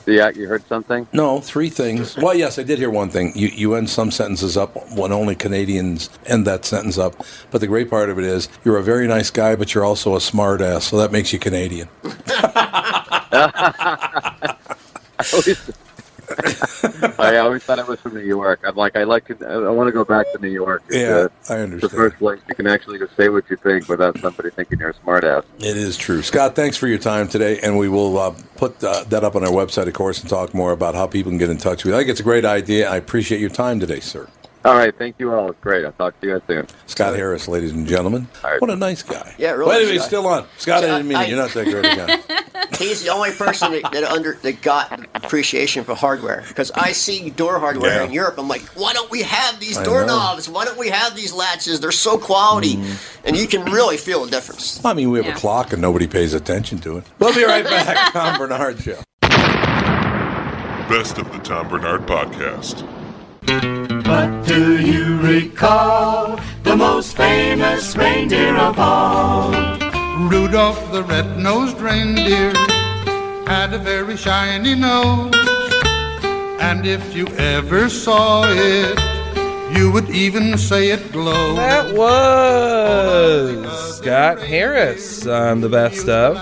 Yeah, 0.07 0.31
you 0.31 0.47
heard 0.47 0.67
something? 0.69 1.07
No, 1.12 1.40
three 1.40 1.71
things. 1.71 2.17
Well, 2.17 2.35
yes, 2.35 2.59
I 2.59 2.62
did 2.62 2.79
hear 2.79 2.90
one 2.90 3.09
thing. 3.11 3.33
You 3.35 3.49
you 3.49 3.75
end 3.75 3.88
some 3.88 4.11
sentences 4.11 4.57
up 4.57 4.77
when 4.93 5.12
only 5.12 5.35
Canadians 5.35 6.11
end 6.27 6.47
that 6.47 6.64
sentence 6.64 6.99
up. 6.99 7.14
But 7.51 7.61
the 7.61 7.67
great 7.67 7.88
part 7.88 8.11
of 8.11 8.19
it 8.19 8.25
is 8.25 8.49
you're 8.64 8.77
a 8.77 8.83
very 8.83 9.07
nice 9.07 9.31
guy, 9.31 9.57
but 9.57 9.75
you're 9.75 9.85
also 9.85 10.14
a 10.17 10.21
smart 10.21 10.61
ass, 10.61 10.87
so 10.87 10.99
that 10.99 11.11
makes 11.12 11.33
you 11.33 11.38
Canadian. 11.38 11.88
I 15.17 15.27
always, 15.33 15.71
I 17.18 17.37
always 17.38 17.62
thought 17.62 17.79
it 17.79 17.87
was 17.87 18.01
from 18.01 18.14
New 18.14 18.20
York. 18.20 18.61
I'm 18.64 18.77
like, 18.77 18.97
I 18.97 19.05
like 19.05 19.27
to, 19.27 19.47
I 19.47 19.70
want 19.70 19.88
to 19.88 19.92
go 19.92 20.05
back 20.05 20.31
to 20.33 20.38
New 20.38 20.49
York. 20.49 20.83
It's, 20.88 20.97
Yeah, 20.97 21.09
uh, 21.09 21.29
I 21.49 21.61
understand. 21.61 21.81
The 21.81 21.97
first 21.97 22.16
place 22.16 22.40
you 22.49 22.55
can 22.55 22.66
actually 22.66 22.99
just 22.99 23.16
say 23.16 23.29
what 23.29 23.49
you 23.51 23.57
think 23.57 23.88
without 23.88 24.18
somebody 24.18 24.51
thinking 24.51 24.79
you're 24.79 24.90
a 24.90 24.94
smartass. 24.94 25.44
It 25.59 25.77
is 25.77 25.97
true. 25.97 26.23
Scott, 26.23 26.55
thanks 26.57 26.77
for 26.77 26.88
your 26.88 26.99
time 26.99 27.29
today, 27.29 27.61
and 27.61 27.79
we 27.79 27.88
will 27.88 28.18
uh, 28.18 28.35
put 28.57 28.83
uh, 28.83 29.05
that 29.05 29.25
up 29.25 29.37
on 29.37 29.44
our 29.44 29.53
website, 29.53 29.87
of 29.87 29.94
course, 29.94 30.20
and 30.20 30.29
talk 30.29 30.55
more 30.55 30.73
about 30.73 30.94
how 30.94 31.07
people 31.07 31.31
can 31.31 31.38
get 31.38 31.51
in 31.51 31.59
touch 31.59 31.85
with 31.85 31.92
you. 31.92 31.97
I 31.97 32.01
think 32.01 32.11
it's 32.11 32.20
a 32.20 32.25
great 32.25 32.44
idea. 32.44 32.90
I 32.90 32.97
appreciate 32.97 33.40
your 33.40 33.51
time 33.51 33.81
today, 33.81 34.01
sir. 34.01 34.29
All 34.64 34.74
right, 34.74 34.96
thank 34.96 35.16
you 35.18 35.31
all. 35.35 35.50
It's 35.50 35.61
great. 35.61 35.85
I'll 35.85 35.92
talk 35.92 36.18
to 36.20 36.27
you 36.27 36.33
guys 36.38 36.42
soon. 36.46 36.66
Scott 36.87 37.14
Harris, 37.14 37.48
ladies 37.48 37.72
and 37.72 37.87
gentlemen. 37.87 38.27
What 38.61 38.70
a 38.70 38.77
nice 38.77 39.03
guy. 39.03 39.35
Yeah, 39.37 39.50
really 39.50 39.68
Wait 39.68 39.77
a 39.77 39.79
nice 39.79 39.87
minute, 39.88 39.92
he's 39.92 40.05
still 40.07 40.27
on. 40.27 40.46
Scott, 40.57 40.85
I 40.85 40.87
didn't 40.87 41.09
mean 41.09 41.18
I- 41.18 41.27
You're 41.27 41.37
not 41.37 41.50
that 41.50 41.64
great 41.66 41.85
a 41.85 41.96
guy. 41.96 42.40
He's 42.79 43.05
the 43.05 43.11
only 43.11 43.31
person 43.31 43.72
that, 43.72 43.92
that 43.92 44.05
under 44.05 44.33
that 44.42 44.62
got 44.62 45.07
appreciation 45.14 45.85
for 45.85 45.94
hardware 45.94 46.42
because 46.48 46.70
I 46.72 46.92
see 46.92 47.29
door 47.31 47.59
hardware 47.61 47.96
Yeah. 48.00 48.05
in 48.05 48.12
Europe. 48.12 48.37
I'm 48.38 48.48
like, 48.48 48.62
why 48.74 48.92
don't 48.94 49.11
we 49.11 49.22
have 49.22 49.61
these 49.61 49.77
I 49.77 49.85
doorknobs? 49.85 50.48
Why 50.48 50.64
don't 50.64 50.79
we 50.79 50.88
have 50.88 51.14
these 51.14 51.33
latches? 51.33 51.79
They're 51.79 51.92
so 51.92 52.16
quality, 52.18 52.77
Mm. 52.77 53.20
and 53.27 53.37
you 53.37 53.46
can 53.46 53.64
really 53.66 53.96
feel 53.98 54.24
the 54.24 54.31
difference. 54.31 54.83
I 54.85 54.92
mean, 54.94 55.11
we 55.11 55.23
have 55.23 55.37
a 55.37 55.38
clock 55.38 55.73
and 55.73 55.81
nobody 55.83 56.06
pays 56.08 56.33
attention 56.35 56.79
to 56.81 56.96
it. 56.96 57.04
We'll 57.19 57.35
be 57.35 57.44
right 57.44 57.65
back. 57.65 58.12
Tom 58.12 58.38
Barnard 58.38 58.81
Show. 58.81 58.98
Best 60.88 61.19
of 61.19 61.31
the 61.33 61.38
Tom 61.44 61.69
Barnard 61.69 62.06
Podcast. 62.06 62.83
But 64.05 64.46
do 64.46 64.81
you 64.81 65.19
recall 65.19 66.38
the 66.63 66.77
most 66.77 67.17
famous 67.17 67.96
reindeer 67.96 68.55
of 68.55 68.79
all? 68.79 69.50
Rudolph 70.29 70.92
the 70.92 71.02
red-nosed 71.02 71.81
reindeer 71.81 72.52
had 73.46 73.73
a 73.73 73.79
very 73.79 74.19
shiny 74.19 74.75
nose. 74.75 75.33
And 76.61 76.87
if 76.87 77.17
you 77.17 77.27
ever 77.38 77.88
saw 77.88 78.44
it, 78.46 78.98
you 79.77 79.90
would 79.90 80.11
even 80.11 80.59
say 80.59 80.90
it 80.90 81.11
glowed. 81.11 81.57
That 81.57 81.94
was 81.94 83.96
Scott 83.96 84.38
Harris 84.38 85.27
on 85.27 85.63
the 85.63 85.71
best 85.71 86.11
of. 86.11 86.37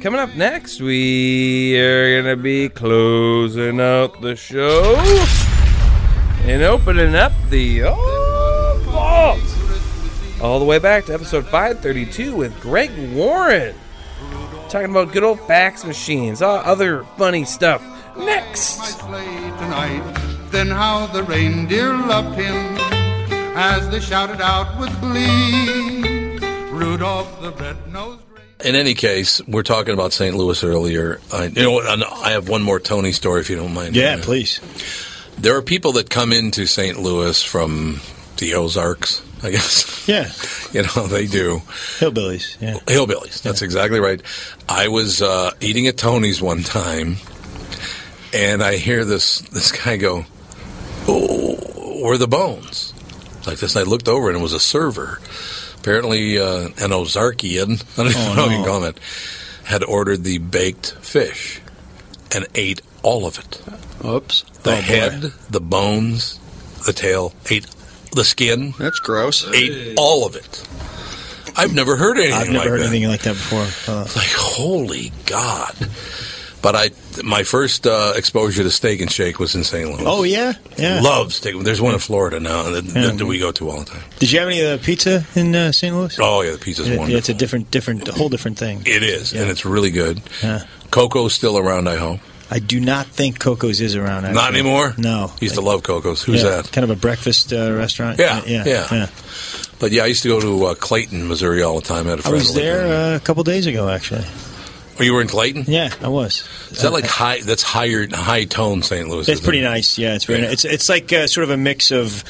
Coming 0.00 0.20
up 0.20 0.34
next, 0.36 0.80
we 0.80 1.78
are 1.78 2.22
going 2.22 2.36
to 2.36 2.42
be 2.42 2.70
closing 2.70 3.78
out 3.78 4.22
the 4.22 4.34
show 4.34 4.96
and 6.42 6.62
opening 6.62 7.14
up 7.14 7.32
the 7.50 7.84
old 7.84 8.80
vault. 8.82 9.40
All 10.40 10.58
the 10.58 10.64
way 10.64 10.78
back 10.78 11.04
to 11.06 11.14
episode 11.14 11.46
532 11.46 12.34
with 12.34 12.58
Greg 12.60 12.90
Warren. 13.14 13.74
Talking 14.68 14.90
about 14.90 15.12
good 15.12 15.22
old 15.22 15.40
fax 15.46 15.84
machines, 15.84 16.42
all 16.42 16.56
other 16.58 17.04
funny 17.16 17.44
stuff. 17.44 17.82
Next. 18.16 18.98
tonight. 18.98 20.02
Then 20.50 20.68
how 20.68 21.06
the 21.06 21.22
reindeer 21.22 21.92
loved 21.94 22.38
him 22.38 22.54
as 23.56 23.88
they 23.90 24.00
shouted 24.00 24.40
out 24.40 24.78
with 24.78 24.90
glee. 25.00 26.38
Rudolph 26.70 27.40
the 27.40 27.52
red-nosed 27.52 28.20
In 28.64 28.74
any 28.74 28.94
case, 28.94 29.40
we're 29.46 29.62
talking 29.62 29.94
about 29.94 30.12
St. 30.12 30.34
Louis 30.36 30.62
earlier. 30.64 31.20
I, 31.32 31.44
you 31.44 31.62
know? 31.62 31.80
I 31.82 31.96
know- 31.96 32.10
I 32.10 32.30
have 32.32 32.48
one 32.48 32.62
more 32.62 32.80
Tony 32.80 33.12
story, 33.12 33.40
if 33.40 33.48
you 33.48 33.56
don't 33.56 33.72
mind. 33.72 33.94
Yeah, 33.94 34.18
please. 34.20 34.60
There 35.42 35.56
are 35.56 35.62
people 35.62 35.92
that 35.92 36.08
come 36.08 36.32
into 36.32 36.66
St. 36.66 36.98
Louis 37.00 37.42
from 37.42 38.00
the 38.36 38.54
Ozarks, 38.54 39.22
I 39.42 39.50
guess. 39.50 40.06
Yeah. 40.08 40.30
you 40.72 40.82
know, 40.82 41.08
they 41.08 41.26
do. 41.26 41.58
Hillbillies. 41.98 42.60
Yeah. 42.60 42.74
Hillbillies. 42.86 43.42
That's 43.42 43.60
exactly 43.60 43.98
right. 44.00 44.22
I 44.68 44.86
was 44.88 45.20
uh, 45.20 45.50
eating 45.60 45.88
at 45.88 45.96
Tony's 45.98 46.40
one 46.40 46.62
time, 46.62 47.16
and 48.32 48.62
I 48.62 48.76
hear 48.76 49.04
this 49.04 49.40
this 49.40 49.72
guy 49.72 49.96
go, 49.96 50.24
"Oh, 51.08 51.56
where 52.02 52.14
are 52.14 52.18
the 52.18 52.28
bones?" 52.28 52.94
Like 53.46 53.58
this. 53.58 53.74
And 53.74 53.84
I 53.84 53.90
looked 53.90 54.08
over, 54.08 54.28
and 54.28 54.38
it 54.38 54.42
was 54.42 54.52
a 54.52 54.60
server, 54.60 55.18
apparently 55.76 56.38
uh, 56.38 56.66
an 56.78 56.92
Ozarkian. 56.92 57.82
I 57.98 58.04
don't 58.04 58.16
Oh, 58.16 58.34
know 58.34 58.44
if 58.46 58.50
you 58.52 58.56
can 58.58 58.64
call 58.64 58.84
him 58.84 58.90
it. 58.90 58.98
Had 59.64 59.82
ordered 59.84 60.22
the 60.24 60.38
baked 60.38 60.92
fish, 61.00 61.60
and 62.32 62.46
ate 62.54 62.80
all 63.02 63.26
of 63.26 63.38
it. 63.40 63.60
Oops. 64.04 64.42
The 64.62 64.70
Oh, 64.72 64.74
boy. 64.76 64.80
head, 64.82 65.32
the 65.50 65.60
bones, 65.60 66.38
the 66.86 66.92
tail, 66.92 67.32
ate 67.50 67.66
the 68.12 68.24
skin. 68.24 68.74
That's 68.78 68.98
gross. 69.00 69.46
Ate 69.54 69.94
all 69.96 70.26
of 70.26 70.36
it. 70.36 70.66
I've 71.56 71.74
never 71.74 71.96
heard 71.96 72.16
anything 72.18 72.34
I've 72.34 72.46
never 72.48 72.58
like 72.58 72.68
heard 72.68 72.80
that. 72.80 72.86
anything 72.88 73.08
like 73.08 73.22
that 73.22 73.34
before. 73.34 73.66
Uh, 73.92 74.00
Like 74.16 74.30
holy 74.32 75.12
God! 75.26 75.74
But 76.62 76.76
I, 76.76 76.90
my 77.24 77.42
first 77.42 77.86
uh, 77.88 78.12
exposure 78.16 78.62
to 78.62 78.70
Steak 78.70 79.00
and 79.00 79.10
Shake 79.10 79.38
was 79.40 79.54
in 79.56 79.64
St. 79.64 79.88
Louis. 79.90 80.02
oh 80.06 80.22
yeah, 80.22 80.52
yeah. 80.78 81.00
Love 81.00 81.34
steak. 81.34 81.58
There's 81.62 81.80
one 81.80 81.92
in 81.92 81.98
Florida 82.00 82.38
now 82.40 82.70
that, 82.70 82.84
Yeah. 82.84 83.10
that 83.10 83.26
we 83.26 83.38
go 83.40 83.50
to 83.52 83.68
all 83.68 83.80
the 83.80 83.84
time. 83.86 84.02
Did 84.20 84.30
you 84.30 84.38
have 84.38 84.48
any 84.48 84.60
of 84.60 84.78
the 84.80 84.84
pizza 84.84 85.24
in 85.34 85.54
uh, 85.56 85.72
St. 85.72 85.94
Louis? 85.94 86.16
Oh 86.20 86.40
yeah, 86.42 86.52
the 86.52 86.58
pizza's 86.58 86.88
yeah, 86.88 86.96
wonderful. 86.98 87.18
it's 87.18 87.28
a 87.28 87.34
different, 87.34 87.70
different, 87.72 88.08
a 88.08 88.12
whole 88.12 88.28
different 88.28 88.58
thing. 88.58 88.80
It 88.86 89.02
is, 89.02 89.32
and 89.34 89.50
it's 89.50 89.64
really 89.64 89.90
good. 89.90 90.22
Yeah. 90.42 90.64
Coco's 90.90 91.34
still 91.34 91.58
around, 91.58 91.88
I 91.88 91.96
hope. 91.96 92.20
I 92.54 92.58
do 92.58 92.78
not 92.80 93.06
think 93.06 93.38
Coco's 93.38 93.80
is 93.80 93.96
around. 93.96 94.26
Actually. 94.26 94.34
Not 94.34 94.52
anymore. 94.52 94.94
No. 94.98 95.32
Used 95.40 95.54
to 95.54 95.62
love 95.62 95.82
Coco's. 95.82 96.22
Who's 96.22 96.42
Yeah, 96.42 96.60
that? 96.60 96.70
Kind 96.70 96.84
of 96.84 96.90
a 96.90 96.96
breakfast 96.96 97.50
uh, 97.50 97.72
restaurant. 97.72 98.18
Yeah, 98.18 98.42
yeah, 98.44 98.86
yeah. 98.92 99.06
But 99.78 99.90
yeah, 99.90 100.02
I 100.02 100.06
used 100.06 100.22
to 100.24 100.28
go 100.28 100.38
to 100.40 100.64
uh, 100.66 100.74
Clayton, 100.74 101.28
Missouri, 101.28 101.62
all 101.62 101.76
the 101.80 101.86
time. 101.86 102.06
I 102.06 102.10
had 102.10 102.18
a 102.18 102.20
I 102.20 102.22
friend 102.24 102.34
was 102.36 102.54
there 102.54 103.14
uh, 103.14 103.16
a 103.16 103.20
couple 103.20 103.42
days 103.42 103.66
ago, 103.66 103.88
actually. 103.88 104.24
Oh, 105.00 105.02
you 105.02 105.14
were 105.14 105.22
in 105.22 105.28
Clayton? 105.28 105.64
Yeah, 105.66 105.94
I 106.02 106.08
was. 106.08 106.46
Is 106.70 106.82
that 106.82 106.92
like 106.92 107.06
high? 107.06 107.40
That's 107.40 107.62
higher, 107.62 108.06
high 108.12 108.44
tone 108.44 108.82
St. 108.82 109.08
Louis. 109.08 109.26
It's 109.28 109.40
pretty 109.40 109.60
it? 109.60 109.62
nice. 109.64 109.96
Yeah, 109.96 110.14
it's 110.14 110.26
very 110.26 110.40
Yeah. 110.40 110.48
nice. 110.48 110.52
It's 110.52 110.64
it's 110.66 110.88
like 110.90 111.10
uh, 111.12 111.26
sort 111.26 111.44
of 111.44 111.50
a 111.50 111.56
mix 111.56 111.90
of 111.90 112.22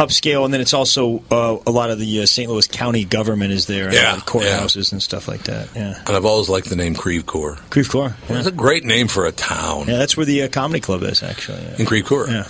upscale, 0.00 0.44
and 0.44 0.52
then 0.54 0.60
it's 0.60 0.74
also 0.74 1.22
uh, 1.30 1.58
a 1.66 1.70
lot 1.70 1.90
of 1.90 1.98
the 1.98 2.22
uh, 2.22 2.26
St. 2.26 2.50
Louis 2.50 2.66
County 2.66 3.04
government 3.04 3.52
is 3.52 3.66
there. 3.66 3.92
Yeah, 3.92 4.10
a 4.10 4.14
lot 4.14 4.18
of 4.18 4.24
courthouses 4.26 4.92
and 4.92 5.02
stuff 5.02 5.28
like 5.28 5.42
that. 5.44 5.68
Yeah, 5.76 6.02
And 6.06 6.16
I've 6.16 6.24
always 6.24 6.48
liked 6.48 6.68
the 6.68 6.76
name 6.76 6.94
Creve 6.94 7.26
Coeur. 7.26 7.56
Creve 7.70 7.88
Coeur. 7.90 8.14
Yeah. 8.28 8.38
It's 8.38 8.46
a 8.48 8.52
great 8.52 8.84
name 8.84 9.08
for 9.08 9.26
a 9.26 9.32
town. 9.32 9.86
Yeah, 9.88 9.98
that's 9.98 10.16
where 10.16 10.26
the 10.26 10.42
uh, 10.44 10.48
comedy 10.48 10.80
club 10.80 11.02
is 11.02 11.22
actually. 11.22 11.62
Yeah. 11.62 11.76
in 11.78 11.86
Creve 11.86 12.04
Coeur. 12.06 12.28
Yeah. 12.28 12.46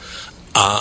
Uh, 0.54 0.80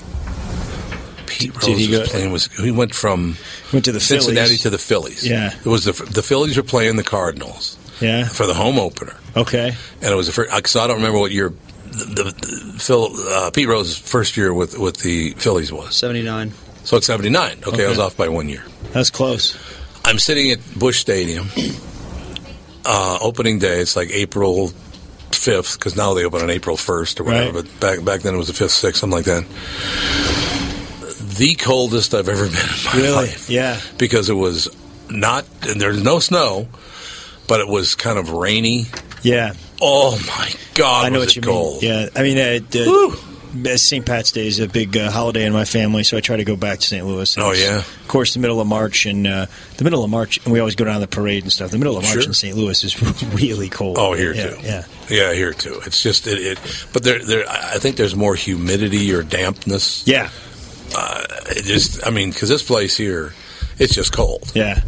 Pete 1.27 1.55
Rose 1.55 1.65
Did 1.65 1.79
he 1.79 1.89
was 1.89 1.99
go- 1.99 2.05
playing. 2.07 2.33
Was 2.33 2.47
he 2.57 2.71
went 2.71 2.95
from 2.95 3.37
Went 3.73 3.85
to 3.85 3.93
the 3.93 4.01
Cincinnati 4.01 4.47
Phillies. 4.49 4.63
to 4.63 4.71
the 4.71 4.79
Phillies? 4.79 5.27
Yeah. 5.27 5.55
it 5.55 5.67
was 5.67 5.85
the 5.85 5.93
the 5.93 6.23
Phillies 6.23 6.57
were 6.57 6.63
playing 6.63 6.97
the 6.97 7.03
Cardinals 7.05 7.77
Yeah. 8.01 8.27
for 8.29 8.47
the 8.47 8.55
home 8.55 8.79
opener, 8.79 9.15
Okay. 9.37 9.75
and 10.03 10.11
it 10.13 10.15
was 10.17 10.27
the 10.27 10.33
first. 10.33 10.55
Because 10.55 10.77
I 10.77 10.87
don't 10.87 10.97
remember 10.97 11.19
what 11.19 11.31
year. 11.33 11.53
The, 11.91 12.05
the, 12.05 12.25
the 12.73 12.79
Phil 12.79 13.09
uh, 13.31 13.51
Pete 13.51 13.67
Rose's 13.67 13.99
first 13.99 14.37
year 14.37 14.53
with 14.55 14.79
with 14.79 14.99
the 14.99 15.31
Phillies 15.39 15.73
was 15.73 15.97
79. 15.97 16.53
so 16.85 16.97
it's 16.99 17.07
seventy 17.07 17.31
nine. 17.31 17.59
Okay, 17.67 17.85
I 17.85 17.89
was 17.89 17.99
off 17.99 18.17
by 18.17 18.29
one 18.29 18.49
year. 18.49 18.63
That's 18.93 19.11
close. 19.11 19.57
I'm 20.05 20.19
sitting 20.19 20.51
at 20.51 20.59
Busch 20.79 20.99
Stadium, 21.01 21.49
uh, 22.85 23.19
opening 23.21 23.59
day. 23.59 23.81
It's 23.81 23.97
like 23.97 24.11
April 24.11 24.69
5th, 25.31 25.79
because 25.79 25.97
now 25.97 26.15
they 26.15 26.25
open 26.25 26.41
on 26.43 26.51
April 26.51 26.77
1st 26.77 27.21
or 27.21 27.25
whatever, 27.25 27.59
Right. 27.59 27.65
but 27.65 27.81
back 27.81 28.05
back 28.05 28.21
then 28.23 28.35
it 28.35 28.39
was 28.39 28.47
the 28.49 28.53
5th, 28.55 28.73
6th, 28.85 28.97
something 28.97 29.17
like 29.17 29.27
that. 29.27 29.45
The 31.39 31.55
coldest 31.55 32.15
I've 32.15 32.29
ever 32.29 32.45
been 32.49 32.55
in 32.57 32.85
my 32.85 32.93
Really? 32.95 33.13
life. 33.29 33.49
Yeah. 33.49 33.81
Because 33.97 34.29
it 34.29 34.35
was 34.35 34.69
not, 35.09 35.47
and 35.69 35.81
there's 35.81 36.03
no 36.03 36.19
snow, 36.19 36.69
but 37.47 37.61
it 37.61 37.69
was 37.69 37.95
kind 37.95 38.19
of 38.19 38.31
rainy. 38.31 38.87
Yeah. 39.23 39.55
Oh 39.81 40.19
my 40.27 40.53
God, 40.75 41.07
I 41.07 41.09
know 41.09 41.21
what 41.21 41.35
you 41.37 41.43
cold. 41.43 41.83
mean. 41.83 41.91
Yeah. 41.91 42.09
I 42.15 42.23
mean, 42.23 42.37
uh, 42.39 42.59
the, 42.71 43.79
St. 43.79 44.05
Pat's 44.05 44.31
Day 44.33 44.47
is 44.47 44.59
a 44.59 44.69
big 44.69 44.97
uh, 44.97 45.11
holiday 45.11 45.47
in 45.47 45.53
my 45.55 45.65
family, 45.65 46.05
so 46.05 46.17
I 46.17 46.21
try 46.21 46.37
to 46.37 46.45
go 46.45 46.55
back 46.57 46.81
to 46.81 46.87
St. 46.87 47.05
Louis. 47.07 47.35
And 47.37 47.45
Oh, 47.47 47.53
yeah? 47.53 47.79
Of 47.79 48.09
course, 48.09 48.35
the 48.35 48.41
middle 48.41 48.61
of 48.61 48.67
March 48.67 49.07
and 49.07 49.27
uh, 49.27 49.47
the 49.79 49.85
middle 49.85 50.05
of 50.05 50.11
March, 50.11 50.39
and 50.45 50.53
we 50.53 50.59
always 50.61 50.75
go 50.75 50.85
down 50.85 50.95
to 50.95 51.01
the 51.01 51.07
parade 51.09 51.45
and 51.45 51.53
stuff. 51.53 51.71
The 51.71 51.79
middle 51.79 51.97
of 51.97 52.03
March 52.03 52.13
Sure. 52.15 52.23
in 52.25 52.35
St. 52.35 52.57
Louis 52.57 52.85
is 52.85 53.01
really 53.35 53.69
cold. 53.71 53.97
Oh, 53.99 54.13
here 54.13 54.35
yeah, 54.35 54.51
too. 54.51 54.57
Yeah. 54.63 54.85
Yeah, 55.09 55.33
here 55.33 55.53
too. 55.55 55.81
It's 55.87 56.03
just 56.03 56.27
it, 56.27 56.39
it 56.39 56.87
but 56.93 57.03
there 57.05 57.25
there 57.25 57.45
I 57.49 57.79
think 57.79 57.97
there's 57.97 58.15
more 58.17 58.35
humidity 58.35 59.13
or 59.15 59.23
dampness. 59.23 60.07
Yeah. 60.07 60.29
Uh, 60.97 61.25
it 61.51 61.65
just 61.65 62.07
I 62.07 62.11
mean 62.11 62.33
cuz 62.33 62.49
this 62.49 62.63
place 62.63 62.97
here 62.97 63.35
it's 63.79 63.95
just 63.95 64.13
cold. 64.13 64.51
Yeah. 64.55 64.83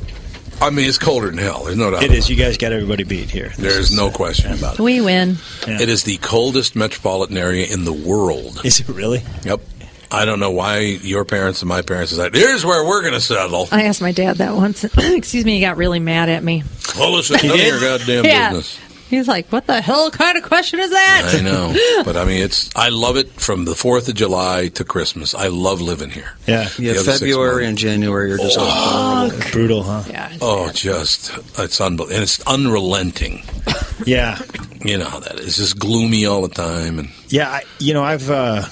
I 0.60 0.70
mean 0.70 0.88
it's 0.88 0.98
colder 0.98 1.28
than 1.28 1.38
hell. 1.38 1.64
There's 1.64 1.76
no 1.76 1.90
doubt. 1.90 2.02
It 2.02 2.12
is. 2.12 2.28
You 2.28 2.36
guys 2.36 2.56
got 2.58 2.72
everybody 2.72 3.04
beat 3.04 3.30
here. 3.30 3.52
There's 3.58 3.94
no 3.94 4.10
question 4.10 4.52
about 4.52 4.74
it. 4.74 4.80
We 4.82 5.00
win. 5.00 5.38
It 5.66 5.88
is 5.88 6.02
the 6.04 6.16
coldest 6.18 6.76
metropolitan 6.76 7.36
area 7.38 7.66
in 7.66 7.84
the 7.84 7.92
world. 7.92 8.60
Is 8.64 8.80
it 8.80 8.88
really? 8.88 9.22
Yep. 9.44 9.60
I 10.12 10.24
don't 10.24 10.40
know 10.40 10.50
why 10.50 10.80
your 10.80 11.24
parents 11.24 11.62
and 11.62 11.68
my 11.68 11.82
parents 11.82 12.10
decided 12.10 12.34
here's 12.34 12.64
where 12.66 12.84
we're 12.84 13.00
going 13.00 13.14
to 13.14 13.20
settle. 13.20 13.68
I 13.70 13.84
asked 13.84 14.02
my 14.02 14.10
dad 14.10 14.38
that 14.38 14.56
once. 14.56 14.82
Excuse 14.98 15.44
me, 15.44 15.54
he 15.54 15.60
got 15.60 15.76
really 15.76 16.00
mad 16.00 16.28
at 16.28 16.42
me. 16.42 16.64
Well, 16.98 17.12
listen, 17.12 17.38
none 17.46 17.58
of 17.60 17.64
your 17.64 17.78
goddamn 17.80 18.24
Yeah. 18.24 18.50
business. 18.50 18.76
He's 19.10 19.26
like, 19.28 19.50
"What 19.50 19.66
the 19.66 19.80
hell 19.80 20.10
kind 20.10 20.38
of 20.38 20.44
question 20.44 20.78
is 20.80 20.90
that?" 20.90 21.34
I 21.36 21.40
know, 21.42 21.74
but 22.04 22.16
I 22.16 22.24
mean, 22.24 22.42
it's. 22.42 22.70
I 22.76 22.88
love 22.90 23.16
it 23.16 23.28
from 23.32 23.64
the 23.64 23.74
Fourth 23.74 24.08
of 24.08 24.14
July 24.14 24.68
to 24.68 24.84
Christmas. 24.84 25.34
I 25.34 25.48
love 25.48 25.80
living 25.80 26.10
here. 26.10 26.32
Yeah. 26.46 26.68
Yeah, 26.78 26.92
The 26.94 27.00
February 27.00 27.66
and 27.66 27.76
January 27.76 28.32
are 28.32 28.38
just 28.38 28.56
Oh, 28.58 29.36
brutal, 29.52 29.82
huh? 29.82 30.04
Yeah. 30.08 30.32
Oh, 30.40 30.70
just 30.72 31.36
it's 31.58 31.80
unbelievable, 31.80 32.14
and 32.14 32.22
it's 32.22 32.40
unrelenting. 32.46 33.42
Yeah. 34.06 34.38
You 34.82 34.96
know 34.96 35.04
how 35.04 35.20
that 35.20 35.38
is. 35.40 35.46
It's 35.48 35.56
just 35.58 35.78
gloomy 35.78 36.24
all 36.24 36.40
the 36.40 36.48
time, 36.48 36.98
and 36.98 37.10
Yeah, 37.28 37.50
I, 37.50 37.62
you 37.80 37.92
know, 37.92 38.02
I've 38.02 38.30
uh, 38.30 38.64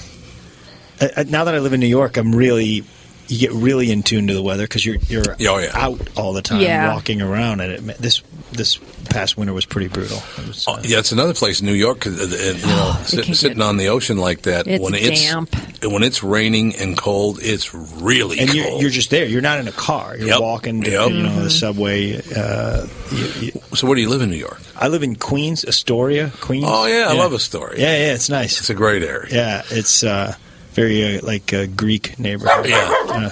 I, 0.99 1.09
I- 1.17 1.23
now 1.23 1.43
that 1.43 1.53
I 1.53 1.59
live 1.59 1.71
in 1.73 1.79
New 1.79 1.85
York, 1.85 2.17
I'm 2.17 2.33
really 2.35 2.83
you 3.29 3.37
get 3.39 3.51
really 3.53 3.91
in 3.91 4.03
tune 4.03 4.27
to 4.27 4.33
the 4.33 4.41
weather 4.41 4.63
because 4.63 4.85
you're 4.85 4.97
you're 5.07 5.23
Oh, 5.47 5.57
yeah. 5.59 5.71
out 5.73 5.99
all 6.17 6.33
the 6.33 6.41
time, 6.41 6.61
Yeah. 6.61 6.93
walking 6.93 7.21
around, 7.21 7.61
and 7.61 7.89
it, 7.89 7.97
this 7.99 8.21
this 8.51 8.79
past 9.09 9.37
winter 9.37 9.53
was 9.53 9.65
pretty 9.65 9.87
brutal. 9.87 10.17
It 10.39 10.47
was, 10.47 10.67
uh, 10.67 10.81
Yeah, 10.83 10.97
it's 10.97 11.11
another 11.11 11.35
place, 11.35 11.61
New 11.61 11.73
York. 11.73 12.07
uh, 12.07 12.09
uh, 12.09 12.13
You 12.13 12.53
know, 12.65 12.97
sit, 13.05 13.25
can't 13.25 13.37
sitting 13.37 13.61
on 13.61 13.77
the 13.77 13.87
ocean 13.89 14.17
like 14.17 14.41
that. 14.43 14.65
It's 14.67 14.83
when 14.83 14.95
it's 14.95 15.21
damp. 15.23 15.55
when 15.83 16.01
it's 16.01 16.23
raining 16.23 16.75
and 16.75 16.97
cold, 16.97 17.37
it's 17.41 17.73
really 17.75 18.39
and 18.39 18.49
cold. 18.49 18.57
you're, 18.65 18.81
you're 18.81 18.89
just 18.89 19.11
there. 19.11 19.25
You're 19.25 19.41
not 19.43 19.59
in 19.59 19.67
a 19.67 19.71
car. 19.71 20.17
You're 20.17 20.29
Yep. 20.29 20.41
walking 20.41 20.81
to 20.83 20.89
Yep. 20.91 21.09
you 21.11 21.21
know 21.23 21.35
the 21.43 21.49
Mhm. 21.49 21.59
subway. 21.59 22.21
Uh, 22.35 22.87
you, 23.11 23.27
you, 23.41 23.51
so 23.75 23.85
where 23.87 23.95
do 23.95 24.01
you 24.01 24.09
live 24.09 24.21
in 24.21 24.31
New 24.31 24.37
York? 24.37 24.59
I 24.75 24.87
live 24.87 25.03
in 25.03 25.15
Queens, 25.15 25.63
Astoria, 25.65 26.31
Queens. 26.41 26.65
Oh 26.67 26.85
yeah, 26.87 27.07
I 27.07 27.13
love 27.13 27.33
Astoria. 27.33 27.79
Yeah, 27.79 28.07
yeah, 28.07 28.13
it's 28.15 28.29
nice. 28.29 28.59
It's 28.59 28.69
a 28.71 28.73
great 28.73 29.03
area. 29.03 29.29
Yeah, 29.31 29.61
it's 29.69 30.03
uh, 30.03 30.33
very 30.79 31.17
uh, 31.17 31.25
like 31.25 31.51
a 31.53 31.67
Greek 31.67 32.17
neighborhood. 32.19 32.67
Yeah. 32.67 32.93
Uh, 33.09 33.29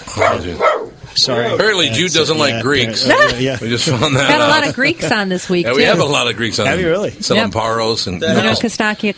sorry. 1.16 1.54
Apparently, 1.54 1.88
Yeah, 1.88 1.93
Jude 1.93 2.14
doesn't 2.14 2.38
like 2.38 2.52
yeah, 2.54 2.62
Greeks. 2.62 3.08
yeah, 3.08 3.14
uh, 3.16 3.36
yeah. 3.38 3.58
we 3.62 3.70
just 3.70 3.88
found 3.89 4.16
that 4.16 4.30
Got 4.30 4.39
a 4.39 4.43
out. 4.43 4.50
lot 4.50 4.68
of 4.68 4.76
Greeks 4.76 5.12
on 5.12 5.30
this 5.30 5.50
week. 5.50 5.66
Yeah, 5.66 5.74
we 5.74 5.80
too. 5.80 5.86
have 5.86 6.00
a 6.00 6.06
lot 6.06 6.28
of 6.28 6.36
Greeks 6.36 6.60
on. 6.60 6.68
Have 6.68 6.80
you 6.80 6.88
really? 6.89 7.12
Some 7.22 7.38
Salamparos 7.38 8.08
and 8.08 8.22
You 8.22 8.28
know 8.28 8.54
Kostaki 8.54 9.14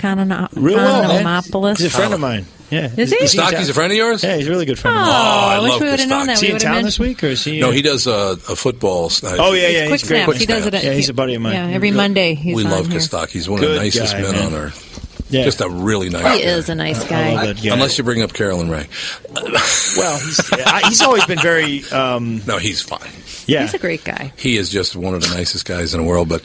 Real 0.55 0.77
well, 0.77 1.07
man. 1.07 1.23
Economopoulos? 1.25 1.77
He's 1.77 1.87
a 1.87 1.89
friend 1.89 2.13
of 2.13 2.19
mine. 2.19 2.45
Yeah, 2.69 2.87
Is 2.95 3.09
he? 3.09 3.17
Kostaki's 3.17 3.69
a 3.69 3.73
friend 3.73 3.91
of 3.91 3.97
yours? 3.97 4.23
Yeah, 4.23 4.35
he's 4.37 4.45
a 4.45 4.49
really 4.51 4.67
good 4.67 4.77
friend 4.77 4.95
Oh, 4.95 4.99
of 5.01 5.07
mine. 5.07 5.15
Oh 5.15 5.49
I 5.49 5.59
wish 5.63 5.81
we 5.81 5.89
would've 5.89 6.07
known 6.07 6.27
that. 6.27 6.33
Is 6.33 6.41
We 6.41 6.47
he 6.49 6.53
in 6.53 6.59
town 6.59 6.71
mentioned- 6.73 6.87
this 6.87 6.99
week, 6.99 7.23
or 7.23 7.27
is 7.27 7.43
he? 7.43 7.59
No, 7.59 7.69
uh, 7.69 7.71
he 7.71 7.81
does 7.81 8.05
uh, 8.05 8.35
a 8.47 8.55
football. 8.55 9.05
Uh, 9.23 9.37
Oh 9.39 9.53
yeah, 9.53 9.69
yeah, 9.69 9.87
Quick 9.87 10.01
he's 10.01 10.07
great. 10.07 10.23
snaps. 10.25 10.39
He 10.39 10.45
does 10.45 10.65
it 10.67 10.73
at- 10.75 10.83
yeah, 10.83 10.93
he's 10.93 11.09
a 11.09 11.13
buddy 11.15 11.33
of 11.33 11.41
mine. 11.41 11.53
Yeah, 11.55 11.75
every 11.75 11.89
Monday 11.89 12.35
he's 12.35 12.55
we 12.55 12.63
love 12.63 12.85
here. 12.87 12.99
Kostaki. 12.99 13.31
He's 13.31 13.49
one 13.49 13.63
of 13.63 13.69
the 13.71 13.75
nicest 13.77 14.13
men 14.13 14.35
on 14.35 14.53
earth. 14.53 14.98
Yeah. 15.29 15.43
Just 15.43 15.61
a 15.61 15.69
really 15.69 16.09
nice. 16.09 16.37
He 16.39 16.43
guy. 16.43 16.49
is 16.49 16.69
a 16.69 16.75
nice 16.75 17.03
guy. 17.07 17.33
love 17.35 17.45
that 17.57 17.63
guy. 17.63 17.73
Unless 17.73 17.97
you 17.97 18.03
bring 18.03 18.21
up 18.23 18.33
Carolyn 18.33 18.69
Ray. 18.69 18.87
Well, 19.31 20.19
he's, 20.19 20.51
I- 20.53 20.87
he's 20.87 21.01
always 21.01 21.25
been 21.25 21.39
very. 21.39 21.83
Um, 21.91 22.41
No, 22.47 22.57
he's 22.57 22.81
fine. 22.81 23.11
yeah, 23.45 23.61
He's 23.61 23.73
a 23.73 23.79
great 23.79 24.03
guy. 24.03 24.33
He 24.37 24.57
is 24.57 24.69
just 24.69 24.95
one 24.95 25.13
of 25.13 25.21
the 25.21 25.27
nicest 25.29 25.65
guys 25.65 25.93
in 25.93 26.01
the 26.01 26.07
world. 26.07 26.29
But 26.29 26.41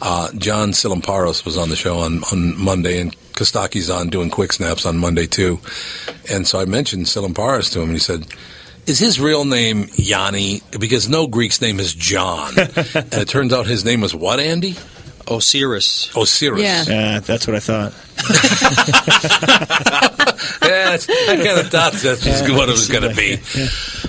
uh, 0.00 0.30
John 0.36 0.70
Silamparos 0.70 1.44
was 1.44 1.56
on 1.56 1.68
the 1.70 1.76
show 1.76 1.98
on, 1.98 2.22
on 2.32 2.56
Monday, 2.58 3.00
and 3.00 3.14
Kostaki's 3.32 3.90
on 3.90 4.08
doing 4.08 4.30
quick 4.30 4.52
snaps 4.52 4.86
on 4.86 4.98
Monday 4.98 5.26
too. 5.26 5.58
And 6.30 6.46
so 6.46 6.60
I 6.60 6.64
mentioned 6.64 7.06
Silamparos 7.06 7.72
to 7.72 7.78
him, 7.80 7.86
and 7.90 7.92
he 7.94 7.98
said, 7.98 8.24
"Is 8.86 8.98
his 8.98 9.20
real 9.20 9.44
name 9.44 9.88
Yanni? 9.94 10.62
Because 10.78 11.08
no 11.08 11.26
Greek's 11.26 11.60
name 11.60 11.80
is 11.80 11.92
John." 11.94 12.54
and 12.58 13.14
it 13.14 13.28
turns 13.28 13.52
out 13.52 13.66
his 13.66 13.84
name 13.84 14.00
was 14.00 14.14
what? 14.14 14.38
Andy 14.40 14.76
Osiris. 15.30 16.10
Osiris. 16.16 16.62
Yeah. 16.62 16.84
Yeah, 16.86 17.20
that's 17.20 17.46
what 17.46 17.56
I 17.56 17.60
thought. 17.60 17.92
yeah, 20.62 20.96
I 21.28 21.36
kind 21.36 21.58
of 21.60 21.70
thought 21.70 21.92
that's 21.92 22.24
just 22.24 22.50
what 22.50 22.68
it 22.68 22.72
was 22.72 22.88
going 22.88 23.08
to 23.08 23.14
be. 23.14 23.36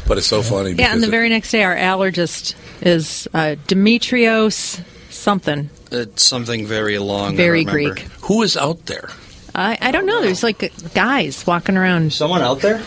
But 0.07 0.17
it's 0.17 0.27
so 0.27 0.41
funny. 0.41 0.71
Yeah, 0.71 0.93
and 0.93 1.03
the 1.03 1.07
because 1.07 1.11
very 1.11 1.29
next 1.29 1.51
day, 1.51 1.63
our 1.63 1.75
allergist 1.75 2.55
is 2.81 3.27
uh, 3.33 3.55
Demetrios 3.67 4.81
something. 5.09 5.69
It's 5.91 6.23
something 6.23 6.65
very 6.65 6.97
long. 6.99 7.35
Very 7.35 7.65
remember. 7.65 7.95
Greek. 7.95 8.07
Who 8.23 8.43
is 8.43 8.57
out 8.57 8.85
there? 8.85 9.09
I, 9.53 9.77
I 9.81 9.91
don't 9.91 10.05
know. 10.05 10.21
There's 10.21 10.43
like 10.43 10.71
guys 10.93 11.45
walking 11.45 11.77
around. 11.77 12.13
Someone 12.13 12.41
out 12.41 12.61
there? 12.61 12.81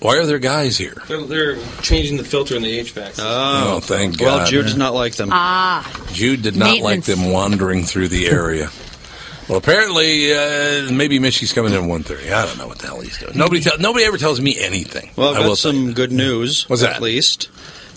Why 0.00 0.16
are 0.18 0.26
there 0.26 0.38
guys 0.38 0.76
here? 0.78 1.02
They're, 1.08 1.22
they're 1.22 1.56
changing 1.82 2.16
the 2.16 2.24
filter 2.24 2.56
in 2.56 2.62
the 2.62 2.78
HVAC. 2.80 3.16
Oh, 3.18 3.80
thank 3.80 4.20
well, 4.20 4.30
God. 4.30 4.36
Well, 4.38 4.46
Jude 4.46 4.66
does 4.66 4.76
not 4.76 4.94
like 4.94 5.16
them. 5.16 5.30
Ah, 5.32 6.06
Jude 6.12 6.42
did 6.42 6.56
not 6.56 6.78
like 6.80 7.04
them 7.04 7.30
wandering 7.30 7.84
through 7.84 8.08
the 8.08 8.28
area. 8.28 8.70
Well, 9.48 9.56
apparently, 9.56 10.30
uh, 10.30 10.92
maybe 10.92 11.18
Mishy's 11.18 11.54
coming 11.54 11.72
in 11.72 11.82
at 11.82 11.88
1.30. 11.88 12.30
I 12.30 12.44
don't 12.44 12.58
know 12.58 12.68
what 12.68 12.80
the 12.80 12.86
hell 12.86 13.00
he's 13.00 13.18
doing. 13.18 13.32
Nobody, 13.34 13.62
tell, 13.62 13.78
nobody 13.78 14.04
ever 14.04 14.18
tells 14.18 14.42
me 14.42 14.58
anything. 14.58 15.10
Well, 15.16 15.28
I 15.34 15.38
I've 15.38 15.44
will 15.44 15.52
got 15.52 15.58
some 15.58 15.94
good 15.94 16.12
news. 16.12 16.68
What's 16.68 16.82
at 16.82 17.00
least. 17.00 17.48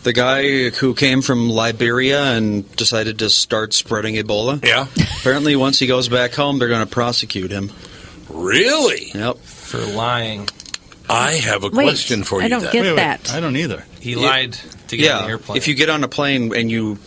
The 0.03 0.13
guy 0.13 0.69
who 0.69 0.95
came 0.95 1.21
from 1.21 1.49
Liberia 1.49 2.23
and 2.23 2.73
decided 2.77 3.19
to 3.19 3.29
start 3.29 3.73
spreading 3.73 4.15
Ebola. 4.15 4.65
Yeah. 4.65 4.87
Apparently, 5.19 5.57
once 5.57 5.77
he 5.77 5.87
goes 5.87 6.07
back 6.07 6.33
home, 6.33 6.57
they're 6.57 6.69
going 6.69 6.85
to 6.85 6.91
prosecute 6.91 7.51
him. 7.51 7.69
Really? 8.29 9.11
Yep. 9.13 9.39
For 9.39 9.79
lying. 9.79 10.47
I 11.11 11.33
have 11.33 11.63
a 11.63 11.69
Wait, 11.69 11.83
question 11.85 12.23
for 12.23 12.39
you. 12.39 12.45
I 12.45 12.47
don't 12.49 12.63
then. 12.63 12.71
get 12.71 12.81
Wait, 12.83 12.89
wait, 12.91 12.95
that. 12.97 13.31
I 13.33 13.39
don't 13.39 13.55
either. 13.57 13.83
He 13.99 14.15
lied 14.15 14.53
to 14.87 14.97
get 14.97 15.11
on 15.11 15.17
the 15.21 15.23
Yeah. 15.27 15.29
airplane. 15.31 15.57
If 15.57 15.67
you 15.67 15.75
get 15.75 15.89
on 15.89 16.03
a 16.03 16.07
plane 16.07 16.55
and 16.55 16.71
you 16.71 16.97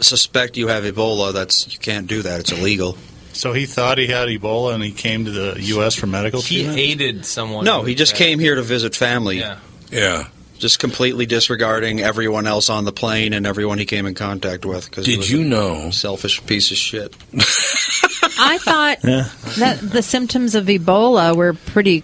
suspect 0.00 0.56
you 0.56 0.68
have 0.68 0.84
Ebola, 0.84 1.32
that's 1.32 1.72
you 1.72 1.78
can't 1.78 2.06
do 2.06 2.22
that. 2.22 2.40
It's 2.40 2.52
illegal. 2.52 2.96
So 3.32 3.52
he 3.52 3.66
thought 3.66 3.98
he 3.98 4.06
had 4.06 4.28
Ebola 4.28 4.74
and 4.74 4.82
he 4.82 4.90
came 4.92 5.24
to 5.26 5.30
the 5.30 5.60
U.S. 5.62 5.94
for 5.94 6.06
medical 6.06 6.40
he 6.40 6.56
treatment? 6.64 6.78
aided 6.78 7.26
someone. 7.26 7.64
No, 7.64 7.82
he 7.82 7.94
just 7.94 8.14
came 8.16 8.38
here 8.38 8.54
to 8.54 8.62
visit 8.62 8.94
family. 8.96 9.38
Yeah. 9.38 9.58
Yeah. 9.92 10.28
Just 10.58 10.80
completely 10.80 11.24
disregarding 11.24 12.00
everyone 12.00 12.48
else 12.48 12.68
on 12.68 12.84
the 12.84 12.90
plane 12.92 13.32
and 13.32 13.46
everyone 13.46 13.78
he 13.78 13.84
came 13.84 14.06
in 14.06 14.14
contact 14.14 14.64
with. 14.66 14.90
Cause 14.90 15.04
Did 15.04 15.28
you 15.30 15.44
know? 15.44 15.90
Selfish 15.90 16.44
piece 16.46 16.72
of 16.72 16.76
shit. 16.76 17.14
I 18.40 18.58
thought 18.58 18.98
Yeah. 19.04 19.28
that 19.58 19.78
the 19.80 20.02
symptoms 20.02 20.54
of 20.56 20.66
Ebola 20.66 21.36
were 21.36 21.54
pretty 21.54 22.02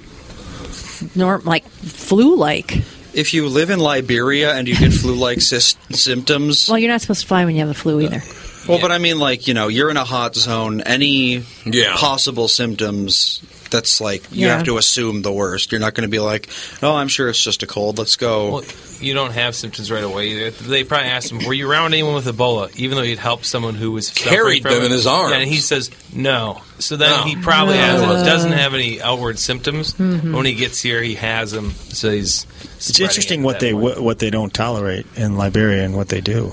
norm, 1.14 1.42
like 1.44 1.64
flu-like. 1.68 2.76
If 3.14 3.32
you 3.32 3.48
live 3.48 3.70
in 3.70 3.78
Liberia 3.78 4.54
and 4.54 4.66
you 4.66 4.74
get 4.76 4.92
flu-like 4.92 5.38
sys- 5.38 5.76
symptoms, 5.94 6.68
Well, 6.68 6.78
you're 6.78 6.90
not 6.90 7.00
supposed 7.00 7.20
to 7.22 7.26
fly 7.26 7.44
when 7.44 7.54
you 7.54 7.60
have 7.60 7.68
the 7.68 7.74
flu 7.74 8.00
either. 8.00 8.16
Uh, 8.16 8.43
well, 8.68 8.80
but 8.80 8.90
I 8.92 8.98
mean, 8.98 9.18
like 9.18 9.46
you 9.48 9.54
know, 9.54 9.68
you're 9.68 9.90
in 9.90 9.96
a 9.96 10.04
hot 10.04 10.34
zone. 10.34 10.80
Any 10.80 11.42
Yeah. 11.64 11.96
possible 11.96 12.48
symptoms, 12.48 13.40
that's 13.70 14.00
like 14.00 14.22
you 14.30 14.46
Yeah. 14.46 14.56
have 14.56 14.64
to 14.66 14.76
assume 14.78 15.22
the 15.22 15.32
worst. 15.32 15.72
You're 15.72 15.80
not 15.80 15.94
going 15.94 16.02
to 16.02 16.10
be 16.10 16.18
like, 16.20 16.48
"Oh, 16.82 16.94
I'm 16.94 17.08
sure 17.08 17.28
it's 17.28 17.42
just 17.42 17.62
a 17.62 17.66
cold. 17.66 17.98
Let's 17.98 18.16
go." 18.16 18.50
Well, 18.50 18.64
you 19.00 19.12
don't 19.14 19.32
have 19.32 19.54
symptoms 19.56 19.90
right 19.90 20.04
away. 20.04 20.28
either. 20.28 20.50
They 20.50 20.84
probably 20.84 21.08
asked 21.08 21.30
him, 21.32 21.44
"Were 21.44 21.52
you 21.54 21.68
around 21.70 21.92
anyone 21.94 22.14
with 22.14 22.26
Ebola?" 22.26 22.70
Even 22.76 22.96
though 22.96 23.02
he'd 23.02 23.18
helped 23.18 23.46
someone 23.46 23.74
who 23.74 23.90
was 23.92 24.08
suffering 24.08 24.32
Carried 24.34 24.62
from 24.62 24.72
them 24.74 24.82
it. 24.82 24.86
in 24.86 24.92
his 24.92 25.06
arms. 25.06 25.32
Yeah, 25.32 25.38
and 25.40 25.50
he 25.50 25.58
says 25.58 25.90
no. 26.12 26.60
So 26.78 26.96
then 26.96 27.10
No. 27.10 27.22
he 27.24 27.36
probably 27.36 27.76
has 27.76 28.00
Uh. 28.00 28.04
it. 28.20 28.24
Doesn't 28.24 28.52
have 28.52 28.74
any 28.74 29.02
outward 29.02 29.38
symptoms. 29.38 29.92
Mhm. 29.94 30.32
When 30.32 30.46
he 30.46 30.54
gets 30.54 30.80
here, 30.80 31.02
he 31.02 31.14
has 31.14 31.50
them. 31.50 31.74
So 31.92 32.10
he's. 32.12 32.46
It's 32.76 33.00
interesting 33.00 33.42
what 33.42 33.60
they 33.60 33.72
what, 33.72 33.98
what 34.00 34.18
they 34.20 34.30
don't 34.30 34.52
tolerate 34.54 35.06
in 35.16 35.36
Liberia 35.36 35.84
and 35.84 35.94
what 35.96 36.08
they 36.10 36.20
do. 36.20 36.52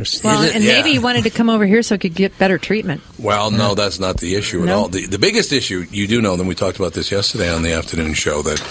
I 0.00 0.02
mean, 0.02 0.04
there's- 0.04 0.24
Well, 0.24 0.42
and 0.54 0.64
Yeah. 0.64 0.72
maybe 0.74 0.92
he 0.92 0.98
wanted 0.98 1.24
to 1.24 1.30
come 1.30 1.50
over 1.50 1.66
here 1.66 1.82
so 1.82 1.94
he 1.94 1.98
could 1.98 2.14
get 2.14 2.38
better 2.38 2.58
treatment. 2.58 3.00
Well, 3.18 3.50
no, 3.50 3.74
that's 3.74 3.98
not 4.00 4.18
the 4.18 4.34
issue 4.34 4.60
at 4.60 4.66
No? 4.66 4.78
all. 4.82 4.88
The, 4.88 5.06
the 5.06 5.18
biggest 5.18 5.52
issue, 5.52 5.86
you 5.90 6.06
do 6.06 6.20
know, 6.22 6.36
then 6.36 6.46
we 6.46 6.54
talked 6.54 6.78
about 6.78 6.92
this 6.94 7.10
yesterday 7.10 7.48
on 7.50 7.62
the 7.62 7.72
afternoon 7.72 8.14
show, 8.14 8.42
that 8.42 8.62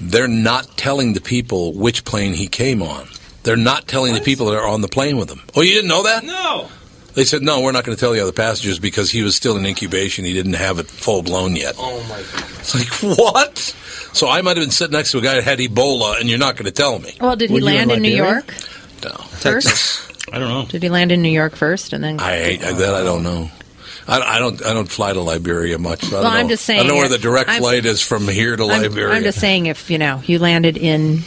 they're 0.00 0.28
not 0.28 0.76
telling 0.76 1.12
the 1.14 1.20
people 1.20 1.72
which 1.74 2.04
plane 2.04 2.34
he 2.34 2.46
came 2.48 2.82
on. 2.82 3.08
They're 3.44 3.56
not 3.56 3.86
telling 3.88 4.14
the 4.14 4.20
people 4.20 4.46
that 4.46 4.56
are 4.56 4.66
on 4.66 4.80
the 4.80 4.88
plane 4.88 5.16
with 5.18 5.30
him. 5.30 5.42
Oh, 5.54 5.60
you 5.60 5.72
didn't 5.74 5.88
know 5.88 6.02
that? 6.04 6.24
No. 6.24 6.68
They 7.14 7.24
said, 7.24 7.42
no, 7.42 7.60
we're 7.60 7.70
not 7.72 7.84
going 7.84 7.94
to 7.96 8.00
tell 8.00 8.12
the 8.12 8.18
other 8.20 8.32
passengers 8.32 8.80
because 8.80 9.10
he 9.10 9.22
was 9.22 9.36
still 9.36 9.56
in 9.56 9.64
incubation. 9.64 10.24
He 10.24 10.32
didn't 10.32 10.54
have 10.54 10.80
it 10.80 10.88
full 10.88 11.22
blown 11.22 11.54
yet. 11.54 11.76
Oh 11.78 12.00
my 12.08 12.16
god. 12.32 12.44
It's 12.58 12.74
like, 12.74 13.18
what? 13.18 13.56
So 14.12 14.28
I 14.28 14.42
might 14.42 14.56
have 14.56 14.64
been 14.64 14.70
sitting 14.72 14.92
next 14.94 15.12
to 15.12 15.18
a 15.18 15.20
guy 15.20 15.34
that 15.34 15.44
had 15.44 15.58
Ebola, 15.60 16.18
and 16.20 16.28
you're 16.28 16.38
not 16.40 16.56
going 16.56 16.64
to 16.64 16.72
tell 16.72 16.98
me. 16.98 17.14
Well, 17.20 17.36
did 17.36 17.50
he 17.50 17.54
Were 17.56 17.60
land 17.62 17.90
in 17.92 17.98
in 17.98 18.02
New 18.02 18.16
York 18.16 18.52
No. 19.04 19.10
first? 19.38 20.00
I 20.34 20.38
don't 20.40 20.48
know. 20.48 20.66
Did 20.66 20.82
he 20.82 20.88
land 20.88 21.12
in 21.12 21.22
New 21.22 21.30
York 21.30 21.54
first 21.54 21.92
and 21.92 22.02
then? 22.02 22.18
I, 22.20 22.58
I 22.60 22.72
that 22.72 22.94
I 22.94 23.04
don't 23.04 23.22
know. 23.22 23.50
I, 24.06 24.20
I 24.20 24.38
don't. 24.38 24.62
I 24.64 24.74
don't 24.74 24.88
fly 24.90 25.12
to 25.12 25.20
Liberia 25.20 25.78
much. 25.78 26.02
So 26.02 26.08
I 26.08 26.12
Well, 26.12 26.22
don't 26.24 26.32
know. 26.34 26.38
I'm 26.40 26.48
just 26.48 26.64
saying. 26.64 26.80
I 26.80 26.82
don't 26.82 26.92
know 26.92 26.96
where 26.98 27.08
the 27.08 27.18
direct 27.18 27.48
I'm- 27.50 27.60
flight 27.60 27.86
is 27.86 28.00
from 28.02 28.26
here 28.28 28.56
to 28.56 28.64
I'm, 28.64 28.82
Liberia. 28.82 29.14
I'm 29.14 29.22
just 29.22 29.38
saying 29.40 29.66
if 29.66 29.90
you 29.90 29.98
know 29.98 30.20
you 30.26 30.38
landed 30.38 30.76
in 30.76 31.20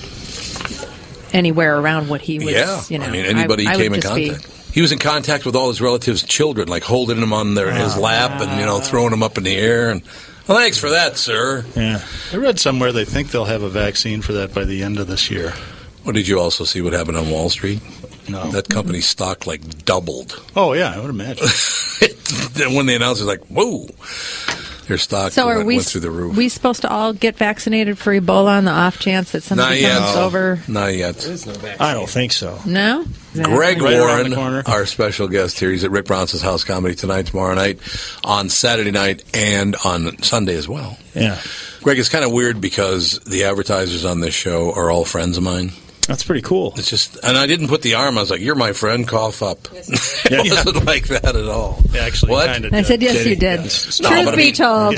anywhere 1.34 1.80
around 1.80 2.10
what 2.10 2.22
he 2.22 2.40
was. 2.40 2.52
yeah, 2.52 2.82
you 2.90 3.00
know, 3.00 3.06
I 3.06 3.12
mean 3.12 3.26
anybody 3.26 3.66
I, 3.68 3.72
he 3.72 3.76
I 3.76 3.82
came 3.84 3.94
in 3.94 4.02
just 4.02 4.16
be- 4.16 4.30
contact. 4.30 4.54
He 4.74 4.82
was 4.82 4.92
in 4.92 5.00
contact 5.00 5.46
with 5.46 5.56
all 5.56 5.70
his 5.70 5.82
relatives' 5.82 6.22
children, 6.22 6.68
like 6.68 6.84
holding 6.84 7.20
them 7.20 7.34
on 7.34 7.56
their 7.56 7.72
his 7.72 7.98
oh, 7.98 8.02
lap 8.02 8.42
and 8.42 8.60
you 8.60 8.66
know 8.66 8.80
throwing 8.80 9.10
them 9.12 9.24
up 9.24 9.38
in 9.38 9.44
the 9.44 9.56
air. 9.56 9.90
And 9.90 10.04
well, 10.48 10.58
thanks 10.58 10.78
for 10.78 10.92
that, 10.92 11.18
sir. 11.18 11.66
yeah. 11.76 12.04
I 12.32 12.36
read 12.38 12.60
somewhere 12.60 12.92
they 12.92 13.06
think 13.06 13.32
they'll 13.32 13.46
have 13.46 13.64
a 13.64 13.70
vaccine 13.70 14.22
for 14.22 14.34
that 14.34 14.54
by 14.54 14.66
the 14.66 14.84
end 14.84 15.00
of 15.00 15.08
this 15.08 15.32
year. 15.32 15.54
Well, 16.04 16.14
did 16.14 16.28
you 16.28 16.40
also 16.40 16.64
see 16.64 16.82
what 16.82 16.94
happened 16.94 17.18
on 17.18 17.30
Wall 17.30 17.50
Street? 17.50 17.82
No. 18.30 18.50
That 18.52 18.70
company's 18.70 19.08
stock 19.08 19.48
like 19.48 19.86
doubled. 19.86 20.42
Oh, 20.56 20.74
yeah, 20.74 20.94
I 20.96 21.00
would 21.00 21.10
imagine. 21.10 21.48
Then 22.54 22.74
when 22.74 22.88
they 22.88 22.96
announced, 22.96 23.22
it, 23.22 23.26
it's 23.26 23.40
like, 23.40 23.48
whoa, 23.48 23.88
their 24.88 24.98
stock 24.98 25.32
So 25.32 25.48
are 25.48 25.58
went, 25.58 25.68
we? 25.68 25.76
went 25.78 25.88
through 25.88 26.02
the 26.02 26.12
roof. 26.12 26.36
We 26.36 26.50
supposed 26.50 26.82
to 26.82 26.90
all 26.90 27.14
get 27.14 27.38
vaccinated 27.38 27.98
for 27.98 28.12
Ebola 28.20 28.58
on 28.58 28.66
the 28.66 28.72
off 28.72 29.00
chance 29.00 29.32
that 29.32 29.44
somebody 29.44 29.82
Not 29.84 29.88
yet. 29.90 29.98
comes 30.00 30.18
over? 30.18 30.60
Not 30.68 30.88
yet. 30.96 31.26
I 31.80 31.94
don't 31.94 32.10
think 32.10 32.34
so. 32.34 32.60
No. 32.66 33.06
Greg 33.34 33.82
Right 33.82 33.94
around 33.94 34.30
the 34.32 34.36
Warren, 34.36 34.36
corner. 34.36 34.64
our 34.66 34.86
special 34.86 35.28
guest 35.30 35.58
here. 35.60 35.72
He's 35.72 35.84
at 35.86 35.92
Rick 35.92 36.06
Bronson's 36.08 36.42
House 36.42 36.64
Comedy 36.66 36.96
tonight, 36.96 37.28
tomorrow 37.28 37.54
night, 37.56 37.80
on 38.26 38.50
Saturday 38.50 38.92
night, 38.92 39.24
and 39.34 39.76
on 39.86 40.22
Sunday 40.24 40.56
as 40.56 40.68
well. 40.68 40.98
Yeah, 41.16 41.40
Greg, 41.82 41.98
it's 42.00 42.10
kind 42.10 42.26
of 42.26 42.32
weird 42.34 42.60
because 42.60 43.20
the 43.20 43.46
advertisers 43.46 44.04
on 44.04 44.20
this 44.20 44.34
show 44.34 44.74
are 44.74 44.90
all 44.92 45.06
friends 45.06 45.38
of 45.38 45.44
mine. 45.44 45.72
That's 46.08 46.24
pretty 46.24 46.42
cool. 46.42 46.74
It's 46.78 46.90
just, 46.90 47.18
and 47.24 47.38
I 47.38 47.46
didn't 47.48 47.68
put 47.68 47.82
the 47.84 47.96
arm. 47.96 48.18
I 48.18 48.22
was 48.22 48.32
like, 48.32 48.42
"You're 48.42 48.56
my 48.56 48.74
friend. 48.74 49.08
Cough 49.08 49.44
up." 49.44 49.68
it 49.74 50.66
wasn't 50.66 50.86
like 50.86 51.08
that 51.08 51.36
at 51.36 51.48
all. 51.48 51.80
Actually, 52.00 52.32
What? 52.32 52.48
kind 52.48 52.66
of. 52.66 52.74
I 52.74 52.82
said 52.82 53.02
yes, 53.02 53.26
you 53.26 53.36
did. 53.36 53.58
No, 53.60 53.64
Truth 53.68 54.02
but 54.02 54.28
I 54.28 54.32
be 54.32 54.38
mean- 54.38 54.54
told. 54.54 54.96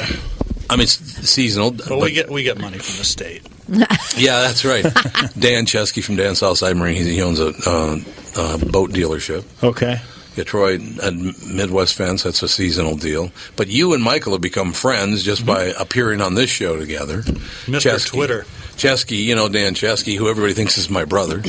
I 0.72 0.76
mean, 0.76 0.84
it's 0.84 0.93
seasonal. 1.28 1.72
But 1.72 1.99
we 1.99 2.12
get 2.12 2.30
we 2.30 2.43
get 2.43 2.60
money 2.60 2.78
from 2.78 2.97
the 2.97 3.03
state. 3.03 3.41
Yeah, 4.18 4.41
that's 4.41 4.66
right. 4.66 4.84
Dan 5.39 5.66
Chesky 5.66 6.03
from 6.03 6.16
Dan 6.16 6.34
Southside 6.36 6.76
Marine. 6.76 6.95
He, 6.95 7.14
he 7.16 7.22
owns 7.22 7.39
a 7.39 7.49
uh, 7.66 7.97
uh, 8.36 8.57
boat 8.57 8.91
dealership. 8.91 9.45
Okay. 9.64 10.01
Yeah, 10.36 10.43
Troy 10.43 10.76
at 11.03 11.14
Midwest 11.16 11.95
Fence. 11.95 12.24
That's 12.24 12.41
a 12.43 12.47
seasonal 12.49 12.95
deal. 12.97 13.32
But 13.55 13.68
you 13.68 13.93
and 13.93 14.03
Michael 14.03 14.34
have 14.34 14.41
become 14.41 14.74
friends 14.74 15.24
just 15.24 15.45
by 15.45 15.66
appearing 15.66 16.20
on 16.22 16.34
this 16.36 16.49
show 16.49 16.78
together. 16.78 17.22
Mr. 17.68 18.05
Twitter. 18.05 18.45
Chesky, 18.80 19.24
you 19.24 19.36
know 19.36 19.50
Dan 19.50 19.74
Chesky, 19.76 20.16
who 20.18 20.30
everybody 20.30 20.54
thinks 20.54 20.78
is 20.78 20.90
my 20.90 21.06
brother. 21.06 21.40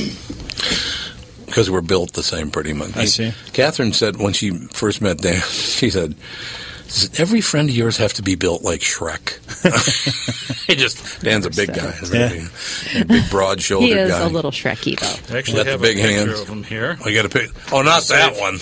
Because 1.45 1.69
we're 1.71 1.81
built 1.81 2.13
the 2.13 2.23
same, 2.23 2.51
pretty 2.51 2.73
much. 2.73 2.95
I 2.95 3.05
see. 3.05 3.33
Catherine 3.53 3.93
said 3.93 4.17
when 4.17 4.33
she 4.33 4.51
first 4.51 5.01
met 5.01 5.17
Dan, 5.17 5.41
she 5.49 5.89
said, 5.89 6.15
"Does 6.85 7.19
every 7.19 7.41
friend 7.41 7.69
of 7.69 7.75
yours 7.75 7.97
have 7.97 8.13
to 8.13 8.21
be 8.21 8.35
built 8.35 8.63
like 8.63 8.79
Shrek?" 8.81 9.37
he 10.67 10.75
just 10.75 11.21
Dan's 11.21 11.45
a 11.45 11.49
big 11.49 11.73
guy, 11.73 11.93
isn't 12.01 12.31
he? 12.93 12.99
A 13.01 13.05
big, 13.05 13.29
broad-shouldered 13.29 13.87
He 13.89 13.93
is 13.95 14.11
guy. 14.11 14.21
a 14.21 14.29
little 14.29 14.51
Shreky 14.51 14.97
though. 14.99 15.33
I 15.35 15.39
actually 15.39 15.57
Got 15.57 15.65
the 15.65 15.71
have 15.71 15.81
big 15.81 15.97
a 15.97 16.01
picture 16.01 16.25
hands. 16.27 16.39
of 16.41 16.47
him 16.47 16.63
here. 16.63 16.97
I 17.03 17.13
got 17.13 17.23
to 17.23 17.29
pick. 17.29 17.49
Oh, 17.73 17.81
not 17.81 18.03
that 18.07 18.37
one. 18.39 18.59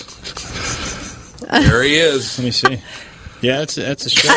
There 1.62 1.82
he 1.82 1.96
is. 1.96 2.38
Let 2.38 2.44
me 2.44 2.50
see. 2.50 2.80
Yeah, 3.42 3.58
that's 3.58 3.76
a, 3.78 3.82
that's 3.82 4.06
a 4.06 4.10
show. 4.10 4.28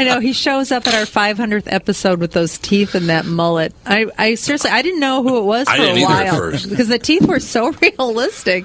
I 0.00 0.04
know 0.04 0.20
he 0.20 0.32
shows 0.32 0.70
up 0.70 0.86
at 0.86 0.94
our 0.94 1.02
500th 1.06 1.64
episode 1.66 2.20
with 2.20 2.32
those 2.32 2.56
teeth 2.58 2.94
and 2.94 3.08
that 3.08 3.26
mullet. 3.26 3.74
I, 3.84 4.06
I 4.16 4.34
seriously, 4.36 4.70
I 4.70 4.82
didn't 4.82 5.00
know 5.00 5.22
who 5.22 5.38
it 5.38 5.42
was 5.44 5.66
for 5.66 5.72
I 5.74 5.76
didn't 5.78 5.98
a 5.98 6.00
either 6.04 6.12
at 6.12 6.32
while 6.32 6.36
first. 6.40 6.70
because 6.70 6.88
the 6.88 6.98
teeth 6.98 7.26
were 7.26 7.40
so 7.40 7.72
realistic. 7.82 8.64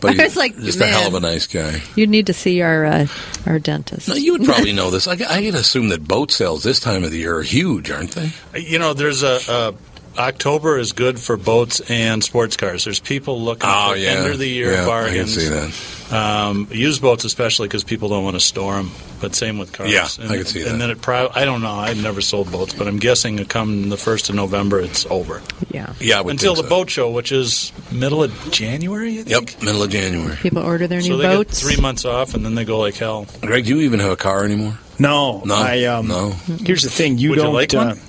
But 0.00 0.10
I 0.10 0.12
he's 0.14 0.22
was 0.22 0.36
like, 0.36 0.56
just 0.58 0.78
man, 0.80 0.88
a 0.88 0.92
hell 0.92 1.08
of 1.08 1.14
a 1.14 1.20
nice 1.20 1.46
guy. 1.46 1.80
you 1.94 2.06
need 2.08 2.26
to 2.26 2.32
see 2.32 2.60
our 2.62 2.84
uh, 2.84 3.06
our 3.46 3.58
dentist. 3.60 4.08
No, 4.08 4.14
you 4.14 4.32
would 4.32 4.44
probably 4.44 4.72
know 4.74 4.90
this. 4.90 5.06
I, 5.06 5.16
I 5.28 5.40
would 5.42 5.54
assume 5.54 5.90
that 5.90 6.02
boat 6.08 6.32
sales 6.32 6.64
this 6.64 6.80
time 6.80 7.04
of 7.04 7.12
the 7.12 7.18
year 7.18 7.36
are 7.36 7.42
huge, 7.42 7.88
aren't 7.90 8.10
they? 8.12 8.32
You 8.58 8.80
know, 8.80 8.94
there's 8.94 9.22
a, 9.22 9.38
a 9.48 9.74
October 10.18 10.78
is 10.78 10.92
good 10.92 11.18
for 11.18 11.36
boats 11.36 11.80
and 11.88 12.22
sports 12.22 12.56
cars. 12.56 12.84
There's 12.84 13.00
people 13.00 13.40
looking 13.42 13.68
Oh, 13.72 13.90
for 13.92 13.96
yeah. 13.96 14.10
end 14.10 14.26
of 14.32 14.38
the 14.38 14.46
year 14.48 14.68
Yeah, 14.72 14.74
I 14.74 14.78
can 14.80 14.86
bargains. 14.86 15.34
see 15.34 15.48
that. 15.48 15.72
Um, 16.12 16.68
used 16.70 17.00
boats, 17.00 17.24
especially 17.24 17.68
because 17.68 17.84
people 17.84 18.08
don't 18.10 18.22
want 18.22 18.36
to 18.36 18.40
store 18.40 18.74
them. 18.74 18.90
But 19.22 19.34
same 19.36 19.56
with 19.58 19.72
cars. 19.72 19.90
Yeah, 19.90 20.08
and, 20.20 20.30
I 20.32 20.36
can 20.38 20.46
see 20.46 20.62
that. 20.64 20.72
And 20.72 20.80
then 20.80 20.90
it 20.90 21.00
probably 21.00 21.40
I 21.40 21.44
don't 21.44 21.62
know. 21.62 21.72
I've 21.74 22.02
never 22.02 22.20
sold 22.20 22.50
boats, 22.50 22.74
but 22.74 22.88
I'm 22.88 22.98
guessing 22.98 23.42
come 23.44 23.88
the 23.88 23.96
first 23.96 24.28
of 24.28 24.34
November, 24.34 24.80
it's 24.80 25.06
over. 25.10 25.40
Yeah. 25.70 25.92
Yeah, 26.00 26.18
I 26.18 26.22
would 26.22 26.32
Until 26.32 26.56
think 26.56 26.66
the 26.66 26.68
so. 26.70 26.76
boat 26.76 26.90
show, 26.90 27.10
which 27.10 27.30
is 27.30 27.72
middle 27.92 28.22
of 28.24 28.32
January. 28.50 29.20
I 29.20 29.22
think? 29.22 29.52
Yep, 29.52 29.62
middle 29.62 29.82
of 29.84 29.90
January. 29.90 30.36
People 30.38 30.62
order 30.64 30.88
their 30.88 31.00
So 31.00 31.10
new 31.10 31.16
they 31.18 31.28
boats. 31.36 31.62
get 31.62 31.72
three 31.72 31.80
months 31.80 32.04
off, 32.04 32.34
and 32.34 32.44
then 32.44 32.56
they 32.56 32.64
go 32.64 32.80
like 32.80 32.96
hell. 32.96 33.26
Greg, 33.40 33.64
do 33.64 33.76
you 33.76 33.82
even 33.82 34.00
have 34.00 34.10
a 34.10 34.16
car 34.16 34.44
anymore? 34.44 34.76
No, 34.98 35.40
No, 35.46 35.54
I 35.54 35.84
um. 35.84 36.08
no. 36.08 36.30
Here's 36.64 36.82
the 36.82 36.90
thing: 36.90 37.16
you 37.18 37.30
Would 37.30 37.36
don't. 37.36 37.54
like 37.54 37.72
uh, 37.74 37.78
one? 37.94 38.00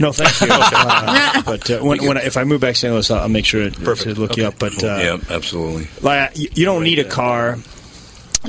No, 0.00 0.12
thank 0.12 0.40
you. 0.40 0.48
Uh, 0.72 1.42
but 1.42 1.70
uh, 1.70 1.78
when, 1.80 2.04
when 2.04 2.18
I, 2.18 2.22
if 2.22 2.36
I 2.36 2.44
move 2.44 2.60
back 2.60 2.74
to 2.74 2.80
St. 2.80 2.92
Louis, 2.92 3.10
I'll, 3.10 3.20
I'll 3.20 3.28
make 3.28 3.44
sure 3.44 3.70
to, 3.70 3.94
to 3.94 4.14
look 4.14 4.36
you 4.36 4.46
up. 4.46 4.58
But 4.58 4.82
uh, 4.82 4.86
yeah, 4.86 5.18
absolutely. 5.30 5.88
like 6.00 6.36
you, 6.36 6.48
you 6.54 6.64
don't 6.64 6.82
need 6.82 6.98
a 6.98 7.04
car 7.04 7.58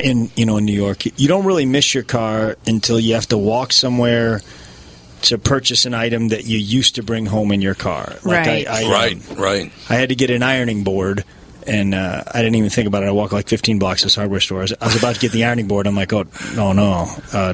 in 0.02 0.32
you 0.36 0.46
know 0.46 0.58
in 0.58 0.66
New 0.66 0.74
York. 0.74 1.06
You 1.20 1.28
don't 1.28 1.46
really 1.46 1.66
miss 1.66 1.94
your 1.94 2.04
car 2.04 2.58
until 2.66 3.00
you 3.00 3.14
have 3.16 3.28
to 3.28 3.38
walk 3.38 3.74
somewhere 3.74 4.42
to 5.24 5.38
purchase 5.38 5.86
an 5.86 5.94
item 5.94 6.30
that 6.30 6.46
you 6.46 6.58
used 6.58 6.96
to 6.96 7.04
bring 7.04 7.26
home 7.26 7.52
in 7.52 7.62
your 7.62 7.76
car. 7.76 8.16
Like 8.24 8.46
Right. 8.48 8.68
I, 8.68 8.82
I, 8.82 8.86
um, 8.86 8.92
right, 8.92 9.38
right. 9.38 9.72
I 9.90 9.96
had 9.96 10.10
to 10.10 10.16
get 10.16 10.30
an 10.32 10.44
ironing 10.44 10.84
board. 10.84 11.24
And 11.68 11.94
uh, 11.94 12.24
I 12.34 12.42
didn't 12.42 12.56
even 12.56 12.72
think 12.72 12.88
about 12.88 13.04
it. 13.04 13.06
I 13.06 13.12
walked 13.12 13.34
like 13.34 13.48
15 13.48 13.78
blocks 13.78 14.02
to 14.02 14.08
this 14.08 14.16
hardware 14.16 14.40
store. 14.40 14.60
I 14.60 14.62
was, 14.64 14.74
I 14.82 14.86
was 14.88 14.96
about 14.96 15.14
to 15.14 15.22
get 15.22 15.32
the 15.32 15.44
ironing 15.46 15.68
board. 15.68 15.86
I'm 15.86 15.96
like, 15.96 16.12
oh, 16.12 16.26
no, 16.56 16.74
no. 16.74 17.08
Uh, 17.32 17.54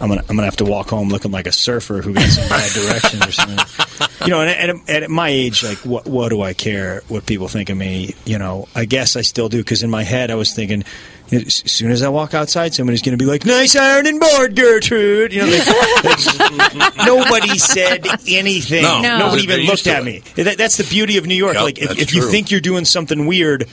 I'm 0.00 0.08
gonna, 0.08 0.22
I'm 0.28 0.36
gonna 0.36 0.44
have 0.44 0.56
to 0.56 0.64
walk 0.64 0.90
home 0.90 1.08
looking 1.08 1.30
like 1.30 1.46
a 1.46 1.52
surfer 1.52 2.02
who 2.02 2.12
got 2.12 2.28
some 2.28 2.48
bad 2.48 2.70
directions 2.72 3.26
or 3.26 3.32
something. 3.32 3.66
You 4.26 4.32
know, 4.32 4.40
and, 4.40 4.70
and, 4.70 4.82
and 4.88 5.04
at 5.04 5.10
my 5.10 5.28
age, 5.28 5.62
like, 5.62 5.78
what, 5.78 6.06
what 6.06 6.30
do 6.30 6.42
I 6.42 6.52
care 6.52 7.02
what 7.06 7.26
people 7.26 7.46
think 7.46 7.70
of 7.70 7.76
me? 7.76 8.14
You 8.24 8.38
know, 8.38 8.66
I 8.74 8.84
guess 8.84 9.14
I 9.14 9.20
still 9.20 9.48
do 9.48 9.58
because 9.58 9.84
in 9.84 9.90
my 9.90 10.02
head 10.02 10.32
I 10.32 10.34
was 10.34 10.52
thinking, 10.52 10.82
you 11.28 11.38
know, 11.38 11.44
as 11.46 11.54
soon 11.54 11.92
as 11.92 12.02
I 12.02 12.08
walk 12.08 12.34
outside, 12.34 12.74
somebody's 12.74 13.02
going 13.02 13.16
to 13.16 13.22
be 13.22 13.28
like, 13.28 13.44
"Nice 13.44 13.76
ironing 13.76 14.18
board, 14.18 14.56
Gertrude." 14.56 15.32
You 15.32 15.42
know, 15.42 15.58
like, 16.02 16.96
nobody 17.06 17.56
said 17.58 18.04
anything. 18.26 18.82
No. 18.82 19.00
No. 19.00 19.18
Nobody 19.18 19.42
even 19.44 19.60
looked 19.60 19.86
at 19.86 20.02
it. 20.02 20.04
me. 20.04 20.42
That, 20.42 20.58
that's 20.58 20.78
the 20.78 20.84
beauty 20.84 21.18
of 21.18 21.26
New 21.26 21.34
York. 21.34 21.54
Yep, 21.54 21.62
like, 21.62 21.78
if, 21.78 21.98
if 21.98 22.14
you 22.14 22.28
think 22.28 22.50
you're 22.50 22.60
doing 22.60 22.84
something 22.84 23.26
weird. 23.26 23.68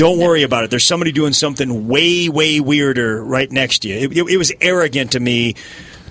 Don't 0.00 0.18
worry 0.18 0.44
about 0.44 0.64
it. 0.64 0.70
There's 0.70 0.84
somebody 0.84 1.12
doing 1.12 1.34
something 1.34 1.86
way, 1.86 2.30
way 2.30 2.58
weirder 2.58 3.22
right 3.22 3.52
next 3.52 3.80
to 3.80 3.88
you. 3.88 3.96
It, 3.96 4.16
it, 4.16 4.28
it 4.30 4.36
was 4.38 4.50
arrogant 4.62 5.12
to 5.12 5.20
me 5.20 5.56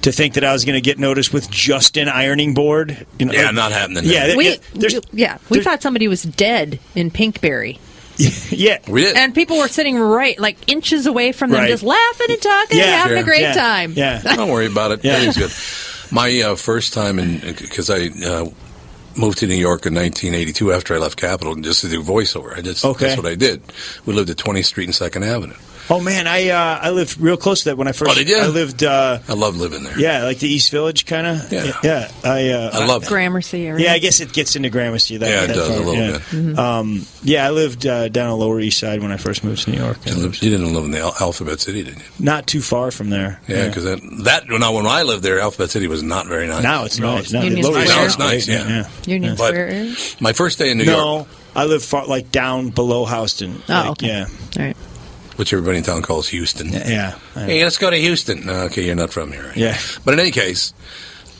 to 0.03 0.11
think 0.11 0.35
that 0.35 0.43
I 0.43 0.53
was 0.53 0.63
going 0.63 0.75
to 0.75 0.81
get 0.81 0.99
noticed 0.99 1.33
with 1.33 1.49
just 1.49 1.97
an 1.97 2.07
ironing 2.07 2.53
board. 2.53 3.07
You 3.17 3.25
know, 3.25 3.33
Yeah, 3.33 3.45
like- 3.47 3.55
not 3.55 3.71
happening. 3.71 4.03
Yeah, 4.05 4.27
there. 4.27 4.37
we, 4.37 4.49
yeah, 4.51 4.55
there's, 4.75 4.99
yeah, 5.11 5.37
we 5.49 5.63
thought 5.63 5.81
somebody 5.81 6.07
was 6.07 6.21
dead 6.21 6.79
in 6.93 7.09
Pinkberry. 7.09 7.79
yeah, 8.51 8.77
we 8.87 9.01
did. 9.01 9.17
And 9.17 9.33
people 9.33 9.57
were 9.57 9.67
sitting 9.67 9.97
right, 9.97 10.37
like 10.39 10.69
inches 10.71 11.07
away 11.07 11.31
from 11.31 11.49
them, 11.49 11.61
Right. 11.61 11.69
just 11.69 11.81
laughing 11.81 12.27
and 12.29 12.41
talking 12.43 12.77
Yeah, 12.77 12.83
and 12.83 12.93
having 12.93 13.09
sure. 13.17 13.21
a 13.21 13.23
great 13.23 13.41
Yeah. 13.41 13.53
time. 13.53 13.93
Yeah. 13.95 14.21
Don't 14.21 14.51
worry 14.51 14.67
about 14.67 14.91
it. 14.91 15.03
Yeah. 15.03 15.13
Everything's 15.13 15.37
good. 16.07 16.13
My 16.15 16.41
uh, 16.41 16.55
first 16.55 16.93
time 16.93 17.17
in 17.17 17.39
because 17.39 17.89
I 17.89 18.09
uh, 18.23 18.49
moved 19.19 19.37
to 19.39 19.47
New 19.47 19.55
York 19.55 19.85
in 19.85 19.93
1982 19.93 20.73
after 20.73 20.95
I 20.95 20.97
left 20.97 21.17
Capitol 21.19 21.53
and 21.53 21.63
just 21.63 21.81
to 21.81 21.89
do 21.89 22.01
voiceover. 22.01 22.57
I 22.57 22.61
just 22.61 22.83
Okay. 22.85 23.07
that's 23.07 23.21
what 23.21 23.29
I 23.31 23.35
did. 23.35 23.61
We 24.05 24.13
lived 24.13 24.29
at 24.29 24.37
20th 24.37 24.65
Street 24.65 24.85
and 24.85 24.95
Second 24.95 25.23
Avenue. 25.23 25.53
Oh 25.91 25.99
man, 25.99 26.27
I 26.27 26.49
uh, 26.49 26.79
I 26.83 26.89
lived 26.91 27.19
real 27.19 27.35
close 27.37 27.63
to 27.63 27.69
that 27.69 27.75
when 27.77 27.87
I 27.87 27.93
first. 27.93 28.11
Oh, 28.11 28.13
did 28.13 28.29
you? 28.29 28.37
I 28.37 28.45
lived. 28.47 28.83
Uh, 28.83 29.19
I 29.27 29.33
love 29.33 29.57
living 29.57 29.83
there. 29.83 29.99
yeah, 29.99 30.23
like 30.23 30.37
the 30.37 30.47
East 30.47 30.69
Village 30.69 31.07
kind 31.07 31.25
of. 31.25 31.51
Yeah. 31.51 31.71
yeah. 31.83 32.11
I 32.23 32.49
uh, 32.51 32.69
I 32.73 32.85
love 32.85 33.03
it. 33.03 33.09
Gramercy 33.09 33.65
area. 33.65 33.85
Yeah, 33.87 33.93
I 33.93 33.99
guess 33.99 34.19
it 34.19 34.31
gets 34.31 34.55
into 34.55 34.69
Gramercy. 34.69 35.17
That, 35.17 35.29
Yeah, 35.29 35.43
it 35.45 35.47
that 35.47 35.55
does, 35.55 35.69
a 35.69 35.77
little 35.79 35.95
yeah. 35.95 36.11
bit. 36.11 36.21
Mm-hmm. 36.21 36.59
Um, 36.59 37.05
yeah, 37.23 37.47
I 37.47 37.49
lived 37.49 37.87
uh, 37.87 38.07
down 38.09 38.29
on 38.29 38.37
the 38.37 38.45
Lower 38.45 38.59
East 38.59 38.77
Side 38.79 39.01
when 39.01 39.11
I 39.11 39.17
first 39.17 39.43
moved 39.43 39.63
to 39.63 39.71
New 39.71 39.79
York. 39.79 39.97
You, 40.05 40.13
lived- 40.15 40.43
you 40.43 40.51
didn't 40.51 40.73
live 40.73 40.85
in 40.85 40.91
the 40.91 40.99
Al- 40.99 41.15
Alphabet 41.19 41.59
City, 41.59 41.81
did 41.83 41.95
you? 41.97 42.03
Not 42.19 42.45
too 42.45 42.61
far 42.61 42.91
from 42.91 43.09
there. 43.09 43.39
Yeah, 43.47 43.67
because 43.67 43.85
that, 43.85 43.99
that 44.25 44.43
now 44.47 44.73
when 44.75 44.85
I 44.85 45.01
lived 45.01 45.23
there, 45.23 45.39
Alphabet 45.39 45.71
City 45.71 45.87
was 45.87 46.03
not 46.03 46.27
very 46.27 46.45
nice. 46.47 46.61
now 46.61 46.85
it's 46.85 46.99
nice. 46.99 47.31
Now, 47.33 47.41
Union 47.41 47.63
Lower 47.65 47.79
East 47.79 47.89
Square. 47.89 47.97
Now 47.99 48.05
it's 48.05 48.19
nice, 48.19 48.45
great, 48.45 48.59
yeah. 48.59 48.89
Union 49.07 49.35
But- 49.35 49.47
Square 49.47 49.69
area. 49.69 49.95
My 50.21 50.33
first 50.33 50.59
day 50.59 50.69
in 50.69 50.77
New 50.77 50.83
York, 50.83 50.97
No, 50.97 51.27
I 51.55 51.65
live 51.65 51.83
far, 51.83 52.05
like 52.05 52.31
down 52.31 52.69
below 52.69 53.05
Houston. 53.05 53.55
Oh, 53.67 53.73
Like, 53.73 53.89
okay. 53.91 54.07
Yeah, 54.07 54.25
All 54.59 54.65
right. 54.65 54.77
Which 55.39 55.53
everybody 55.53 55.77
in 55.77 55.83
town 55.83 56.01
calls 56.01 56.27
Houston. 56.27 56.67
yeah. 56.69 57.17
Hey, 57.33 57.63
let's 57.63 57.77
go 57.77 57.89
to 57.89 57.95
Houston. 57.95 58.45
No, 58.45 58.53
okay, 58.65 58.83
you're 58.85 58.95
not 58.95 59.11
from 59.11 59.31
here. 59.31 59.47
right? 59.47 59.55
Yeah. 59.57 59.77
But 60.03 60.13
in 60.13 60.19
any 60.19 60.31
case, 60.31 60.73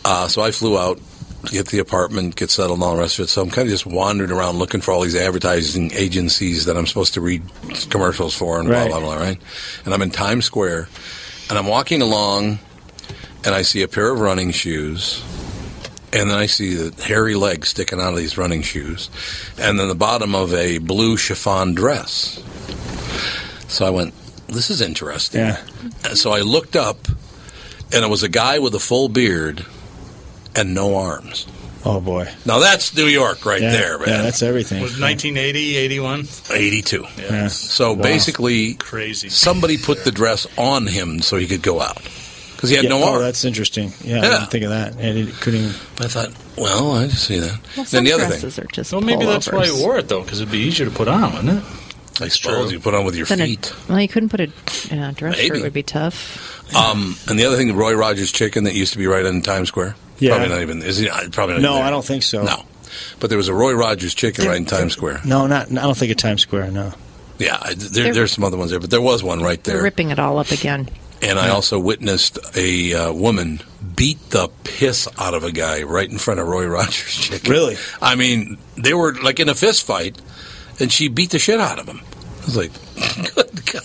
uh, 0.06 0.28
so 0.30 0.42
I 0.42 0.52
flew 0.52 0.78
out, 0.80 1.00
to 1.46 1.52
get 1.54 1.68
the 1.68 1.80
apartment, 1.80 2.36
get 2.36 2.50
settled, 2.50 2.80
and 2.80 2.84
all 2.84 2.96
the 2.96 3.02
rest 3.02 3.18
of 3.20 3.24
it. 3.24 3.28
So 3.30 3.42
I'm 3.42 3.50
kind 3.50 3.68
of 3.68 3.72
just 3.72 3.86
wandering 3.86 4.30
around 4.32 4.58
looking 4.58 4.82
for 4.82 4.92
all 4.94 5.02
these 5.02 5.16
advertising 5.16 5.92
agencies 5.94 6.66
that 6.66 6.76
I'm 6.76 6.86
supposed 6.88 7.14
to 7.14 7.22
read 7.22 7.44
commercials 7.90 8.36
for 8.36 8.60
and 8.60 8.68
Right. 8.68 8.90
blah, 8.90 9.00
blah, 9.00 9.16
blah, 9.16 9.24
right? 9.26 9.38
And 9.86 9.94
I'm 9.94 10.02
in 10.02 10.12
Times 10.12 10.44
Square, 10.46 10.90
and 11.50 11.58
I'm 11.58 11.68
walking 11.68 12.02
along, 12.02 12.60
and 13.46 13.56
I 13.56 13.62
see 13.62 13.82
a 13.84 13.88
pair 13.88 14.10
of 14.12 14.20
running 14.20 14.52
shoes. 14.52 15.22
And 16.12 16.30
then 16.30 16.38
I 16.38 16.48
see 16.48 16.74
the 16.74 17.04
hairy 17.04 17.36
legs 17.36 17.70
sticking 17.70 18.02
out 18.02 18.12
of 18.14 18.18
these 18.18 18.38
running 18.38 18.62
shoes, 18.64 19.10
and 19.60 19.80
then 19.80 19.88
the 19.90 19.96
bottom 19.96 20.34
of 20.36 20.54
a 20.54 20.80
blue 20.80 21.16
chiffon 21.18 21.74
dress. 21.74 22.42
So 23.70 23.86
I 23.86 23.90
went, 23.92 24.14
"This 24.48 24.70
is 24.70 24.82
interesting." 24.82 25.40
Yeah. 25.42 25.62
And 26.04 26.18
so 26.18 26.32
I 26.32 26.42
looked 26.42 26.76
up, 26.76 27.08
and 27.94 28.04
it 28.04 28.10
was 28.10 28.24
a 28.24 28.30
guy 28.30 28.60
with 28.60 28.76
a 28.76 28.80
full 28.80 29.08
beard 29.08 29.66
and 30.56 30.74
no 30.74 30.96
arms. 30.98 31.46
Oh 31.86 32.02
boy! 32.02 32.28
Now 32.46 32.60
that's 32.60 32.94
New 32.98 33.06
York 33.06 33.46
right 33.46 33.62
Yeah, 33.62 33.72
there, 33.72 34.00
man. 34.00 34.10
yeah, 34.10 34.22
that's 34.24 34.44
everything. 34.44 34.82
Was 34.82 35.00
1980, 35.00 35.78
81? 35.78 36.28
82. 36.52 37.06
Yeah. 37.18 37.48
So 37.48 37.94
Wow. 37.94 38.04
basically, 38.04 38.74
Crazy. 38.74 39.30
somebody 39.30 39.78
put 39.78 40.04
the 40.04 40.12
dress 40.12 40.46
on 40.58 40.88
him 40.88 41.22
so 41.22 41.38
he 41.38 41.48
could 41.48 41.62
go 41.62 41.80
out 41.80 42.02
because 42.56 42.70
he 42.70 42.76
had 42.76 42.84
Yeah, 42.84 42.90
no 42.90 43.04
oh, 43.04 43.20
that's 43.20 43.46
interesting. 43.46 43.94
Yeah, 44.04 44.18
I 44.18 44.22
didn't 44.24 44.52
think 44.52 44.66
of 44.66 44.72
that. 44.72 44.96
And 45.00 45.18
it 45.18 45.34
couldn't 45.40 45.60
even. 45.62 45.76
I 46.02 46.08
thought, 46.10 46.32
well, 46.58 46.92
I 46.98 47.08
just 47.08 47.24
see 47.26 47.40
that. 47.40 47.58
Well, 47.78 47.86
then 47.90 48.04
the 48.04 48.12
other 48.12 48.28
dresses 48.28 48.56
thing, 48.58 48.66
are 48.66 48.68
just 48.68 48.92
Well, 48.92 49.00
maybe 49.02 49.26
that's 49.26 49.50
why 49.50 49.66
he 49.66 49.72
wore 49.72 49.98
it, 50.00 50.10
though, 50.10 50.22
because 50.22 50.42
it'd 50.42 50.52
be 50.52 50.58
easier 50.60 50.86
to 50.86 50.92
put 50.92 51.08
on, 51.08 51.34
wouldn't 51.34 51.60
it? 51.60 51.64
I 52.22 52.28
suppose 52.30 52.72
you 52.72 52.80
put 52.80 52.94
on 52.94 53.06
with 53.06 53.16
your 53.16 53.26
Then 53.26 53.42
a- 53.42 53.46
feet. 53.46 53.74
well, 53.88 54.00
you 54.00 54.08
couldn't 54.08 54.30
put 54.30 54.40
a 54.42 54.52
yeah, 54.92 55.12
dress 55.16 55.38
Maybe. 55.38 55.56
shirt 55.56 55.64
would 55.64 55.74
be 55.74 55.84
tough. 55.84 56.76
Um, 56.76 57.16
and 57.28 57.38
the 57.40 57.46
other 57.46 57.58
thing, 57.58 57.68
the 57.68 57.74
Roy 57.74 57.94
Rogers 57.94 58.32
chicken 58.32 58.66
that 58.66 58.74
used 58.76 58.92
to 58.94 58.98
be 59.00 59.08
right 59.08 59.26
in 59.26 59.42
Times 59.42 59.70
Square. 59.70 59.96
Yeah. 60.20 60.32
Probably 60.36 60.50
not 60.50 60.62
even. 60.62 60.82
Is 60.84 60.98
he? 60.98 61.10
uh, 61.10 61.30
Probably 61.32 61.56
not. 61.56 61.62
No, 61.62 61.74
even. 61.76 61.88
I 61.88 61.90
don't 61.90 62.06
think 62.06 62.24
so. 62.24 62.44
No, 62.44 62.64
but 63.20 63.30
there 63.30 63.38
was 63.38 63.48
a 63.48 63.54
Roy 63.54 63.74
Rogers 63.74 64.14
chicken 64.14 64.46
right 64.46 64.58
in 64.58 64.66
Times 64.66 64.94
Square. 64.94 65.22
No, 65.26 65.48
not. 65.48 65.70
I 65.72 65.76
don't 65.76 65.98
think 65.98 66.12
at 66.12 66.18
Times 66.18 66.42
Square. 66.42 66.72
No. 66.72 66.94
Yeah, 67.38 67.58
I- 67.62 67.74
there, 67.74 68.14
there's 68.14 68.32
some 68.34 68.44
other 68.44 68.58
ones 68.58 68.72
there, 68.72 68.80
but 68.80 68.90
there 68.90 69.02
was 69.02 69.24
one 69.24 69.42
right 69.42 69.64
They're 69.64 69.76
there. 69.76 69.84
ripping 69.84 70.10
it 70.12 70.20
all 70.20 70.38
up 70.40 70.52
again. 70.52 70.90
And 71.22 71.38
I 71.38 71.50
also 71.50 71.80
witnessed 71.80 72.40
a 72.56 72.94
uh, 72.94 73.12
woman 73.14 73.62
beat 73.96 74.30
the 74.30 74.50
piss 74.64 75.06
out 75.18 75.34
of 75.34 75.44
a 75.44 75.52
guy 75.52 75.84
right 75.84 76.10
in 76.10 76.18
front 76.18 76.40
of 76.40 76.48
Roy 76.48 76.66
Rogers 76.66 77.14
chicken. 77.14 77.52
Really? 77.52 77.76
I 78.02 78.16
mean, 78.16 78.58
they 78.78 78.94
were 78.94 79.14
like 79.16 79.40
in 79.42 79.50
a 79.50 79.56
fist 79.56 79.86
fight, 79.86 80.18
and 80.80 80.90
she 80.92 81.10
beat 81.10 81.32
the 81.32 81.40
shit 81.40 81.60
out 81.60 81.78
of 81.80 81.88
him. 81.88 82.00
I 82.50 82.58
was 82.58 82.58
like, 82.58 82.72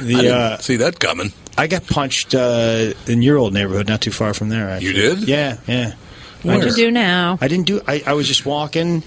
The, 0.00 0.14
I 0.16 0.20
didn't 0.22 0.30
uh, 0.32 0.58
see 0.58 0.76
that 0.76 0.98
coming. 0.98 1.32
I 1.56 1.66
got 1.66 1.86
punched 1.86 2.34
uh, 2.34 2.92
in 3.06 3.22
your 3.22 3.38
old 3.38 3.52
neighborhood, 3.54 3.88
not 3.88 4.00
too 4.00 4.10
far 4.10 4.34
from 4.34 4.48
there. 4.48 4.68
Actually. 4.70 4.86
You 4.88 4.92
did? 4.94 5.28
Yeah, 5.28 5.56
yeah. 5.66 5.94
What'd 6.42 6.64
you 6.64 6.74
do 6.74 6.90
now? 6.90 7.38
I 7.40 7.48
didn't 7.48 7.66
do. 7.66 7.80
I, 7.86 8.02
I 8.06 8.12
was 8.14 8.26
just 8.28 8.44
walking, 8.44 9.02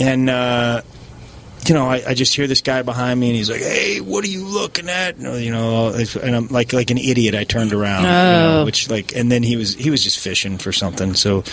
and 0.00 0.28
uh, 0.28 0.82
you 1.66 1.74
know, 1.74 1.86
I, 1.86 2.02
I 2.08 2.14
just 2.14 2.34
hear 2.34 2.46
this 2.46 2.60
guy 2.60 2.82
behind 2.82 3.18
me, 3.20 3.28
and 3.28 3.36
he's 3.36 3.48
like, 3.50 3.60
"Hey, 3.62 4.00
what 4.00 4.24
are 4.24 4.28
you 4.28 4.44
looking 4.44 4.88
at?" 4.88 5.16
You 5.18 5.22
know, 5.24 5.36
you 5.36 5.50
know, 5.52 5.94
and 6.22 6.36
I'm 6.36 6.48
like 6.48 6.72
like 6.72 6.90
an 6.90 6.98
idiot. 6.98 7.34
I 7.34 7.44
turned 7.44 7.72
around, 7.72 8.02
you 8.02 8.08
know, 8.08 8.60
Oh. 8.60 8.64
which 8.64 8.90
like, 8.90 9.14
and 9.16 9.30
then 9.32 9.42
he 9.42 9.56
was 9.56 9.74
he 9.74 9.88
was 9.90 10.02
just 10.04 10.18
fishing 10.18 10.58
for 10.58 10.72
something. 10.72 11.14
So 11.14 11.44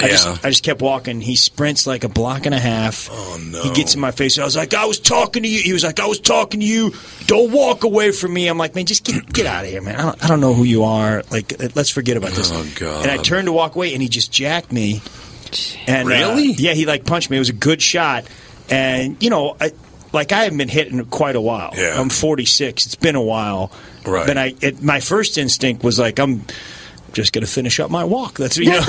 I 0.00 0.06
Yeah. 0.06 0.10
just 0.10 0.44
I 0.44 0.48
just 0.50 0.64
kept 0.64 0.82
walking. 0.82 1.20
He 1.20 1.36
sprints 1.36 1.86
like 1.86 2.02
a 2.04 2.08
block 2.08 2.46
and 2.46 2.54
a 2.54 2.58
half. 2.58 3.08
Oh 3.12 3.40
no! 3.50 3.62
He 3.62 3.70
gets 3.70 3.94
in 3.94 4.00
my 4.00 4.10
face. 4.10 4.38
I 4.38 4.44
was 4.44 4.56
like, 4.56 4.74
"I 4.74 4.86
was 4.86 4.98
talking 4.98 5.42
to 5.44 5.48
you." 5.48 5.60
He 5.62 5.72
was 5.72 5.84
like, 5.84 6.00
"I 6.00 6.06
was 6.06 6.18
talking 6.18 6.60
to 6.60 6.66
you. 6.66 6.92
Don't 7.26 7.52
walk 7.52 7.84
away 7.84 8.10
from 8.10 8.32
me." 8.34 8.48
I'm 8.48 8.58
like, 8.58 8.74
"Man, 8.74 8.86
just 8.86 9.04
get 9.04 9.32
get 9.32 9.46
out 9.46 9.64
of 9.64 9.70
here, 9.70 9.80
man. 9.82 9.94
I 9.96 10.02
don't, 10.02 10.24
I 10.24 10.28
don't 10.28 10.40
know 10.40 10.52
who 10.52 10.64
you 10.64 10.82
are. 10.84 11.22
Like, 11.30 11.52
uh, 11.62 11.68
let's 11.74 11.90
forget 11.90 12.16
about 12.16 12.32
this." 12.32 12.50
Oh, 12.52 12.66
God. 12.74 13.02
And 13.02 13.10
I 13.10 13.22
turned 13.22 13.46
to 13.46 13.52
walk 13.52 13.76
away, 13.76 13.92
and 13.94 14.02
he 14.02 14.08
just 14.08 14.32
jacked 14.32 14.72
me. 14.72 15.00
And 15.86 16.06
uh, 16.08 16.10
Really? 16.10 16.52
yeah, 16.52 16.72
he 16.72 16.86
like 16.86 17.04
punched 17.04 17.30
me. 17.30 17.36
It 17.36 17.40
was 17.40 17.50
a 17.50 17.52
good 17.54 17.80
shot, 17.80 18.24
and 18.68 19.16
you 19.22 19.30
know, 19.30 19.56
I, 19.60 19.70
like 20.12 20.32
I 20.32 20.42
haven't 20.42 20.58
been 20.58 20.68
hit 20.68 20.88
in 20.88 21.04
quite 21.04 21.36
a 21.36 21.40
while. 21.40 21.72
Yeah. 21.76 22.00
I'm 22.00 22.08
46. 22.08 22.86
It's 22.86 22.94
been 22.96 23.14
a 23.14 23.22
while. 23.22 23.70
Right. 24.04 24.26
But 24.26 24.36
I, 24.38 24.54
it, 24.60 24.82
my 24.82 24.98
first 25.00 25.38
instinct 25.38 25.82
was 25.84 25.98
like, 25.98 26.18
I'm 26.18 26.44
just 27.14 27.32
going 27.32 27.44
to 27.46 27.50
finish 27.50 27.80
up 27.80 27.90
my 27.90 28.04
walk. 28.04 28.38
That's 28.38 28.56
you 28.58 28.70
know. 28.70 28.84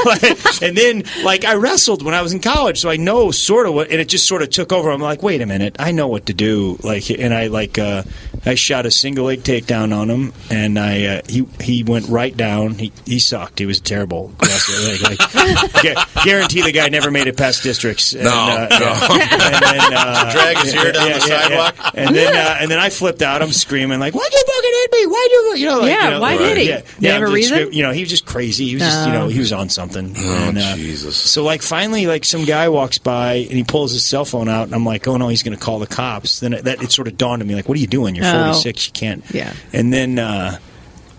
and 0.61 0.75
then 0.77 1.03
like 1.23 1.45
I 1.45 1.55
wrestled 1.55 2.03
when 2.03 2.13
I 2.13 2.21
was 2.21 2.33
in 2.33 2.39
college, 2.41 2.79
so 2.79 2.89
I 2.89 2.97
know 2.97 3.31
sort 3.31 3.67
of 3.67 3.73
what. 3.73 3.89
And 3.91 4.01
it 4.01 4.09
just 4.09 4.27
sort 4.27 4.41
of 4.41 4.49
took 4.49 4.71
over. 4.73 4.89
I'm 4.91 5.01
like, 5.01 5.23
wait 5.23 5.41
a 5.41 5.45
minute, 5.45 5.75
I 5.79 5.91
know 5.91 6.07
what 6.07 6.25
to 6.27 6.33
do. 6.33 6.77
Like, 6.83 7.09
and 7.09 7.33
I 7.33 7.47
like 7.47 7.77
uh, 7.79 8.03
I 8.45 8.55
shot 8.55 8.85
a 8.85 8.91
single 8.91 9.25
leg 9.25 9.41
takedown 9.43 9.95
on 9.95 10.09
him, 10.09 10.33
and 10.49 10.77
I 10.77 11.05
uh, 11.05 11.21
he 11.27 11.47
he 11.61 11.83
went 11.83 12.07
right 12.09 12.35
down. 12.35 12.75
He 12.75 12.91
he 13.05 13.19
sucked. 13.19 13.59
He 13.59 13.65
was 13.65 13.79
terrible. 13.79 14.33
like, 14.41 15.01
like, 15.33 15.83
gu- 15.83 16.23
guarantee 16.23 16.61
the 16.61 16.71
guy 16.73 16.89
never 16.89 17.11
made 17.11 17.27
it 17.27 17.37
past 17.37 17.63
districts. 17.63 18.13
And, 18.13 18.23
No, 18.25 18.31
uh, 18.31 18.67
no. 18.71 18.77
yeah. 18.79 19.29
And 19.31 19.81
then, 19.81 19.93
uh, 19.93 20.31
Drag 20.31 20.57
his 20.57 20.73
hair 20.73 20.91
down 20.91 21.09
the 21.11 21.19
sidewalk? 21.21 21.91
and 21.95 22.15
then 22.15 22.35
uh, 22.35 22.57
and 22.59 22.71
then 22.71 22.79
I 22.79 22.89
flipped 22.89 23.21
out. 23.21 23.41
I'm 23.41 23.51
screaming 23.51 23.99
like, 23.99 24.13
"Why'd 24.13 24.33
you 24.33 24.43
fucking 24.45 24.71
hit 24.73 24.91
me? 24.91 25.05
Why'd 25.07 25.31
you?" 25.31 25.53
You 25.57 25.65
know, 25.67 25.79
like, 25.79 25.91
Yeah, 25.91 26.03
you 26.05 26.09
know, 26.11 26.21
why 26.21 26.37
did 26.37 26.57
he? 26.57 26.67
Yeah, 26.69 26.75
Did 26.81 26.85
he 26.99 27.05
yeah, 27.05 27.13
have 27.13 27.21
a 27.21 27.25
I'm 27.25 27.31
just 27.31 27.35
reason? 27.35 27.57
scream- 27.57 27.73
You 27.73 27.83
know, 27.83 27.91
he 27.91 28.01
was 28.01 28.09
just 28.15 28.25
crazy. 28.25 28.65
He 28.67 28.73
was 28.75 28.83
just, 28.83 29.07
you 29.07 29.13
know, 29.13 29.25
Oh. 29.25 29.27
he 29.27 29.39
was 29.39 29.51
on 29.53 29.69
something. 29.69 30.13
Oh, 30.17 30.47
and, 30.49 30.57
uh, 30.57 30.75
Jesus. 30.75 31.15
So 31.15 31.43
like 31.43 31.61
finally, 31.61 32.07
like 32.07 32.25
some 32.25 32.45
guy 32.45 32.69
walks 32.69 32.97
by 32.97 33.33
and 33.35 33.51
he 33.51 33.63
pulls 33.63 33.91
his 33.91 34.03
cell 34.03 34.25
phone 34.25 34.49
out, 34.49 34.63
and 34.67 34.73
I'm 34.75 34.85
like, 34.85 35.07
"Oh 35.07 35.17
no, 35.17 35.27
he's 35.27 35.43
going 35.43 35.57
to 35.57 35.63
call 35.63 35.79
the 35.79 35.87
cops." 35.87 36.39
Then 36.39 36.53
it, 36.53 36.63
that 36.65 36.81
it 36.81 36.91
sort 36.91 37.07
of 37.07 37.17
dawned 37.17 37.41
on 37.41 37.47
me, 37.47 37.55
like, 37.55 37.67
"What 37.69 37.77
are 37.77 37.81
you 37.81 37.87
doing? 37.87 38.15
You're 38.15 38.25
Oh. 38.25 38.51
46. 38.53 38.87
You 38.87 38.93
can't." 38.93 39.23
Yeah. 39.33 39.53
And 39.73 39.91
then. 39.93 40.19
uh 40.19 40.57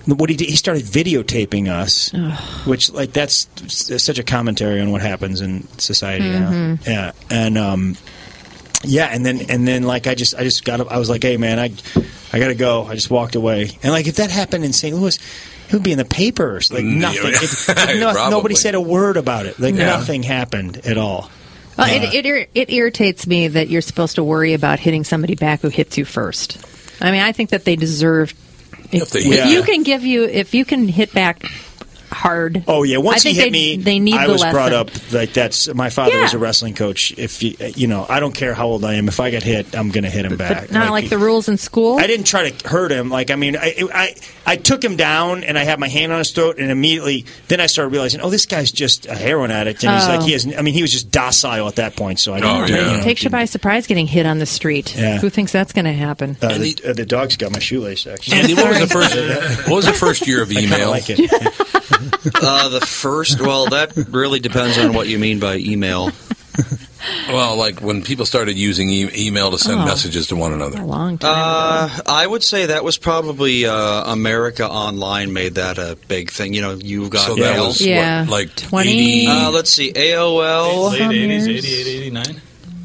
what 0.08 0.30
he 0.30 0.36
did, 0.36 0.48
he 0.48 0.54
started 0.54 0.84
videotaping 0.84 1.68
us, 1.68 2.12
which 2.64 2.92
like 2.92 3.12
that's 3.12 3.48
such 3.66 4.20
a 4.20 4.22
commentary 4.22 4.80
on 4.80 4.92
what 4.92 5.02
happens 5.02 5.40
in 5.40 5.66
society. 5.78 6.26
you 6.26 6.32
know? 6.38 6.46
Mhm. 6.78 6.86
Yeah, 6.86 7.10
and 7.28 7.58
um, 7.58 7.96
yeah, 8.84 9.06
and 9.06 9.26
then 9.26 9.40
and 9.48 9.66
then 9.66 9.82
like 9.82 10.06
I 10.06 10.14
just 10.14 10.36
I 10.36 10.44
just 10.44 10.64
got 10.64 10.80
up. 10.80 10.92
I 10.92 10.98
was 10.98 11.10
like, 11.10 11.24
hey 11.24 11.36
man, 11.36 11.58
I 11.58 11.72
I 12.32 12.38
gotta 12.38 12.54
go. 12.54 12.84
I 12.84 12.94
just 12.94 13.10
walked 13.10 13.34
away. 13.34 13.70
And 13.82 13.90
like 13.92 14.06
if 14.06 14.14
that 14.16 14.30
happened 14.30 14.64
in 14.64 14.72
St. 14.72 14.94
Louis, 14.94 15.18
it 15.68 15.72
would 15.72 15.82
be 15.82 15.92
in 15.92 15.98
the 15.98 16.04
papers. 16.04 16.72
Like 16.72 16.84
Mm, 16.84 17.00
nothing. 17.00 17.32
yeah. 17.32 17.92
It- 17.96 18.00
no- 18.14 18.30
nobody 18.30 18.54
said 18.54 18.74
a 18.74 18.80
word 18.80 19.16
about 19.16 19.46
it. 19.46 19.58
Like 19.58 19.74
Yeah. 19.74 19.86
nothing 19.86 20.22
happened 20.22 20.80
at 20.86 20.96
all. 20.98 21.30
Well, 21.76 21.86
Uh, 21.90 21.92
it, 22.12 22.24
it 22.24 22.48
it 22.54 22.70
irritates 22.70 23.26
me 23.26 23.48
that 23.48 23.68
you're 23.68 23.82
supposed 23.82 24.14
to 24.16 24.24
worry 24.24 24.54
about 24.54 24.78
hitting 24.78 25.04
somebody 25.04 25.34
back 25.34 25.60
who 25.60 25.68
hits 25.68 25.98
you 25.98 26.04
first. 26.04 26.56
I 27.00 27.10
mean, 27.10 27.20
I 27.20 27.32
think 27.32 27.50
that 27.50 27.64
they 27.64 27.76
deserve. 27.76 28.32
If, 28.92 29.02
If 29.02 29.10
they- 29.10 29.18
if 29.20 29.26
Yeah. 29.26 29.48
you 29.48 29.62
can 29.62 29.82
give 29.82 30.04
you, 30.04 30.24
if 30.24 30.54
you 30.54 30.64
can 30.64 30.88
hit 30.88 31.12
back 31.12 31.42
hard. 32.10 32.64
Oh 32.68 32.82
yeah, 32.82 32.98
once 32.98 33.24
I 33.26 33.30
he 33.30 33.34
hit 33.34 33.44
they, 33.44 33.50
me, 33.50 33.76
they 33.76 33.98
need 33.98 34.14
I 34.16 34.26
the 34.26 34.32
was 34.32 34.42
lesson. 34.42 34.54
brought 34.54 34.72
up 34.72 35.12
like 35.12 35.32
that's 35.32 35.72
my 35.74 35.90
father 35.90 36.20
was 36.20 36.34
a 36.34 36.38
wrestling 36.38 36.74
coach. 36.74 37.12
If 37.16 37.42
you, 37.42 37.56
you 37.74 37.86
know, 37.86 38.06
I 38.08 38.20
don't 38.20 38.34
care 38.34 38.54
how 38.54 38.66
old 38.68 38.84
I 38.84 38.94
am. 38.94 39.08
If 39.08 39.20
I 39.20 39.30
get 39.30 39.42
hit, 39.42 39.76
I'm 39.76 39.90
going 39.90 40.04
to 40.04 40.10
hit 40.10 40.24
him 40.24 40.36
back. 40.36 40.62
but 40.62 40.72
not 40.72 40.90
like, 40.90 41.08
the 41.08 41.18
rules 41.18 41.48
in 41.48 41.56
school. 41.56 41.98
I 41.98 42.06
didn't 42.06 42.26
try 42.26 42.50
to 42.50 42.68
hurt 42.68 42.90
him. 42.92 43.10
Like 43.10 43.30
I 43.30 43.36
mean, 43.36 43.56
I, 43.56 43.74
I 43.92 44.14
I 44.46 44.56
took 44.56 44.82
him 44.82 44.96
down 44.96 45.44
and 45.44 45.58
I 45.58 45.64
had 45.64 45.78
my 45.80 45.88
hand 45.88 46.12
on 46.12 46.18
his 46.18 46.30
throat, 46.32 46.58
and 46.58 46.70
immediately 46.70 47.26
then 47.48 47.60
I 47.60 47.66
started 47.66 47.90
realizing, 47.92 48.20
oh, 48.20 48.30
this 48.30 48.46
guy's 48.46 48.70
just 48.72 49.06
a 49.06 49.14
heroin 49.14 49.50
addict, 49.50 49.84
and 49.84 49.94
he's 49.94 50.06
Oh. 50.08 50.16
like 50.16 50.22
he 50.22 50.32
has. 50.32 50.46
I 50.56 50.62
mean, 50.62 50.74
he 50.74 50.82
was 50.82 50.92
just 50.92 51.10
docile 51.10 51.66
at 51.68 51.76
that 51.76 51.96
point. 51.96 52.20
So 52.20 52.34
I 52.34 52.40
didn't. 52.40 52.68
you 52.68 52.74
know, 52.76 53.02
Takes 53.02 53.24
you 53.24 53.30
by 53.30 53.44
surprise 53.44 53.86
getting 53.86 54.06
hit 54.06 54.26
on 54.26 54.38
the 54.38 54.46
street. 54.46 54.94
Yeah. 54.96 55.18
Who 55.18 55.30
thinks 55.30 55.52
that's 55.52 55.72
going 55.72 55.84
to 55.84 55.92
happen? 55.92 56.36
uh, 56.42 56.58
the, 56.58 56.76
uh, 56.86 56.92
the 56.92 57.06
dog's 57.06 57.36
got 57.36 57.52
my 57.52 57.58
shoelace 57.58 58.06
actually. 58.06 58.38
Andy, 58.38 58.54
what 58.54 58.68
was 58.68 58.78
the 58.80 58.86
first? 58.86 59.68
What 59.68 59.76
was 59.76 59.86
the 59.86 59.92
first 59.92 60.26
year 60.26 60.42
of 60.42 60.50
I 60.50 60.54
kinda 60.54 60.74
email? 60.76 60.90
like 60.90 61.04
it. 61.08 61.20
uh, 62.34 62.68
the 62.68 62.80
first, 62.80 63.40
well, 63.40 63.66
that 63.70 63.94
really 64.10 64.40
depends 64.40 64.78
on 64.78 64.92
what 64.92 65.08
you 65.08 65.18
mean 65.18 65.38
by 65.40 65.56
email. 65.56 66.10
Well, 67.28 67.56
like 67.56 67.80
when 67.82 68.02
people 68.02 68.24
started 68.26 68.56
using 68.56 68.88
e- 68.88 69.10
email 69.26 69.50
to 69.50 69.58
send 69.58 69.80
Oh. 69.80 69.84
messages 69.84 70.26
to 70.28 70.36
one 70.36 70.52
another. 70.52 70.80
A 70.80 70.84
long 70.86 71.18
Uh, 71.22 71.90
I 72.06 72.26
would 72.26 72.42
say 72.42 72.66
that 72.66 72.82
was 72.82 72.96
probably 72.98 73.66
uh, 73.66 74.10
America 74.12 74.68
Online 74.68 75.32
made 75.32 75.54
that 75.56 75.78
a 75.78 75.96
big 76.08 76.30
thing. 76.30 76.54
You 76.54 76.62
know, 76.62 76.74
you 76.74 77.08
got 77.08 77.26
So 77.26 77.34
that 77.36 77.40
mail. 77.56 77.66
was, 77.66 77.78
what, 77.80 77.88
Yeah. 77.88 78.26
like 78.28 78.54
20 78.56 78.90
80 78.90 79.26
Uh, 79.28 79.50
let's 79.50 79.70
see, 79.70 79.92
AOL. 79.92 80.90
Late 80.92 81.02
80s, 81.02 81.48
88, 81.48 81.86
89? 81.86 82.24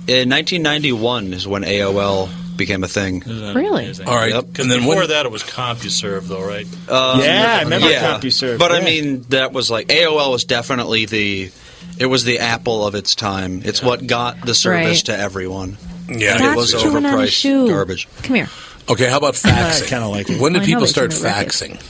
In 0.07 0.29
1991 0.29 1.33
is 1.33 1.47
when 1.47 1.63
AOL 1.63 2.29
became 2.65 2.83
a 2.83 2.87
thing. 2.87 3.21
Really? 3.25 3.87
All 4.05 4.15
right. 4.15 4.33
Because 4.33 4.63
And 4.65 4.71
then 4.71 4.79
before 4.79 4.95
when- 4.97 5.09
that, 5.09 5.25
it 5.25 5.31
was 5.31 5.43
CompuServe, 5.43 6.27
though, 6.27 6.45
right? 6.45 6.67
Uh, 6.87 7.19
Yeah, 7.23 7.57
I 7.59 7.63
remember 7.63 7.89
yeah. 7.89 8.17
CompuServe, 8.19 8.57
But 8.59 8.71
I 8.71 8.81
mean, 8.81 9.25
that 9.29 9.51
was 9.53 9.69
like 9.71 9.87
AOL 9.89 10.31
was 10.31 10.43
definitely 10.45 11.05
the. 11.05 11.51
It 11.97 12.05
was 12.05 12.23
the 12.23 12.39
Apple 12.39 12.85
of 12.85 12.95
its 12.95 13.15
time. 13.15 13.61
It's 13.65 13.81
what 13.83 14.05
got 14.07 14.45
the 14.45 14.55
service 14.55 14.97
Right. 14.99 15.05
to 15.05 15.17
everyone. 15.19 15.77
Yeah, 16.09 16.37
Stop 16.37 16.53
it 16.53 16.57
was 16.57 16.71
chewing 16.73 17.05
on 17.05 17.19
his 17.21 17.31
overpriced 17.31 17.67
garbage. 17.69 18.07
Come 18.23 18.35
here. 18.35 18.49
Okay, 18.89 19.07
how 19.09 19.17
about 19.17 19.33
faxing? 19.49 19.87
Kinda 19.87 20.07
like 20.07 20.29
it. 20.29 20.39
When 20.39 20.53
did 20.53 20.59
know 20.61 20.65
people 20.65 20.87
start 20.87 21.13
you 21.13 21.19
like 21.23 21.47
it. 21.47 21.49
faxing? 21.49 21.81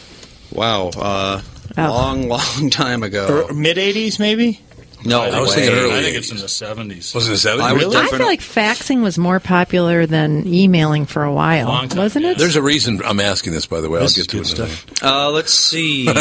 Wow, 0.52 0.90
uh, 0.90 1.42
Oh. 1.78 1.82
long, 1.84 2.28
long 2.38 2.70
time 2.70 3.04
ago. 3.04 3.48
Mid 3.54 3.78
'80s, 3.78 4.20
maybe. 4.20 4.60
No, 5.04 5.22
I 5.24 5.40
was 5.40 5.54
thinking 5.56 5.74
early. 5.76 5.98
I 6.00 6.02
think 6.04 6.16
it's 6.18 6.32
in 6.32 6.38
the 6.38 6.44
70s. 6.44 7.14
Was 7.16 7.28
it 7.28 7.32
the 7.32 7.36
70s? 7.50 7.62
I 7.62 7.74
would 7.74 7.82
Really? 7.82 7.98
I 7.98 8.08
feel 8.08 8.26
like 8.26 8.40
faxing 8.42 9.02
was 9.02 9.18
more 9.18 9.40
popular 9.40 10.06
than 10.06 10.46
emailing 10.48 11.06
for 11.06 11.24
a 11.24 11.34
while, 11.34 11.68
Long 11.68 11.90
time, 11.90 11.98
wasn't 12.00 12.26
it? 12.26 12.38
There's 12.38 12.56
a 12.56 12.62
reason 12.62 13.02
I'm 13.04 13.20
asking 13.20 13.54
this, 13.54 13.66
by 13.66 13.82
the 13.82 13.90
way. 13.90 14.00
This 14.00 14.18
I'll 14.18 14.22
is 14.22 14.28
get 14.28 14.30
to 14.32 14.38
good 14.38 14.52
it. 14.52 14.60
in 14.60 14.66
a 14.66 14.70
stuff. 14.70 15.04
Uh, 15.04 15.32
let's 15.32 15.54
see. 15.54 16.06
yeah, 16.06 16.14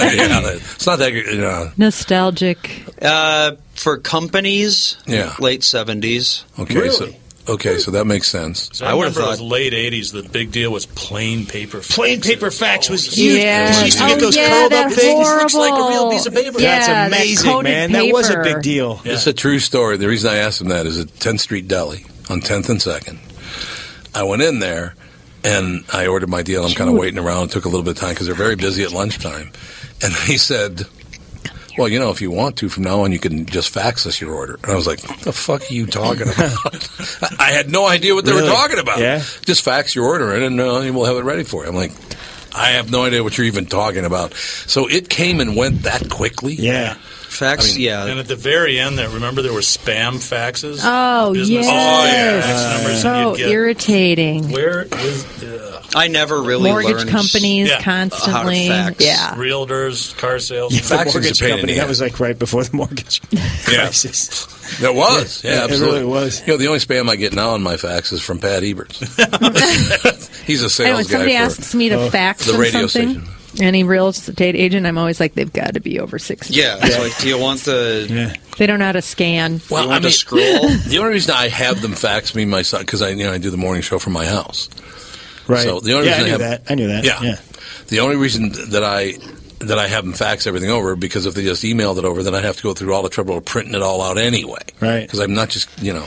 it's 0.55 0.87
not 0.87 0.99
that 1.01 1.11
good. 1.11 1.26
You 1.26 1.41
know. 1.41 1.70
Nostalgic. 1.76 2.85
Uh, 3.03 3.53
for 3.74 3.99
companies, 3.99 4.97
Yeah. 5.07 5.35
late 5.41 5.61
70s. 5.62 6.45
Okay, 6.59 6.89
so 6.91 7.09
okay, 7.55 7.78
so 7.78 7.90
that 7.92 8.07
makes 8.07 8.28
sense. 8.28 8.70
So 8.72 8.86
I, 8.86 8.90
I 8.90 8.94
would've 8.94 9.14
remember 9.14 9.28
it 9.28 9.40
was 9.40 9.40
late 9.40 9.72
80s. 9.72 10.12
The 10.12 10.28
big 10.28 10.53
deal 10.53 10.72
was 10.72 10.86
plain 10.86 11.46
paper 11.46 11.78
fax. 11.78 11.94
Plain 11.94 12.20
paper 12.20 12.51
fax 12.51 12.88
was 12.88 13.09
oh, 13.09 13.11
huge. 13.14 13.42
Yeah. 13.42 13.78
You 13.78 13.84
used 13.86 13.98
to 13.98 14.07
get 14.07 14.16
Oh, 14.18 14.20
those 14.20 14.36
yeah, 14.36 14.48
curled 14.48 14.72
up 14.72 14.92
things. 14.92 15.12
horrible. 15.12 15.40
Looks 15.42 15.55
like 15.55 15.72
a 15.72 15.88
real 15.88 16.11
piece 16.11 16.26
of 16.26 16.34
paper. 16.34 16.61
Yeah, 16.61 16.78
That's 16.86 17.14
amazing, 17.14 17.51
coated 17.51 17.64
man. 17.70 17.92
That 17.92 18.12
was 18.12 18.30
a 18.30 18.42
big 18.42 18.62
deal. 18.62 19.01
Yeah. 19.05 19.12
It's 19.14 19.26
a 19.26 19.32
true 19.32 19.59
story. 19.59 19.96
The 19.96 20.09
reason 20.09 20.30
I 20.30 20.36
asked 20.36 20.61
him 20.61 20.68
that 20.68 20.86
is 20.86 20.98
at 20.98 21.09
10th 21.09 21.40
Street 21.40 21.68
Deli 21.68 22.05
on 22.28 22.40
10th 22.40 22.68
and 22.68 22.78
2nd. 22.80 23.18
I 24.14 24.22
went 24.24 24.42
in 24.42 24.59
there 24.59 24.94
and 25.44 25.84
I 25.92 26.07
ordered 26.07 26.28
my 26.28 26.42
deal. 26.42 26.64
I'm 26.64 26.74
kind 26.74 26.90
of 26.90 26.96
waiting 26.96 27.18
around. 27.18 27.44
It 27.44 27.51
took 27.53 27.64
a 27.64 27.68
little 27.68 27.84
bit 27.84 27.92
of 27.92 27.98
time 27.98 28.11
because 28.11 28.26
they're 28.26 28.34
very 28.34 28.57
busy 28.57 28.82
at 28.82 28.92
lunchtime. 28.92 29.51
And 30.03 30.12
he 30.12 30.36
said, 30.36 30.82
well, 31.79 31.89
you 31.89 31.99
know, 31.99 32.11
if 32.11 32.21
you 32.21 32.31
want 32.31 32.57
to, 32.59 32.68
from 32.68 32.85
now 32.85 33.03
on, 33.03 33.12
you 33.12 33.18
can 33.18 33.47
just 33.47 33.71
fax 33.71 34.07
us 34.07 34.21
your 34.21 34.35
order. 34.35 34.59
And 34.62 34.73
I 34.73 34.75
was 34.77 34.87
like, 34.87 35.03
what 35.09 35.21
the 35.21 35.33
fuck 35.33 35.62
are 35.71 35.75
you 35.75 35.87
talking 35.87 36.23
about? 36.35 36.89
I 37.39 37.51
had 37.51 37.71
no 37.71 37.87
idea 37.87 38.14
what 38.14 38.25
they 38.25 38.33
were 38.33 38.41
talking 38.43 38.79
about. 38.79 38.99
Yeah? 38.99 39.23
Just 39.45 39.62
fax 39.62 39.95
your 39.95 40.07
order 40.07 40.35
in 40.35 40.43
and 40.43 40.61
uh, 40.61 40.81
we'll 40.93 41.05
have 41.05 41.16
it 41.16 41.25
ready 41.25 41.45
for 41.45 41.62
you. 41.62 41.68
I'm 41.68 41.77
like, 41.77 41.93
I 42.55 42.71
have 42.71 42.91
no 42.91 43.05
idea 43.05 43.23
what 43.23 43.39
you're 43.39 43.47
even 43.47 43.66
talking 43.66 44.05
about. 44.05 44.35
So 44.35 44.89
it 44.89 45.09
came 45.09 45.41
and 45.41 45.57
went 45.57 45.83
that 45.83 46.11
quickly. 46.11 46.55
Yeah. 46.55 46.97
Fax, 47.41 47.70
I 47.70 47.72
mean- 47.74 47.80
yeah. 47.82 48.05
And 48.07 48.18
at 48.20 48.28
the 48.28 48.36
very 48.36 48.78
end, 48.78 48.99
there 48.99 49.09
remember 49.09 49.41
there 49.43 49.53
were 49.53 49.61
spam 49.61 50.16
faxes. 50.16 50.80
Oh, 50.84 51.32
yes. 51.32 51.66
Oh, 51.66 52.05
yeah. 52.05 52.41
Fax 52.82 53.03
so 53.03 53.34
get- 53.36 53.49
irritating. 53.49 54.51
Where 54.53 54.82
is 54.82 55.43
uh, 55.43 55.82
I 55.95 56.07
never 56.09 56.43
really 56.43 56.70
Mortgage 56.70 56.97
learned 56.97 57.11
companies 57.11 57.68
Yeah. 57.68 57.82
constantly. 57.82 58.68
fax. 58.68 59.05
Yeah. 59.05 59.34
realtors, 59.34 60.16
car 60.18 60.38
sales? 60.38 60.72
The 60.72 60.78
Faxing's 60.82 61.14
a 61.14 61.18
mortgage 61.18 61.41
pain 61.41 61.51
company. 61.51 61.72
the 61.72 61.78
That 61.80 61.88
was 61.88 62.01
like 62.01 62.20
right 62.20 62.38
before 62.38 62.62
the 62.62 62.76
mortgage 62.76 63.20
crisis. 63.64 64.47
That 64.80 64.95
was. 64.95 65.43
Yeah, 65.43 65.51
Yeah, 65.51 65.57
it 65.57 65.70
absolutely. 65.70 66.01
really 66.01 66.11
was. 66.12 66.41
You 66.43 66.53
know, 66.53 66.57
the 66.59 66.66
only 66.68 66.78
spam 66.78 67.09
I 67.09 67.16
get 67.16 67.32
now 67.32 67.51
on 67.51 67.62
my 67.62 67.76
fax 67.76 68.12
is 68.12 68.20
from 68.20 68.38
Pat 68.38 68.62
Eberts. 68.62 68.99
He's 70.47 70.61
a 70.61 70.64
I 70.64 70.66
know 70.66 70.68
sales 70.68 70.97
when 70.97 71.05
somebody 71.07 71.32
guy 71.32 71.38
for 71.38 71.45
asks 71.47 71.74
me 71.74 71.88
to 71.88 72.11
fax 72.11 72.47
the 72.47 72.59
radio 72.59 72.86
something, 72.86 73.14
station. 73.20 73.34
Any 73.61 73.82
real 73.82 74.09
estate 74.09 74.55
agent, 74.55 74.86
I'm 74.86 74.98
always 74.98 75.18
like, 75.18 75.34
they've 75.34 75.53
got 75.53 75.74
to 75.74 75.80
be 75.80 75.98
over 75.98 76.18
60. 76.18 76.55
Yeah, 76.55 76.78
it's 76.80 76.98
like, 76.98 77.18
do 77.18 77.28
you 77.28 77.38
want 77.38 77.61
the. 77.61 78.07
Yeah. 78.09 78.34
They 78.59 78.66
don't 78.66 78.78
know 78.78 78.84
how 78.86 78.92
to 78.92 79.03
scan. 79.03 79.61
Well, 79.70 79.82
you 79.82 79.88
I 79.88 79.92
want 79.92 80.05
mean, 80.05 80.12
to 80.12 80.16
scroll? 80.18 80.68
the 80.88 80.98
only 80.98 81.14
reason 81.14 81.34
I 81.34 81.48
have 81.48 81.82
them 81.82 81.94
fax 81.94 82.34
me 82.34 82.44
my 82.44 82.62
son 82.62 82.82
because 82.82 83.03
I 83.03 83.09
you 83.11 83.24
know 83.24 83.32
I 83.32 83.38
do 83.38 83.51
the 83.51 83.57
morning 83.57 83.82
show 83.82 83.98
from 83.98 84.12
my 84.12 84.26
house, 84.26 84.68
Right. 85.48 85.62
So 85.64 85.80
the 85.80 85.94
only 85.94 86.09
Yeah, 86.09 86.14
I 86.14 86.16
reason 86.18 86.24
knew 86.24 86.44
have, 86.44 86.64
that. 86.66 86.70
I 86.70 86.74
knew 86.74 86.86
that. 86.88 87.05
Yeah. 87.05 87.22
Yeah. 87.22 87.36
The 87.88 88.01
only 88.01 88.16
reason 88.16 88.53
that 88.70 88.84
I 88.84 89.14
that 89.61 89.78
I 89.78 89.88
have 89.88 90.05
them 90.05 90.14
fax 90.14 90.46
everything 90.46 90.70
over 90.70 90.94
because 90.96 91.26
if 91.26 91.34
they 91.34 91.42
just 91.42 91.62
emailed 91.64 91.98
it 91.98 92.05
over, 92.05 92.22
then 92.22 92.34
I'd 92.34 92.44
have 92.44 92.57
to 92.57 92.62
go 92.62 92.72
through 92.72 92.94
all 92.94 93.03
the 93.03 93.09
trouble 93.11 93.36
of 93.36 93.44
printing 93.44 93.74
it 93.74 93.82
all 93.82 94.01
out 94.01 94.16
anyway. 94.16 94.62
Right. 94.80 95.03
Because 95.03 95.18
I'm 95.18 95.34
not 95.34 95.48
just 95.48 95.68
you 95.82 95.92
know. 95.92 96.07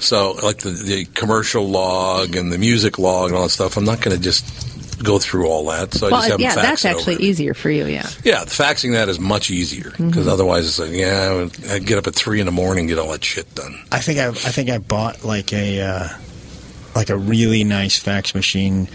So 0.00 0.32
like 0.42 0.58
the 0.58 0.70
the 0.70 1.04
commercial 1.06 1.68
log 1.68 2.36
and 2.36 2.52
the 2.52 2.58
music 2.58 2.98
log 2.98 3.28
and 3.30 3.36
all 3.36 3.44
that 3.44 3.50
stuff, 3.50 3.76
I'm 3.76 3.84
not 3.84 4.00
going 4.00 4.16
to 4.16 4.22
just 4.22 4.44
go 5.02 5.18
through 5.18 5.46
all 5.46 5.66
that. 5.66 5.94
So 5.94 6.08
I 6.08 6.10
just 6.10 6.28
have 6.30 6.40
yeah, 6.40 6.54
fax 6.54 6.66
that's 6.82 6.84
it 6.84 6.88
actually 6.88 7.14
over. 7.16 7.22
easier 7.24 7.54
for 7.54 7.70
you. 7.70 7.86
Yeah. 7.86 8.08
Yeah, 8.24 8.44
faxing 8.44 8.92
that 8.92 9.08
is 9.08 9.18
much 9.20 9.50
easier 9.50 9.90
because 9.96 10.26
Mhm. 10.26 10.30
otherwise 10.32 10.66
it's 10.66 10.78
like, 10.78 10.90
yeah, 10.92 11.48
I 11.70 11.78
get 11.78 11.98
up 11.98 12.06
at 12.06 12.14
three 12.14 12.40
in 12.40 12.46
the 12.46 12.52
morning 12.52 12.82
and 12.82 12.88
get 12.88 12.98
all 12.98 13.10
that 13.12 13.24
shit 13.24 13.52
done. 13.54 13.78
I 13.92 14.00
think 14.00 14.18
I, 14.18 14.28
I 14.28 14.32
think 14.32 14.70
I 14.70 14.78
bought 14.78 15.24
like 15.24 15.52
a 15.52 15.80
uh, 15.80 16.08
like 16.94 17.10
a 17.10 17.16
really 17.16 17.64
nice 17.64 17.98
fax 17.98 18.34
machine 18.34 18.88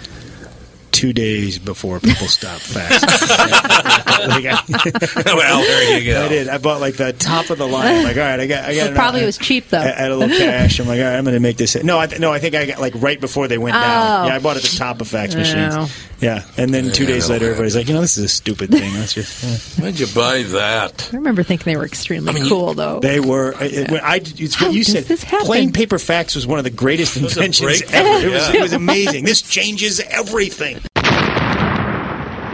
two 1.03 1.11
days 1.11 1.59
before 1.59 1.99
people 1.99 2.27
stopped 2.27 2.63
faxing. 2.63 3.99
Like, 4.23 4.45
I- 4.45 5.23
well, 5.35 5.59
there 5.61 5.99
you 5.99 6.13
go. 6.13 6.25
I 6.25 6.29
did. 6.29 6.47
I 6.47 6.57
bought 6.57 6.79
like 6.79 6.95
the 6.95 7.11
top 7.11 7.49
of 7.49 7.57
the 7.57 7.67
line. 7.67 7.87
I'm 7.97 8.03
like, 8.05 8.15
all 8.15 8.23
right, 8.23 8.39
I 8.39 8.47
got, 8.47 8.63
I 8.63 8.73
got. 8.75 8.91
It 8.91 8.95
probably 8.95 9.25
was 9.25 9.37
cheap 9.37 9.67
though. 9.67 9.79
I 9.79 9.87
had 9.87 10.11
a 10.11 10.15
little 10.15 10.37
cash. 10.37 10.79
I'm 10.79 10.87
like, 10.87 10.99
all 10.99 11.05
right, 11.05 11.17
I'm 11.17 11.25
going 11.25 11.33
to 11.33 11.41
make 11.41 11.57
this. 11.57 11.75
No, 11.83 11.99
I 11.99 12.05
no, 12.19 12.31
I 12.31 12.39
think 12.39 12.55
I 12.55 12.65
got 12.65 12.79
like 12.79 12.93
right 12.95 13.19
before 13.19 13.49
they 13.49 13.57
went 13.57 13.73
down. 13.73 14.23
Oh. 14.23 14.27
Yeah, 14.27 14.35
I 14.35 14.39
bought 14.39 14.55
at 14.55 14.61
the 14.63 14.77
top 14.77 15.01
of 15.01 15.09
fax 15.09 15.35
machines. 15.35 15.75
Yeah, 16.21 16.45
and 16.55 16.73
then 16.73 16.93
two 16.93 17.05
days 17.05 17.29
later, 17.29 17.47
everybody's 17.47 17.75
like, 17.75 17.89
you 17.89 17.95
know, 17.95 17.99
this 18.01 18.17
is 18.17 18.23
a 18.23 18.29
stupid 18.29 18.69
thing. 18.71 18.93
Let's 18.93 19.13
just. 19.13 19.77
Why'd 19.81 19.99
you 19.99 20.07
buy 20.15 20.43
that? 20.43 21.09
I 21.11 21.17
remember 21.17 21.43
thinking 21.43 21.65
they 21.65 21.75
were 21.75 21.83
extremely 21.85 22.47
cool 22.47 22.73
though. 22.75 23.01
They 23.01 23.19
were. 23.19 23.55
uh, 23.55 23.63
It, 23.65 23.91
when 23.91 23.99
I, 23.99 24.17
it's 24.23 24.39
what 24.61 24.67
How 24.67 24.69
you 24.69 24.85
does 24.85 24.93
said. 24.93 25.03
this 25.03 25.23
happen? 25.23 25.47
Plain 25.47 25.73
paper 25.73 25.99
fax 25.99 26.33
was 26.35 26.47
one 26.47 26.59
of 26.59 26.63
the 26.63 26.69
greatest 26.69 27.17
inventions 27.17 27.59
breakthrough, 27.59 27.97
ever. 27.99 28.25
It 28.27 28.31
was, 28.31 28.49
yeah. 28.49 28.55
it 28.55 28.61
was 28.61 28.73
amazing. 28.73 29.25
This 29.25 29.41
changes 29.41 29.99
everything. 29.99 30.79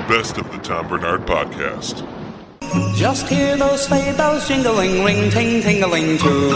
Best 0.10 0.38
of 0.38 0.52
the 0.52 0.58
Tom 0.58 0.88
Barnard 0.90 1.22
Podcast. 1.28 2.04
Just 2.98 3.28
hear 3.28 3.56
those 3.58 3.86
sleigh 3.86 4.12
bells 4.18 4.48
jingling, 4.48 5.04
ring, 5.04 5.30
ting, 5.30 5.62
tingling 5.62 6.18
too. 6.18 6.50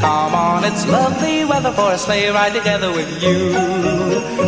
Come 0.00 0.34
on, 0.34 0.64
it's 0.64 0.86
lovely 0.86 1.44
weather 1.44 1.72
for 1.72 1.92
a 1.92 1.98
sleigh 1.98 2.28
ride 2.30 2.52
together 2.52 2.90
with 2.92 3.22
you. 3.22 3.54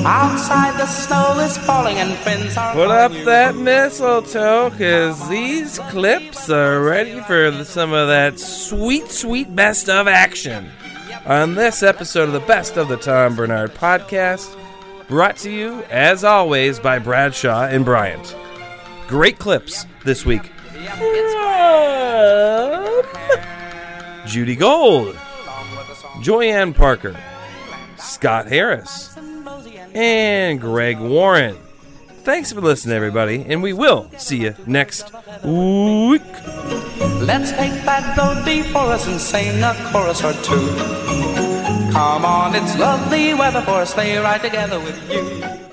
Outside 0.06 0.78
the 0.78 0.86
snow 0.86 1.38
is 1.40 1.56
falling 1.58 1.96
and 1.96 2.12
friends 2.18 2.56
are. 2.56 2.74
Put 2.74 2.90
up 2.90 3.12
that 3.24 3.56
mistletoe, 3.56 4.70
cause 4.70 5.28
these 5.28 5.78
clips 5.90 6.50
are 6.50 6.80
ready 6.82 7.20
for 7.22 7.50
the- 7.50 7.64
some 7.64 7.92
of 7.92 8.08
that 8.08 8.38
sweet, 8.38 9.10
sweet 9.10 9.54
best 9.56 9.88
of 9.88 10.06
action. 10.06 10.70
On 11.24 11.54
this 11.54 11.82
episode 11.82 12.24
of 12.28 12.32
the 12.32 12.40
Best 12.40 12.76
of 12.76 12.88
the 12.88 12.96
Tom 12.96 13.34
Barnard 13.36 13.74
podcast, 13.74 14.54
brought 15.08 15.36
to 15.38 15.50
you, 15.50 15.82
as 15.90 16.24
always, 16.24 16.78
by 16.78 16.98
Bradshaw 16.98 17.66
and 17.66 17.84
Bryant. 17.84 18.36
Great 19.08 19.38
clips 19.38 19.86
this 20.04 20.26
week. 20.26 20.46
From 20.98 21.16
Judy 24.26 24.56
Gold, 24.56 25.14
Joyann 26.20 26.74
Parker, 26.74 27.16
Scott 27.96 28.48
Harris, 28.48 29.16
and 29.94 30.60
Greg 30.60 30.98
Warren. 30.98 31.56
Thanks 32.24 32.52
for 32.52 32.60
listening, 32.60 32.96
everybody, 32.96 33.44
and 33.48 33.62
we 33.62 33.72
will 33.72 34.10
see 34.18 34.38
you 34.38 34.54
next 34.66 35.12
week. 35.44 36.22
Let's 37.22 37.52
take 37.52 37.84
that 37.84 38.16
road 38.18 38.44
before 38.44 38.92
us 38.92 39.06
and 39.06 39.20
sing 39.20 39.62
a 39.62 39.74
chorus 39.92 40.24
or 40.24 40.32
two. 40.42 41.45
Come 41.96 42.26
on, 42.26 42.54
it's 42.54 42.78
lovely 42.78 43.32
weather 43.32 43.62
for 43.62 43.80
a 43.80 43.86
sleigh 43.86 44.18
ride 44.18 44.42
together 44.42 44.78
with 44.78 44.98
you. 45.10 45.65